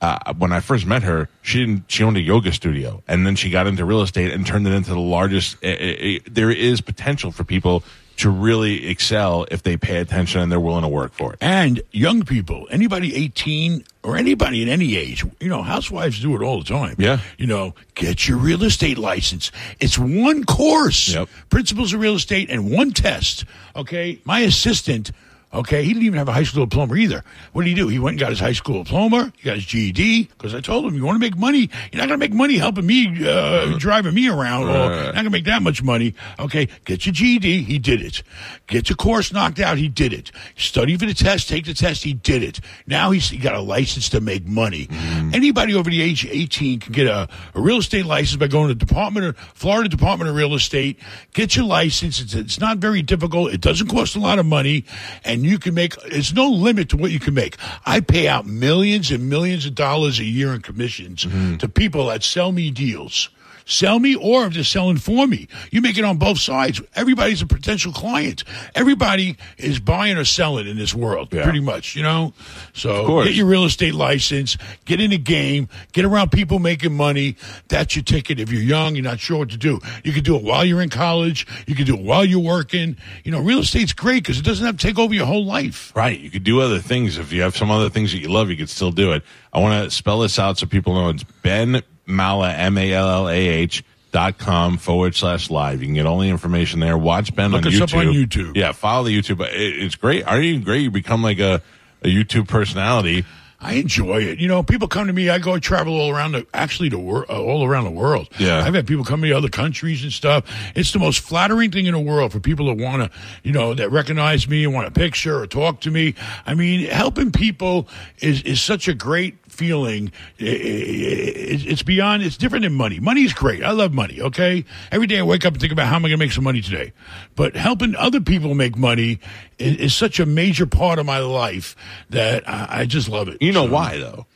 Uh, 0.00 0.32
when 0.38 0.52
I 0.52 0.60
first 0.60 0.86
met 0.86 1.02
her, 1.02 1.28
she 1.42 1.58
didn't. 1.58 1.84
She 1.88 2.02
owned 2.02 2.16
a 2.16 2.22
yoga 2.22 2.52
studio, 2.52 3.02
and 3.06 3.26
then 3.26 3.36
she 3.36 3.50
got 3.50 3.66
into 3.66 3.84
real 3.84 4.00
estate 4.00 4.32
and 4.32 4.46
turned 4.46 4.66
it 4.66 4.72
into 4.72 4.90
the 4.90 4.98
largest. 4.98 5.62
Uh, 5.62 5.68
uh, 5.68 5.72
uh, 5.72 6.18
there 6.30 6.50
is 6.50 6.80
potential 6.80 7.30
for 7.32 7.44
people 7.44 7.84
to 8.20 8.30
really 8.30 8.88
excel 8.88 9.46
if 9.50 9.62
they 9.62 9.76
pay 9.76 9.98
attention 9.98 10.40
and 10.40 10.50
they're 10.50 10.60
willing 10.60 10.82
to 10.82 10.88
work 10.88 11.12
for 11.12 11.32
it. 11.34 11.38
And 11.40 11.82
young 11.92 12.22
people, 12.24 12.66
anybody 12.70 13.14
18 13.14 13.84
or 14.02 14.16
anybody 14.16 14.62
at 14.62 14.68
any 14.68 14.96
age, 14.96 15.24
you 15.40 15.48
know, 15.48 15.62
housewives 15.62 16.20
do 16.20 16.34
it 16.36 16.42
all 16.42 16.58
the 16.58 16.64
time. 16.64 16.94
Yeah. 16.98 17.20
You 17.38 17.46
know, 17.46 17.74
get 17.94 18.26
your 18.28 18.38
real 18.38 18.62
estate 18.64 18.98
license. 18.98 19.50
It's 19.78 19.98
one 19.98 20.44
course, 20.44 21.12
Yep. 21.14 21.28
principles 21.50 21.92
of 21.92 22.00
real 22.00 22.14
estate, 22.14 22.48
and 22.50 22.70
one 22.70 22.92
test. 22.92 23.44
Okay. 23.76 24.18
My 24.24 24.40
assistant, 24.40 25.12
okay, 25.52 25.82
he 25.82 25.92
didn't 25.92 26.06
even 26.06 26.18
have 26.18 26.28
a 26.28 26.32
high 26.32 26.42
school 26.44 26.66
diploma 26.66 26.94
either. 26.96 27.24
What 27.52 27.62
did 27.62 27.68
he 27.68 27.74
do? 27.74 27.88
He 27.88 27.98
went 27.98 28.14
and 28.14 28.20
got 28.20 28.30
his 28.30 28.40
high 28.40 28.52
school 28.52 28.82
diploma, 28.82 29.32
he 29.36 29.44
got 29.44 29.56
his 29.56 29.66
GED, 29.66 30.24
because 30.24 30.54
I 30.54 30.60
told 30.60 30.86
him, 30.86 30.94
you 30.94 31.04
want 31.04 31.16
to 31.16 31.20
make 31.20 31.36
money, 31.36 31.70
you're 31.92 32.00
not 32.00 32.08
going 32.08 32.18
to 32.20 32.28
make 32.28 32.32
money 32.32 32.56
helping 32.56 32.86
me, 32.86 33.26
uh, 33.26 33.76
driving 33.78 34.14
me 34.14 34.28
around, 34.28 34.68
or 34.68 34.94
you're 34.94 35.04
not 35.04 35.14
going 35.14 35.24
to 35.24 35.30
make 35.30 35.44
that 35.44 35.62
much 35.62 35.82
money. 35.82 36.14
Okay. 36.38 36.68
Get 36.84 37.06
your 37.06 37.12
GED. 37.12 37.62
He 37.62 37.78
did 37.78 38.00
it. 38.00 38.22
Get 38.66 38.88
your 38.88 38.96
course 38.96 39.32
knocked 39.32 39.58
out. 39.60 39.78
He 39.78 39.88
did 39.88 40.12
it. 40.12 40.30
Study 40.56 40.96
for 40.96 41.06
the 41.06 41.14
test. 41.14 41.48
Take 41.48 41.66
the 41.66 41.74
test. 41.74 42.04
He 42.04 42.12
did 42.12 42.42
it. 42.42 42.60
Now 42.86 43.10
he's 43.10 43.28
he 43.28 43.38
got 43.38 43.54
a 43.54 43.60
license 43.60 44.08
to 44.10 44.20
make 44.20 44.46
money. 44.46 44.88
Anybody 45.32 45.74
over 45.74 45.90
the 45.90 46.02
age 46.02 46.24
of 46.24 46.30
18 46.30 46.80
can 46.80 46.92
get 46.92 47.06
a, 47.06 47.28
a 47.54 47.60
real 47.60 47.78
estate 47.78 48.06
license 48.06 48.36
by 48.36 48.46
going 48.46 48.68
to 48.68 48.74
the 48.74 48.84
Department 48.84 49.26
of 49.26 49.36
Florida 49.36 49.88
Department 49.88 50.30
of 50.30 50.36
Real 50.36 50.54
Estate. 50.54 50.98
Get 51.32 51.56
your 51.56 51.64
license. 51.64 52.20
It's, 52.20 52.34
it's 52.34 52.60
not 52.60 52.78
very 52.78 53.02
difficult. 53.02 53.52
It 53.52 53.60
doesn't 53.60 53.88
cost 53.88 54.16
a 54.16 54.20
lot 54.20 54.38
of 54.38 54.46
money, 54.46 54.84
and 55.24 55.39
you 55.44 55.58
can 55.58 55.74
make. 55.74 55.96
There's 56.02 56.34
no 56.34 56.48
limit 56.48 56.90
to 56.90 56.96
what 56.96 57.10
you 57.10 57.20
can 57.20 57.34
make. 57.34 57.56
I 57.86 58.00
pay 58.00 58.28
out 58.28 58.46
millions 58.46 59.10
and 59.10 59.28
millions 59.28 59.66
of 59.66 59.74
dollars 59.74 60.18
a 60.18 60.24
year 60.24 60.54
in 60.54 60.62
commissions 60.62 61.24
mm-hmm. 61.24 61.56
to 61.56 61.68
people 61.68 62.06
that 62.06 62.22
sell 62.22 62.52
me 62.52 62.70
deals 62.70 63.28
sell 63.70 63.98
me 63.98 64.14
or 64.16 64.46
if 64.46 64.54
they're 64.54 64.64
selling 64.64 64.96
for 64.98 65.26
me. 65.26 65.46
You 65.70 65.80
make 65.80 65.96
it 65.96 66.04
on 66.04 66.16
both 66.18 66.38
sides. 66.38 66.80
Everybody's 66.94 67.40
a 67.40 67.46
potential 67.46 67.92
client. 67.92 68.44
Everybody 68.74 69.36
is 69.58 69.78
buying 69.78 70.16
or 70.16 70.24
selling 70.24 70.66
in 70.66 70.76
this 70.76 70.94
world, 70.94 71.32
Yeah. 71.32 71.44
pretty 71.44 71.60
much, 71.60 71.94
you 71.94 72.02
know? 72.02 72.34
So 72.72 73.22
get 73.24 73.34
your 73.34 73.46
real 73.46 73.64
estate 73.64 73.94
license, 73.94 74.56
get 74.84 75.00
in 75.00 75.10
the 75.10 75.18
game, 75.18 75.68
get 75.92 76.04
around 76.04 76.32
people 76.32 76.58
making 76.58 76.94
money. 76.96 77.36
That's 77.68 77.94
your 77.94 78.02
ticket. 78.02 78.40
If 78.40 78.50
you're 78.50 78.62
young, 78.62 78.94
you're 78.96 79.04
not 79.04 79.20
sure 79.20 79.38
what 79.38 79.50
to 79.50 79.56
do. 79.56 79.80
You 80.04 80.12
can 80.12 80.24
do 80.24 80.36
it 80.36 80.42
while 80.42 80.64
you're 80.64 80.82
in 80.82 80.90
college. 80.90 81.46
You 81.66 81.74
can 81.74 81.86
do 81.86 81.94
it 81.94 82.02
while 82.02 82.24
you're 82.24 82.40
working. 82.40 82.96
You 83.24 83.32
know, 83.32 83.40
real 83.40 83.60
estate's 83.60 83.92
great 83.92 84.22
because 84.24 84.38
it 84.38 84.44
doesn't 84.44 84.64
have 84.66 84.76
to 84.76 84.86
take 84.86 84.98
over 84.98 85.14
your 85.14 85.26
whole 85.26 85.44
life. 85.44 85.92
Right. 85.94 86.18
You 86.18 86.30
could 86.30 86.44
do 86.44 86.60
other 86.60 86.80
things. 86.80 87.18
If 87.18 87.32
you 87.32 87.42
have 87.42 87.56
some 87.56 87.70
other 87.70 87.88
things 87.88 88.12
that 88.12 88.18
you 88.18 88.28
love, 88.28 88.50
you 88.50 88.56
could 88.56 88.68
still 88.70 88.90
do 88.90 89.12
it. 89.12 89.22
I 89.52 89.60
want 89.60 89.84
to 89.84 89.90
spell 89.94 90.20
this 90.20 90.38
out 90.38 90.58
so 90.58 90.66
people 90.66 90.94
know 90.94 91.08
it's 91.10 91.22
Ben 91.42 91.82
Mallah, 92.10 92.52
M 92.52 92.76
A 92.78 92.92
L 92.92 93.08
L 93.08 93.28
A 93.28 93.32
H 93.34 93.84
dot 94.12 94.38
com 94.38 94.76
forward 94.76 95.14
slash 95.14 95.50
live. 95.50 95.80
You 95.80 95.86
can 95.86 95.94
get 95.94 96.06
all 96.06 96.18
the 96.18 96.28
information 96.28 96.80
there. 96.80 96.98
Watch 96.98 97.34
Ben 97.34 97.52
Look 97.52 97.62
on 97.62 97.68
us 97.68 97.74
YouTube. 97.74 97.82
up 97.82 97.94
on 97.94 98.06
YouTube. 98.06 98.56
Yeah, 98.56 98.72
follow 98.72 99.04
the 99.04 99.16
YouTube. 99.16 99.40
It, 99.46 99.52
it's 99.54 99.94
great. 99.94 100.26
Aren't 100.26 100.44
you 100.44 100.60
great? 100.60 100.82
You 100.82 100.90
become 100.90 101.22
like 101.22 101.38
a, 101.38 101.62
a 102.02 102.08
YouTube 102.08 102.48
personality. 102.48 103.24
I 103.62 103.74
enjoy 103.74 104.22
it. 104.22 104.38
You 104.38 104.48
know, 104.48 104.62
people 104.62 104.88
come 104.88 105.06
to 105.06 105.12
me. 105.12 105.28
I 105.28 105.38
go 105.38 105.58
travel 105.58 106.00
all 106.00 106.10
around 106.10 106.32
the 106.32 106.46
actually 106.54 106.88
the 106.88 106.98
wor- 106.98 107.30
uh, 107.30 107.38
all 107.38 107.62
around 107.62 107.84
the 107.84 107.90
world. 107.90 108.30
Yeah. 108.38 108.64
I've 108.64 108.74
had 108.74 108.86
people 108.86 109.04
come 109.04 109.20
to 109.20 109.26
me 109.26 109.34
other 109.34 109.50
countries 109.50 110.02
and 110.02 110.10
stuff. 110.10 110.50
It's 110.74 110.92
the 110.94 110.98
most 110.98 111.20
flattering 111.20 111.70
thing 111.70 111.84
in 111.84 111.92
the 111.92 112.00
world 112.00 112.32
for 112.32 112.40
people 112.40 112.74
that 112.74 112.82
want 112.82 113.02
to, 113.02 113.18
you 113.42 113.52
know, 113.52 113.74
that 113.74 113.90
recognize 113.92 114.48
me 114.48 114.64
and 114.64 114.72
want 114.72 114.88
a 114.88 114.90
picture 114.90 115.38
or 115.38 115.46
talk 115.46 115.80
to 115.82 115.90
me. 115.90 116.14
I 116.46 116.54
mean, 116.54 116.86
helping 116.86 117.32
people 117.32 117.86
is 118.20 118.40
is 118.44 118.62
such 118.62 118.88
a 118.88 118.94
great 118.94 119.36
feeling. 119.60 120.10
It's 120.38 121.82
beyond. 121.82 122.22
It's 122.22 122.38
different 122.38 122.62
than 122.62 122.72
money. 122.72 122.98
Money's 122.98 123.34
great. 123.34 123.62
I 123.62 123.72
love 123.72 123.92
money. 123.92 124.20
Okay, 124.22 124.64
every 124.90 125.06
day 125.06 125.18
I 125.18 125.22
wake 125.22 125.44
up 125.44 125.52
and 125.52 125.60
think 125.60 125.72
about 125.72 125.86
how 125.86 125.96
am 125.96 126.04
I 126.06 126.08
going 126.08 126.18
to 126.18 126.24
make 126.24 126.32
some 126.32 126.44
money 126.44 126.62
today. 126.62 126.92
But 127.36 127.56
helping 127.56 127.94
other 127.96 128.20
people 128.20 128.54
make 128.54 128.76
money 128.76 129.20
is, 129.58 129.76
is 129.76 129.94
such 129.94 130.18
a 130.18 130.24
major 130.24 130.64
part 130.66 130.98
of 130.98 131.04
my 131.04 131.18
life 131.18 131.76
that 132.08 132.48
I, 132.48 132.80
I 132.80 132.86
just 132.86 133.08
love 133.10 133.28
it. 133.28 133.42
You 133.42 133.52
know 133.52 133.66
So- 133.66 133.72
why 133.72 133.98
though? 133.98 134.26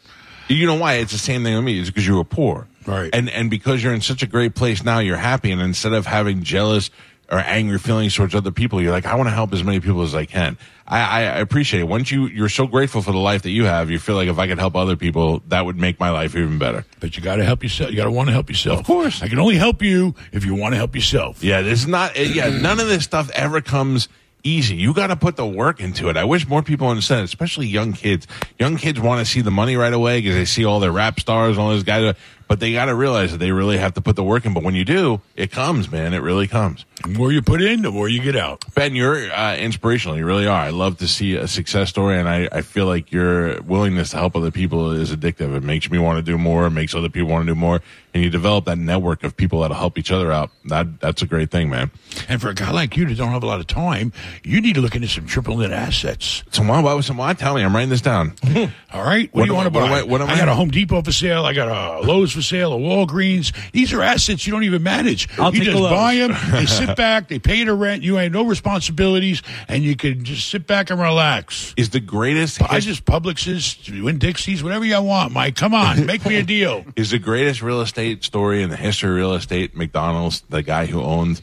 You 0.46 0.66
know 0.66 0.74
why? 0.74 0.96
It's 0.96 1.12
the 1.12 1.16
same 1.18 1.42
thing 1.42 1.54
with 1.54 1.64
me. 1.64 1.80
It's 1.80 1.88
because 1.88 2.06
you 2.06 2.16
were 2.16 2.24
poor, 2.24 2.68
Right. 2.86 3.08
And 3.14 3.30
and 3.30 3.48
because 3.48 3.82
you're 3.82 3.94
in 3.94 4.02
such 4.02 4.22
a 4.22 4.26
great 4.26 4.54
place 4.54 4.84
now, 4.84 4.98
you're 4.98 5.16
happy. 5.16 5.50
And 5.50 5.62
instead 5.62 5.94
of 5.94 6.04
having 6.04 6.42
jealous 6.42 6.90
or 7.30 7.38
angry 7.38 7.78
feelings 7.78 8.14
towards 8.14 8.34
other 8.34 8.50
people, 8.50 8.80
you're 8.80 8.92
like, 8.92 9.06
I 9.06 9.14
want 9.14 9.28
to 9.28 9.34
help 9.34 9.52
as 9.52 9.64
many 9.64 9.80
people 9.80 10.02
as 10.02 10.14
I 10.14 10.24
can. 10.24 10.58
I, 10.86 11.00
I 11.00 11.20
appreciate 11.38 11.80
it. 11.80 11.84
Once 11.84 12.10
you 12.10 12.26
you're 12.26 12.50
so 12.50 12.66
grateful 12.66 13.00
for 13.00 13.12
the 13.12 13.18
life 13.18 13.42
that 13.42 13.50
you 13.50 13.64
have, 13.64 13.90
you 13.90 13.98
feel 13.98 14.16
like 14.16 14.28
if 14.28 14.38
I 14.38 14.46
could 14.46 14.58
help 14.58 14.76
other 14.76 14.96
people, 14.96 15.42
that 15.48 15.64
would 15.64 15.76
make 15.76 15.98
my 15.98 16.10
life 16.10 16.36
even 16.36 16.58
better. 16.58 16.84
But 17.00 17.16
you 17.16 17.22
got 17.22 17.36
to 17.36 17.44
help 17.44 17.62
yourself. 17.62 17.90
You 17.90 17.96
got 17.96 18.04
to 18.04 18.10
want 18.10 18.28
to 18.28 18.32
help 18.32 18.50
yourself. 18.50 18.80
Of 18.80 18.86
course. 18.86 19.22
I 19.22 19.28
can 19.28 19.38
only 19.38 19.56
help 19.56 19.82
you 19.82 20.14
if 20.32 20.44
you 20.44 20.54
want 20.54 20.72
to 20.72 20.76
help 20.76 20.94
yourself. 20.94 21.42
Yeah, 21.42 21.62
this 21.62 21.80
is 21.80 21.86
not. 21.86 22.16
Eh, 22.16 22.32
yeah, 22.34 22.50
none 22.50 22.80
of 22.80 22.88
this 22.88 23.04
stuff 23.04 23.30
ever 23.30 23.62
comes 23.62 24.08
easy. 24.42 24.76
You 24.76 24.92
got 24.92 25.06
to 25.06 25.16
put 25.16 25.36
the 25.36 25.46
work 25.46 25.80
into 25.80 26.10
it. 26.10 26.18
I 26.18 26.24
wish 26.24 26.46
more 26.46 26.62
people 26.62 26.88
understand, 26.88 27.24
especially 27.24 27.66
young 27.66 27.94
kids. 27.94 28.26
Young 28.58 28.76
kids 28.76 29.00
want 29.00 29.24
to 29.24 29.30
see 29.30 29.40
the 29.40 29.50
money 29.50 29.76
right 29.76 29.92
away 29.92 30.20
because 30.20 30.34
they 30.34 30.44
see 30.44 30.66
all 30.66 30.80
their 30.80 30.92
rap 30.92 31.18
stars, 31.18 31.56
and 31.56 31.60
all 31.60 31.70
those 31.70 31.82
guys. 31.82 32.14
But 32.54 32.60
they 32.60 32.72
got 32.72 32.84
to 32.84 32.94
realize 32.94 33.32
that 33.32 33.38
they 33.38 33.50
really 33.50 33.78
have 33.78 33.94
to 33.94 34.00
put 34.00 34.14
the 34.14 34.22
work 34.22 34.46
in. 34.46 34.54
But 34.54 34.62
when 34.62 34.76
you 34.76 34.84
do, 34.84 35.20
it 35.34 35.50
comes, 35.50 35.90
man. 35.90 36.14
It 36.14 36.18
really 36.22 36.46
comes. 36.46 36.84
The 37.02 37.08
more 37.08 37.32
you 37.32 37.42
put 37.42 37.60
in, 37.60 37.82
the 37.82 37.90
more 37.90 38.08
you 38.08 38.22
get 38.22 38.36
out. 38.36 38.64
Ben, 38.76 38.94
you're 38.94 39.28
uh, 39.32 39.56
inspirational. 39.56 40.16
You 40.16 40.24
really 40.24 40.46
are. 40.46 40.60
I 40.60 40.70
love 40.70 40.98
to 40.98 41.08
see 41.08 41.34
a 41.34 41.48
success 41.48 41.88
story, 41.90 42.16
and 42.16 42.28
I, 42.28 42.48
I 42.52 42.62
feel 42.62 42.86
like 42.86 43.10
your 43.10 43.60
willingness 43.62 44.10
to 44.10 44.18
help 44.18 44.36
other 44.36 44.52
people 44.52 44.92
is 44.92 45.10
addictive. 45.10 45.52
It 45.56 45.64
makes 45.64 45.90
me 45.90 45.98
want 45.98 46.18
to 46.18 46.22
do 46.22 46.38
more. 46.38 46.66
It 46.66 46.70
makes 46.70 46.94
other 46.94 47.08
people 47.08 47.28
want 47.28 47.44
to 47.44 47.50
do 47.52 47.58
more, 47.58 47.82
and 48.14 48.22
you 48.22 48.30
develop 48.30 48.66
that 48.66 48.78
network 48.78 49.24
of 49.24 49.36
people 49.36 49.62
that'll 49.62 49.76
help 49.76 49.98
each 49.98 50.12
other 50.12 50.30
out. 50.30 50.50
That 50.66 51.00
that's 51.00 51.22
a 51.22 51.26
great 51.26 51.50
thing, 51.50 51.68
man. 51.70 51.90
And 52.28 52.40
for 52.40 52.50
a 52.50 52.54
guy 52.54 52.70
like 52.70 52.96
you 52.96 53.04
that 53.06 53.16
don't 53.16 53.32
have 53.32 53.42
a 53.42 53.46
lot 53.46 53.58
of 53.58 53.66
time, 53.66 54.12
you 54.44 54.60
need 54.60 54.76
to 54.76 54.80
look 54.80 54.94
into 54.94 55.08
some 55.08 55.26
triple 55.26 55.56
net 55.56 55.72
assets. 55.72 56.44
So 56.52 56.62
why, 56.62 56.80
why, 56.80 57.00
so 57.00 57.14
why? 57.14 57.34
Tell 57.34 57.56
me, 57.56 57.64
I'm 57.64 57.74
writing 57.74 57.90
this 57.90 58.00
down. 58.00 58.34
All 58.92 59.02
right, 59.04 59.28
what, 59.34 59.40
What 59.40 59.44
do 59.46 59.50
you 59.50 59.54
want 59.56 59.66
to 59.74 59.76
what 59.76 59.80
buy? 59.80 59.86
am 59.86 59.92
I- 59.92 60.02
what 60.04 60.20
am 60.22 60.28
I 60.30 60.34
I- 60.34 60.38
got 60.38 60.48
a 60.48 60.54
Home 60.54 60.70
Depot 60.70 61.02
for 61.02 61.10
sale. 61.10 61.44
I 61.44 61.52
got 61.52 61.68
a 61.68 62.06
Lowe's 62.06 62.32
for 62.32 62.42
sale. 62.44 62.72
A 62.72 62.76
Walgreens. 62.78 63.52
These 63.72 63.92
are 63.92 64.02
assets 64.02 64.46
you 64.46 64.52
don't 64.52 64.64
even 64.64 64.82
manage. 64.82 65.28
I'll 65.38 65.54
you 65.54 65.64
just 65.64 65.78
buy 65.78 66.16
them. 66.16 66.34
They 66.52 66.66
sit 66.66 66.96
back. 66.96 67.28
They 67.28 67.38
pay 67.38 67.64
the 67.64 67.74
rent. 67.74 68.02
You 68.02 68.16
have 68.16 68.30
no 68.32 68.44
responsibilities, 68.44 69.42
and 69.68 69.82
you 69.82 69.96
can 69.96 70.24
just 70.24 70.48
sit 70.48 70.66
back 70.66 70.90
and 70.90 71.00
relax. 71.00 71.74
Is 71.76 71.90
the 71.90 72.00
greatest 72.00 72.62
I 72.62 72.80
just 72.80 73.04
Publixes, 73.04 74.02
Winn-Dixies, 74.02 74.62
whatever 74.62 74.84
you 74.84 75.00
want, 75.02 75.32
Mike. 75.32 75.56
Come 75.56 75.74
on, 75.74 76.06
make 76.06 76.24
me 76.24 76.36
a 76.36 76.42
deal. 76.56 76.84
is 76.96 77.10
the 77.10 77.18
greatest 77.18 77.62
real 77.62 77.80
estate 77.80 78.22
story 78.24 78.62
in 78.62 78.70
the 78.70 78.76
history 78.76 79.10
of 79.10 79.16
real 79.16 79.34
estate. 79.34 79.76
McDonald's, 79.76 80.42
the 80.48 80.62
guy 80.62 80.86
who 80.86 81.02
owned 81.02 81.40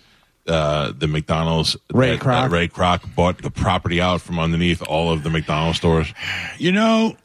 uh, 0.48 0.92
the 0.98 1.08
McDonald's, 1.08 1.78
Ray 1.94 2.12
that- 2.12 2.20
Kroc. 2.20 2.44
that 2.44 2.52
Ray 2.52 2.68
Kroc 2.68 3.16
bought 3.16 3.42
the 3.42 3.52
property 3.52 4.02
out 4.02 4.22
from 4.22 4.40
underneath 4.40 4.82
all 4.82 5.12
of 5.12 5.24
the 5.24 5.30
McDonald's 5.30 5.78
stores. 5.78 6.14
You 6.58 6.72
know, 6.72 7.16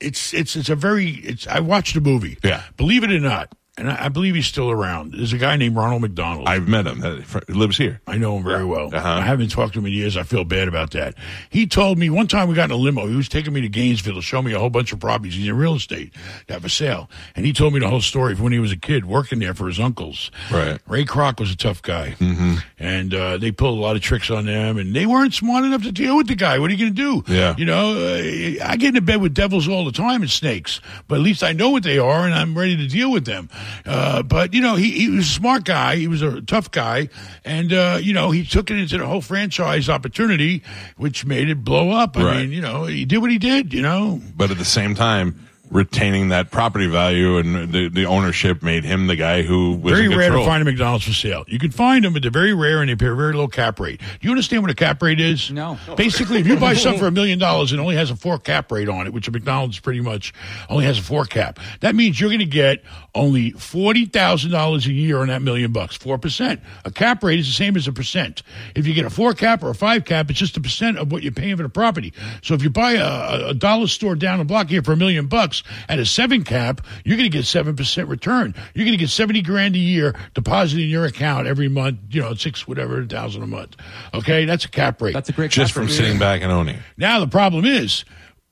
it's 0.00 0.34
it's 0.34 0.56
it's 0.56 0.68
a 0.68 0.76
very 0.76 1.10
it's. 1.10 1.46
I 1.46 1.60
watched 1.60 1.96
a 1.96 2.00
movie. 2.00 2.38
Yeah. 2.42 2.62
believe 2.76 3.04
it 3.04 3.12
or 3.12 3.20
not, 3.20 3.54
and 3.80 3.90
I, 3.90 4.04
I 4.04 4.08
believe 4.08 4.34
he's 4.34 4.46
still 4.46 4.70
around. 4.70 5.14
There's 5.14 5.32
a 5.32 5.38
guy 5.38 5.56
named 5.56 5.74
Ronald 5.74 6.02
McDonald. 6.02 6.46
I've 6.46 6.68
met 6.68 6.86
him. 6.86 7.22
Fr- 7.22 7.38
lives 7.48 7.78
here. 7.78 8.00
I 8.06 8.18
know 8.18 8.36
him 8.36 8.44
very 8.44 8.64
well. 8.64 8.94
Uh-huh. 8.94 9.08
I 9.08 9.22
haven't 9.22 9.48
talked 9.48 9.72
to 9.72 9.78
him 9.78 9.86
in 9.86 9.92
years. 9.92 10.18
I 10.18 10.22
feel 10.22 10.44
bad 10.44 10.68
about 10.68 10.90
that. 10.90 11.14
He 11.48 11.66
told 11.66 11.98
me 11.98 12.10
one 12.10 12.28
time 12.28 12.48
we 12.48 12.54
got 12.54 12.66
in 12.66 12.72
a 12.72 12.76
limo. 12.76 13.06
He 13.06 13.16
was 13.16 13.28
taking 13.28 13.54
me 13.54 13.62
to 13.62 13.68
Gainesville 13.68 14.14
to 14.16 14.22
show 14.22 14.42
me 14.42 14.52
a 14.52 14.58
whole 14.58 14.68
bunch 14.68 14.92
of 14.92 15.00
properties. 15.00 15.34
He's 15.34 15.48
in 15.48 15.56
real 15.56 15.74
estate 15.74 16.12
that 16.46 16.54
have 16.54 16.62
for 16.62 16.68
sale. 16.68 17.10
And 17.34 17.46
he 17.46 17.54
told 17.54 17.72
me 17.72 17.80
the 17.80 17.88
whole 17.88 18.02
story 18.02 18.34
of 18.34 18.40
when 18.42 18.52
he 18.52 18.58
was 18.58 18.70
a 18.70 18.76
kid 18.76 19.06
working 19.06 19.38
there 19.38 19.54
for 19.54 19.66
his 19.66 19.80
uncles. 19.80 20.30
Right. 20.50 20.78
Ray 20.86 21.06
Kroc 21.06 21.40
was 21.40 21.50
a 21.50 21.56
tough 21.56 21.80
guy. 21.80 22.16
Mm-hmm. 22.18 22.56
And 22.78 23.14
uh, 23.14 23.38
they 23.38 23.50
pulled 23.50 23.78
a 23.78 23.80
lot 23.80 23.96
of 23.96 24.02
tricks 24.02 24.30
on 24.30 24.44
them. 24.44 24.76
And 24.76 24.94
they 24.94 25.06
weren't 25.06 25.32
smart 25.32 25.64
enough 25.64 25.82
to 25.84 25.92
deal 25.92 26.18
with 26.18 26.28
the 26.28 26.36
guy. 26.36 26.58
What 26.58 26.70
are 26.70 26.74
you 26.74 26.92
going 26.92 26.94
to 26.94 27.24
do? 27.24 27.32
Yeah. 27.32 27.54
You 27.56 27.64
know, 27.64 27.96
uh, 27.96 28.66
I 28.66 28.76
get 28.76 28.88
into 28.88 29.00
bed 29.00 29.22
with 29.22 29.32
devils 29.32 29.68
all 29.68 29.86
the 29.86 29.92
time 29.92 30.20
and 30.20 30.30
snakes. 30.30 30.80
But 31.08 31.14
at 31.16 31.22
least 31.22 31.42
I 31.42 31.52
know 31.52 31.70
what 31.70 31.82
they 31.82 31.98
are 31.98 32.26
and 32.26 32.34
I'm 32.34 32.56
ready 32.56 32.76
to 32.76 32.86
deal 32.86 33.10
with 33.10 33.24
them. 33.24 33.48
Uh, 33.86 34.22
but, 34.22 34.54
you 34.54 34.60
know, 34.60 34.76
he, 34.76 34.90
he 34.90 35.08
was 35.10 35.26
a 35.26 35.30
smart 35.30 35.64
guy. 35.64 35.96
He 35.96 36.08
was 36.08 36.22
a 36.22 36.40
tough 36.42 36.70
guy. 36.70 37.08
And, 37.44 37.72
uh, 37.72 37.98
you 38.00 38.12
know, 38.12 38.30
he 38.30 38.44
took 38.44 38.70
it 38.70 38.78
into 38.78 38.98
the 38.98 39.06
whole 39.06 39.20
franchise 39.20 39.88
opportunity, 39.88 40.62
which 40.96 41.24
made 41.24 41.48
it 41.48 41.64
blow 41.64 41.90
up. 41.90 42.16
I 42.16 42.22
Right. 42.24 42.36
mean, 42.42 42.52
you 42.52 42.60
know, 42.60 42.84
he 42.84 43.04
did 43.04 43.18
what 43.18 43.30
he 43.30 43.38
did, 43.38 43.72
you 43.72 43.82
know. 43.82 44.20
But 44.36 44.50
at 44.50 44.58
the 44.58 44.64
same 44.64 44.94
time, 44.94 45.46
retaining 45.70 46.30
that 46.30 46.50
property 46.50 46.86
value 46.86 47.38
and 47.38 47.72
the, 47.72 47.88
the 47.88 48.04
ownership 48.04 48.62
made 48.62 48.84
him 48.84 49.06
the 49.06 49.16
guy 49.16 49.42
who 49.42 49.76
was 49.76 49.92
Very 49.92 50.06
in 50.06 50.18
rare 50.18 50.30
to 50.30 50.44
find 50.44 50.62
a 50.62 50.64
McDonald's 50.64 51.04
for 51.04 51.12
sale. 51.12 51.44
You 51.46 51.58
can 51.58 51.70
find 51.70 52.04
them, 52.04 52.12
but 52.12 52.22
they're 52.22 52.30
very 52.30 52.54
rare 52.54 52.80
and 52.80 52.90
they 52.90 52.96
pay 52.96 53.06
a 53.06 53.14
very 53.14 53.34
low 53.34 53.46
cap 53.46 53.78
rate. 53.78 54.00
Do 54.00 54.06
you 54.22 54.30
understand 54.30 54.62
what 54.62 54.70
a 54.70 54.74
cap 54.74 55.00
rate 55.02 55.20
is? 55.20 55.50
No. 55.50 55.78
Basically, 55.96 56.40
if 56.40 56.46
you 56.46 56.56
buy 56.56 56.74
something 56.74 57.00
for 57.00 57.06
a 57.06 57.10
million 57.12 57.38
dollars 57.38 57.70
and 57.70 57.78
it 57.78 57.82
only 57.82 57.96
has 57.96 58.10
a 58.10 58.16
four 58.16 58.38
cap 58.38 58.72
rate 58.72 58.88
on 58.88 59.06
it, 59.06 59.12
which 59.12 59.28
a 59.28 59.30
McDonald's 59.30 59.78
pretty 59.78 60.00
much 60.00 60.34
only 60.68 60.84
has 60.84 60.98
a 60.98 61.02
four 61.02 61.24
cap, 61.24 61.60
that 61.80 61.94
means 61.94 62.20
you're 62.20 62.30
going 62.30 62.40
to 62.40 62.46
get 62.46 62.82
only 63.14 63.52
forty 63.52 64.06
thousand 64.06 64.50
dollars 64.50 64.86
a 64.86 64.92
year 64.92 65.18
on 65.18 65.28
that 65.28 65.42
million 65.42 65.72
bucks. 65.72 65.96
Four 65.96 66.18
percent. 66.18 66.60
A 66.84 66.90
cap 66.90 67.22
rate 67.22 67.38
is 67.38 67.46
the 67.46 67.52
same 67.52 67.76
as 67.76 67.86
a 67.86 67.92
percent. 67.92 68.42
If 68.74 68.86
you 68.86 68.94
get 68.94 69.04
a 69.04 69.10
four 69.10 69.34
cap 69.34 69.62
or 69.62 69.70
a 69.70 69.74
five 69.74 70.04
cap, 70.04 70.30
it's 70.30 70.38
just 70.38 70.56
a 70.56 70.60
percent 70.60 70.98
of 70.98 71.12
what 71.12 71.22
you're 71.22 71.32
paying 71.32 71.56
for 71.56 71.62
the 71.62 71.68
property. 71.68 72.12
So 72.42 72.54
if 72.54 72.62
you 72.62 72.70
buy 72.70 72.92
a, 72.92 73.50
a 73.50 73.54
dollar 73.54 73.86
store 73.86 74.16
down 74.16 74.38
the 74.38 74.44
block 74.44 74.68
here 74.68 74.82
for 74.82 74.92
a 74.92 74.96
million 74.96 75.26
bucks, 75.26 75.59
house. 75.62 75.86
At 75.88 75.98
a 75.98 76.06
seven 76.06 76.44
cap, 76.44 76.80
you're 77.04 77.16
going 77.16 77.30
to 77.30 77.36
get 77.36 77.44
seven 77.46 77.76
percent 77.76 78.08
return. 78.08 78.54
You're 78.74 78.84
going 78.84 78.96
to 78.96 79.02
get 79.02 79.10
seventy 79.10 79.42
grand 79.42 79.74
a 79.74 79.78
year 79.78 80.14
deposited 80.34 80.84
in 80.84 80.88
your 80.88 81.04
account 81.04 81.46
every 81.46 81.68
month. 81.68 81.98
You 82.10 82.22
know, 82.22 82.34
six 82.34 82.66
whatever 82.66 83.04
thousand 83.04 83.42
a 83.42 83.46
month. 83.46 83.76
Okay, 84.14 84.44
that's 84.44 84.64
a 84.64 84.68
cap 84.68 85.00
rate. 85.02 85.14
That's 85.14 85.28
a 85.28 85.32
great 85.32 85.50
Just 85.50 85.72
from 85.72 85.86
rate. 85.86 85.92
sitting 85.92 86.18
back 86.18 86.42
and 86.42 86.50
owning. 86.52 86.78
Now 86.96 87.20
the 87.20 87.28
problem 87.28 87.64
is, 87.64 88.04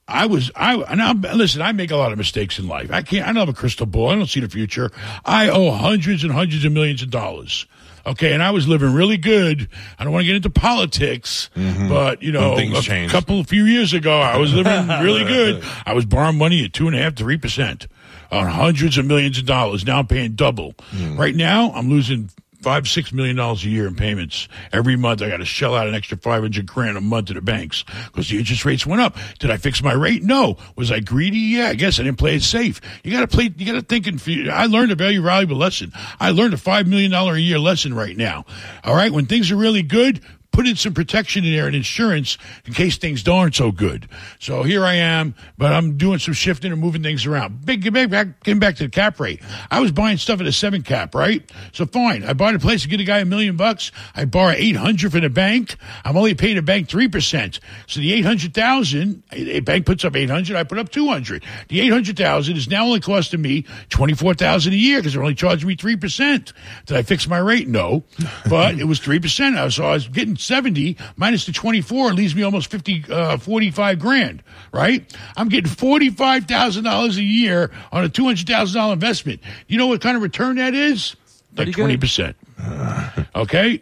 I 0.07 0.27
was 0.27 0.51
I 0.57 0.95
now 0.95 1.13
listen. 1.13 1.63
I 1.63 1.73
make 1.73 1.91
a 1.91 1.97
lot 1.97 2.13
of 2.13 2.19
mistakes 2.19 2.59
in 2.59 2.67
life. 2.69 2.91
I 2.91 3.03
can't. 3.03 3.25
I 3.25 3.29
don't 3.29 3.47
have 3.47 3.49
a 3.49 3.53
crystal 3.59 3.87
ball. 3.87 4.11
I 4.11 4.15
don't 4.15 4.27
see 4.27 4.41
the 4.41 4.49
future. 4.49 4.91
I 5.25 5.49
owe 5.49 5.71
hundreds 5.71 6.25
and 6.25 6.33
hundreds 6.33 6.65
of 6.65 6.73
millions 6.73 7.03
of 7.03 7.11
dollars. 7.11 7.67
Okay, 8.09 8.33
and 8.33 8.43
I 8.43 8.51
was 8.53 8.67
living 8.67 8.95
really 8.95 9.19
good. 9.19 9.69
I 9.99 10.05
don't 10.05 10.13
want 10.13 10.23
to 10.23 10.27
get 10.27 10.37
into 10.37 10.51
politics, 10.51 11.51
mm-hmm. 11.55 11.89
but 11.89 12.23
you 12.23 12.33
know, 12.33 12.57
a 12.57 12.81
change. 12.81 13.13
couple, 13.13 13.43
few 13.45 13.67
years 13.67 13.93
ago, 13.93 14.19
I 14.19 14.39
was 14.39 14.55
living 14.55 14.89
really 15.03 15.25
good. 15.25 15.63
I 15.85 15.93
was 15.93 16.07
borrowing 16.07 16.39
money 16.39 16.65
at 16.65 16.73
two 16.73 16.87
and 16.87 16.97
a 16.97 17.03
half, 17.03 17.17
three 17.17 17.37
percent 17.37 17.87
on 18.31 18.47
hundreds 18.47 18.99
of 18.99 19.07
millions 19.07 19.39
of 19.39 19.47
dollars. 19.47 19.85
Now 19.85 19.99
I'm 19.99 20.07
paying 20.07 20.33
double. 20.33 20.75
Hmm. 20.91 21.17
Right 21.17 21.35
now, 21.35 21.71
I'm 21.73 21.91
losing 21.91 22.31
five, 22.61 22.89
six 22.89 23.13
million 23.13 23.37
dollars 23.37 23.65
a 23.65 23.69
year 23.69 23.87
in 23.87 23.95
payments 23.95 24.49
every 24.73 24.97
month. 24.97 25.23
I 25.23 25.29
got 25.29 25.39
to 25.39 25.45
shell 25.45 25.75
out 25.75 25.87
an 25.87 25.95
extra 25.95 26.17
five 26.19 26.43
hundred 26.43 26.67
grand 26.67 26.97
a 26.97 27.01
month 27.01 27.29
to 27.29 27.35
the 27.35 27.41
banks 27.41 27.85
because 28.07 28.29
the 28.29 28.39
interest 28.39 28.65
rates 28.65 28.87
went 28.87 29.01
up. 29.01 29.17
Did 29.39 29.51
I 29.51 29.57
fix 29.57 29.83
my 29.83 29.93
rate? 29.93 30.23
No. 30.23 30.57
Was 30.77 30.91
I 30.91 31.01
greedy? 31.01 31.39
Yeah, 31.39 31.69
I 31.69 31.75
guess 31.75 31.99
I 31.99 32.03
didn't 32.03 32.19
play 32.19 32.37
it 32.37 32.43
safe. 32.43 32.81
You 33.05 33.13
got 33.13 33.21
to 33.21 33.29
play. 33.29 33.53
You 33.57 33.67
got 33.67 33.73
to 33.73 33.83
think. 33.83 34.07
In, 34.07 34.19
fu- 34.19 34.49
I 34.51 34.67
learned 34.67 34.93
a 34.93 34.97
very 34.97 35.19
valuable 35.19 35.57
lesson. 35.57 35.93
I 36.21 36.31
learned 36.31 36.55
a 36.55 36.59
five 36.59 36.87
million 36.87 37.11
dollar 37.11 37.35
a 37.35 37.41
year 37.41 37.59
lesson 37.59 37.95
right 37.95 38.17
now. 38.17 38.45
All 38.85 38.95
right, 38.95 39.13
when 39.13 39.27
things 39.27 39.51
are 39.51 39.57
really 39.57 39.83
good. 39.83 40.21
Put 40.51 40.67
in 40.67 40.75
some 40.75 40.93
protection 40.93 41.45
in 41.45 41.53
there 41.53 41.67
and 41.67 41.77
insurance 41.77 42.37
in 42.67 42.73
case 42.73 42.97
things 42.99 43.27
aren't 43.29 43.55
so 43.55 43.71
good. 43.71 44.09
So 44.41 44.65
here 44.65 44.85
I 44.85 44.95
am, 44.95 45.37
but 45.57 45.73
I'm 45.73 45.97
doing 45.97 46.19
some 46.19 46.35
shifting 46.35 46.73
and 46.73 46.81
moving 46.81 47.03
things 47.03 47.27
around. 47.27 47.65
Big, 47.65 47.93
big 47.93 48.11
back, 48.11 48.43
getting 48.43 48.59
back 48.59 48.75
to 48.77 48.85
the 48.85 48.89
cap 48.89 49.21
rate. 49.21 49.41
I 49.71 49.79
was 49.81 49.93
buying 49.93 50.17
stuff 50.17 50.41
at 50.41 50.47
a 50.47 50.53
seven 50.53 50.83
cap, 50.83 51.15
right? 51.15 51.49
So 51.73 51.87
fine. 51.87 52.25
I 52.25 52.33
bought 52.33 52.55
a 52.55 52.59
place 52.59 52.83
to 52.83 52.89
get 52.89 52.99
a 52.99 53.05
guy 53.05 53.19
a 53.19 53.25
million 53.25 53.57
bucks. 53.57 53.93
I 54.17 54.25
borrow 54.25 54.55
800 54.57 55.13
from 55.13 55.21
the 55.21 55.31
bank. 55.31 55.77
I'm 56.05 56.17
only 56.17 56.35
paying 56.35 56.57
the 56.57 56.63
bank 56.63 56.89
3%. 56.89 57.61
So 57.87 58.01
the 58.01 58.13
800,000, 58.15 59.23
a 59.31 59.61
bank 59.61 59.87
puts 59.87 60.05
up 60.05 60.17
800, 60.17 60.57
I 60.57 60.65
put 60.65 60.79
up 60.79 60.89
200. 60.89 61.45
The 61.69 61.81
800,000 61.83 62.57
is 62.57 62.69
now 62.69 62.85
only 62.85 63.01
costing 63.01 63.43
me 63.43 63.65
24,000 63.91 64.73
a 64.73 64.77
year 64.77 64.99
because 64.99 65.13
they're 65.13 65.23
only 65.23 65.35
charging 65.35 65.69
me 65.69 65.77
3%. 65.77 66.53
Did 66.87 66.97
I 66.97 67.03
fix 67.03 67.29
my 67.29 67.39
rate? 67.39 67.69
No. 67.69 68.05
But 68.49 68.81
it 68.81 68.85
was 68.85 68.99
3%. 68.99 69.57
I 69.57 69.65
was, 69.65 69.77
so 69.77 69.85
I 69.85 69.93
was 69.93 70.09
getting 70.09 70.37
70 70.39 70.97
minus 71.17 71.47
the 71.47 71.53
24 71.53 72.13
leaves 72.13 72.35
me 72.35 72.43
almost 72.43 72.71
50, 72.71 73.05
uh, 73.11 73.37
45 73.39 73.99
grand, 73.99 74.43
right? 74.73 75.15
I'm 75.37 75.49
getting 75.49 75.71
$45,000 75.71 77.17
a 77.17 77.23
year 77.23 77.71
on 77.93 78.05
a 78.05 78.09
$200,000 78.09 78.93
investment. 78.93 79.41
You 79.67 79.79
know 79.79 79.87
what 79.87 80.01
kind 80.01 80.17
of 80.17 80.23
return 80.23 80.57
that 80.57 80.75
is? 80.75 81.17
Like 81.57 81.69
20%. 81.99 82.35
Okay? 83.35 83.81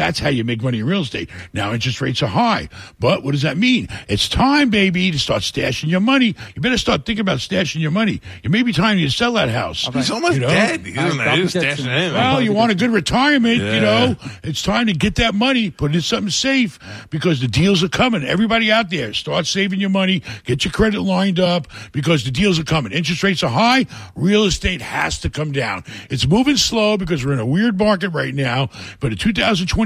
That's 0.00 0.18
how 0.18 0.30
you 0.30 0.44
make 0.44 0.62
money 0.62 0.78
in 0.80 0.86
real 0.86 1.02
estate. 1.02 1.28
Now 1.52 1.74
interest 1.74 2.00
rates 2.00 2.22
are 2.22 2.26
high. 2.26 2.70
But 2.98 3.22
what 3.22 3.32
does 3.32 3.42
that 3.42 3.58
mean? 3.58 3.86
It's 4.08 4.30
time, 4.30 4.70
baby, 4.70 5.10
to 5.10 5.18
start 5.18 5.42
stashing 5.42 5.90
your 5.90 6.00
money. 6.00 6.34
You 6.54 6.62
better 6.62 6.78
start 6.78 7.04
thinking 7.04 7.20
about 7.20 7.36
stashing 7.40 7.82
your 7.82 7.90
money. 7.90 8.22
It 8.42 8.50
may 8.50 8.62
be 8.62 8.72
time 8.72 8.96
to 8.96 9.10
sell 9.10 9.34
that 9.34 9.50
house. 9.50 9.86
He's 9.92 10.10
almost 10.10 10.36
You 10.36 10.40
know? 10.40 10.48
dead. 10.48 10.86
He 10.86 10.94
doesn't 10.94 11.20
All 11.20 11.26
right, 11.26 11.38
he's 11.38 11.50
stashing 11.52 11.60
Jetson. 11.62 11.88
anything. 11.90 12.14
Well, 12.14 12.40
you 12.40 12.54
want 12.54 12.72
a 12.72 12.74
good 12.74 12.88
retirement, 12.90 13.58
you 13.58 13.80
know. 13.82 14.16
It's 14.42 14.62
time 14.62 14.86
to 14.86 14.94
get 14.94 15.16
that 15.16 15.34
money, 15.34 15.70
put 15.70 15.90
it 15.90 15.96
in 15.96 16.00
something 16.00 16.30
safe 16.30 16.78
because 17.10 17.42
the 17.42 17.48
deals 17.48 17.82
are 17.82 17.88
coming. 17.90 18.24
Everybody 18.24 18.72
out 18.72 18.88
there, 18.88 19.12
start 19.12 19.46
saving 19.46 19.80
your 19.80 19.90
money, 19.90 20.22
get 20.44 20.64
your 20.64 20.72
credit 20.72 21.02
lined 21.02 21.38
up 21.38 21.66
because 21.92 22.24
the 22.24 22.30
deals 22.30 22.58
are 22.58 22.64
coming. 22.64 22.92
Interest 22.92 23.22
rates 23.22 23.42
are 23.42 23.50
high. 23.50 23.84
Real 24.16 24.44
estate 24.44 24.80
has 24.80 25.18
to 25.18 25.28
come 25.28 25.52
down. 25.52 25.84
It's 26.08 26.26
moving 26.26 26.56
slow 26.56 26.96
because 26.96 27.22
we're 27.26 27.34
in 27.34 27.38
a 27.38 27.44
weird 27.46 27.78
market 27.78 28.08
right 28.10 28.34
now. 28.34 28.70
But 29.00 29.12
in 29.12 29.18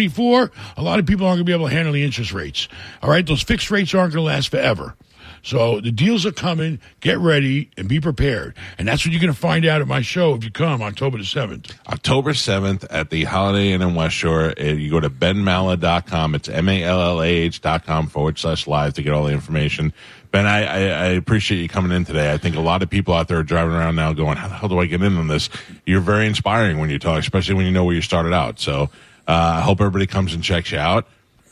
2024, 0.08 0.50
a 0.76 0.82
lot 0.82 0.98
of 0.98 1.06
people 1.06 1.26
aren't 1.26 1.36
going 1.38 1.44
to 1.46 1.50
be 1.50 1.52
able 1.52 1.68
to 1.68 1.74
handle 1.74 1.92
the 1.92 2.04
interest 2.04 2.32
rates. 2.32 2.68
All 3.02 3.10
right, 3.10 3.26
those 3.26 3.42
fixed 3.42 3.70
rates 3.70 3.94
aren't 3.94 4.12
going 4.14 4.24
to 4.24 4.26
last 4.32 4.48
forever. 4.50 4.94
So 5.42 5.78
the 5.80 5.92
deals 5.92 6.24
are 6.24 6.32
coming. 6.32 6.80
Get 7.00 7.18
ready 7.18 7.70
and 7.76 7.86
be 7.86 8.00
prepared. 8.00 8.54
And 8.78 8.88
that's 8.88 9.04
what 9.04 9.12
you're 9.12 9.20
going 9.20 9.32
to 9.32 9.38
find 9.38 9.66
out 9.66 9.82
at 9.82 9.86
my 9.86 10.00
show 10.00 10.34
if 10.34 10.42
you 10.42 10.50
come 10.50 10.80
October 10.80 11.18
the 11.18 11.24
7th. 11.24 11.70
October 11.86 12.32
7th 12.32 12.86
at 12.88 13.10
the 13.10 13.24
Holiday 13.24 13.72
Inn 13.72 13.82
in 13.82 13.94
West 13.94 14.14
Shore. 14.14 14.54
Uh, 14.58 14.62
You 14.64 14.90
go 14.90 15.00
to 15.00 15.10
benmallah.com. 15.10 16.34
It's 16.34 16.48
M-A-L-L-A-H 16.48 17.60
dot 17.60 17.84
com 17.84 18.06
forward 18.06 18.38
slash 18.38 18.66
live 18.66 18.94
to 18.94 19.02
get 19.02 19.12
all 19.12 19.24
the 19.24 19.32
information. 19.32 19.92
Ben, 20.30 20.46
I, 20.46 20.64
I, 20.64 20.78
I 20.78 21.06
appreciate 21.08 21.60
you 21.60 21.68
coming 21.68 21.92
in 21.92 22.06
today. 22.06 22.32
I 22.32 22.38
think 22.38 22.56
a 22.56 22.60
lot 22.60 22.82
of 22.82 22.88
people 22.88 23.12
out 23.12 23.28
there 23.28 23.38
are 23.38 23.44
driving 23.44 23.74
around 23.74 23.96
now 23.96 24.14
going, 24.14 24.38
how 24.38 24.48
the 24.48 24.54
hell 24.54 24.70
do 24.70 24.78
I 24.78 24.86
get 24.86 25.02
in 25.02 25.16
on 25.18 25.28
this? 25.28 25.50
You're 25.84 26.00
very 26.00 26.26
inspiring 26.26 26.78
when 26.78 26.88
you 26.88 26.98
talk, 26.98 27.20
especially 27.20 27.54
when 27.54 27.66
you 27.66 27.72
know 27.72 27.84
where 27.84 27.94
you 27.94 28.00
started 28.02 28.32
out. 28.32 28.58
So 28.58 28.88
Uh, 29.26 29.56
I 29.58 29.60
hope 29.60 29.80
everybody 29.80 30.06
comes 30.06 30.34
and 30.34 30.42
checks 30.42 30.72
you 30.72 30.78
out. 30.78 31.06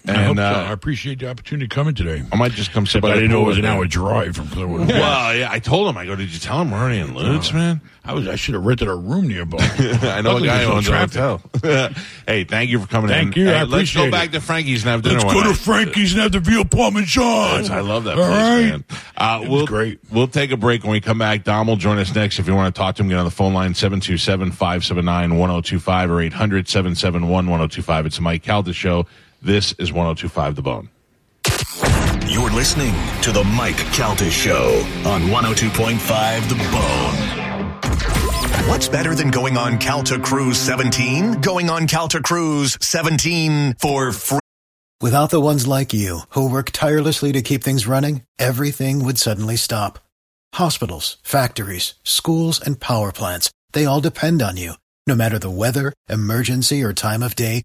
And 0.04 0.16
I 0.16 0.22
hope 0.24 0.36
so. 0.36 0.42
uh, 0.42 0.64
I 0.68 0.72
appreciate 0.72 1.20
the 1.20 1.30
opportunity 1.30 1.68
coming 1.68 1.94
today. 1.94 2.24
I 2.32 2.36
might 2.36 2.50
just 2.52 2.72
come 2.72 2.86
sit 2.86 2.98
Except 2.98 3.02
by 3.02 3.10
I 3.10 3.14
the 3.14 3.20
didn't 3.20 3.30
know 3.32 3.42
it 3.42 3.46
was 3.46 3.58
an 3.58 3.64
hour 3.64 3.84
drive 3.86 4.34
from 4.34 4.48
Clearwater. 4.48 4.86
Well, 4.86 5.36
yeah, 5.36 5.48
I 5.50 5.60
told 5.60 5.88
him. 5.88 5.96
I 5.96 6.06
go, 6.06 6.16
did 6.16 6.32
you 6.32 6.40
tell 6.40 6.60
him 6.60 6.72
we're 6.72 6.78
already 6.78 6.98
in 6.98 7.14
Lutz, 7.14 7.52
man? 7.52 7.80
I 8.04 8.14
was. 8.14 8.26
I 8.26 8.34
should 8.34 8.54
have 8.54 8.64
rented 8.66 8.88
a 8.88 8.96
room 8.96 9.28
nearby. 9.28 9.58
I 9.60 10.20
know 10.22 10.32
Luckily, 10.32 10.48
a 10.48 10.52
guy 10.52 10.64
owns 10.64 10.88
a 10.88 10.98
hotel. 10.98 11.40
hey, 12.26 12.42
thank 12.42 12.70
you 12.70 12.80
for 12.80 12.88
coming 12.88 13.10
in. 13.10 13.16
Thank 13.16 13.36
you. 13.36 13.46
Hey, 13.46 13.54
I 13.54 13.60
let's 13.62 13.72
appreciate 13.74 14.06
go 14.06 14.10
back 14.10 14.30
it. 14.30 14.32
to 14.32 14.40
Frankie's 14.40 14.82
and 14.82 14.90
have 14.90 15.02
dinner 15.02 15.14
Let's 15.20 15.24
one 15.26 15.34
go 15.36 15.42
to 15.44 15.48
night. 15.50 15.58
Frankie's 15.58 16.12
and 16.14 16.22
have 16.22 16.32
the 16.32 16.40
veal 16.40 16.64
parmesan. 16.64 17.70
I 17.70 17.78
love 17.80 18.02
that 18.04 18.18
All 18.18 18.24
place, 18.24 18.36
right. 18.36 18.60
man. 18.70 18.84
Uh, 19.16 19.40
It 19.44 19.48
was 19.48 19.58
we'll, 19.58 19.66
great. 19.66 20.00
We'll 20.10 20.26
take 20.26 20.50
a 20.50 20.56
break 20.56 20.82
when 20.82 20.90
we 20.90 21.00
come 21.00 21.18
back. 21.18 21.44
Dom 21.44 21.68
will 21.68 21.76
join 21.76 21.98
us 21.98 22.12
next. 22.12 22.40
If 22.40 22.48
you 22.48 22.56
want 22.56 22.74
to 22.74 22.78
talk 22.78 22.96
to 22.96 23.04
him, 23.04 23.08
get 23.08 23.18
on 23.18 23.24
the 23.24 23.30
phone 23.30 23.54
line 23.54 23.72
727-579-1025 23.74 26.10
or 26.10 26.28
800-771-1025. 26.28 28.06
It's 28.06 28.18
Mike 28.20 28.42
Calta 28.42 28.72
Show. 28.72 29.06
This 29.44 29.72
is 29.72 29.92
1025 29.92 30.54
The 30.54 30.62
Bone. 30.62 30.88
You're 32.28 32.52
listening 32.52 32.94
to 33.22 33.32
the 33.32 33.42
Mike 33.42 33.76
Calta 33.92 34.30
Show 34.30 34.86
on 35.04 35.22
102.5 35.22 36.48
The 36.48 36.54
Bone. 36.70 38.68
What's 38.68 38.86
better 38.86 39.16
than 39.16 39.32
going 39.32 39.56
on 39.56 39.78
Calta 39.78 40.20
Cruise 40.20 40.58
17? 40.58 41.40
Going 41.40 41.70
on 41.70 41.88
Calta 41.88 42.22
Cruise 42.22 42.78
17 42.80 43.74
for 43.80 44.12
free. 44.12 44.38
Without 45.00 45.30
the 45.30 45.40
ones 45.40 45.66
like 45.66 45.92
you, 45.92 46.20
who 46.28 46.48
work 46.48 46.70
tirelessly 46.70 47.32
to 47.32 47.42
keep 47.42 47.64
things 47.64 47.84
running, 47.84 48.22
everything 48.38 49.04
would 49.04 49.18
suddenly 49.18 49.56
stop. 49.56 49.98
Hospitals, 50.54 51.16
factories, 51.24 51.94
schools, 52.04 52.60
and 52.60 52.78
power 52.78 53.10
plants, 53.10 53.50
they 53.72 53.86
all 53.86 54.00
depend 54.00 54.40
on 54.40 54.56
you. 54.56 54.74
No 55.08 55.16
matter 55.16 55.40
the 55.40 55.50
weather, 55.50 55.92
emergency, 56.08 56.84
or 56.84 56.92
time 56.92 57.24
of 57.24 57.34
day, 57.34 57.64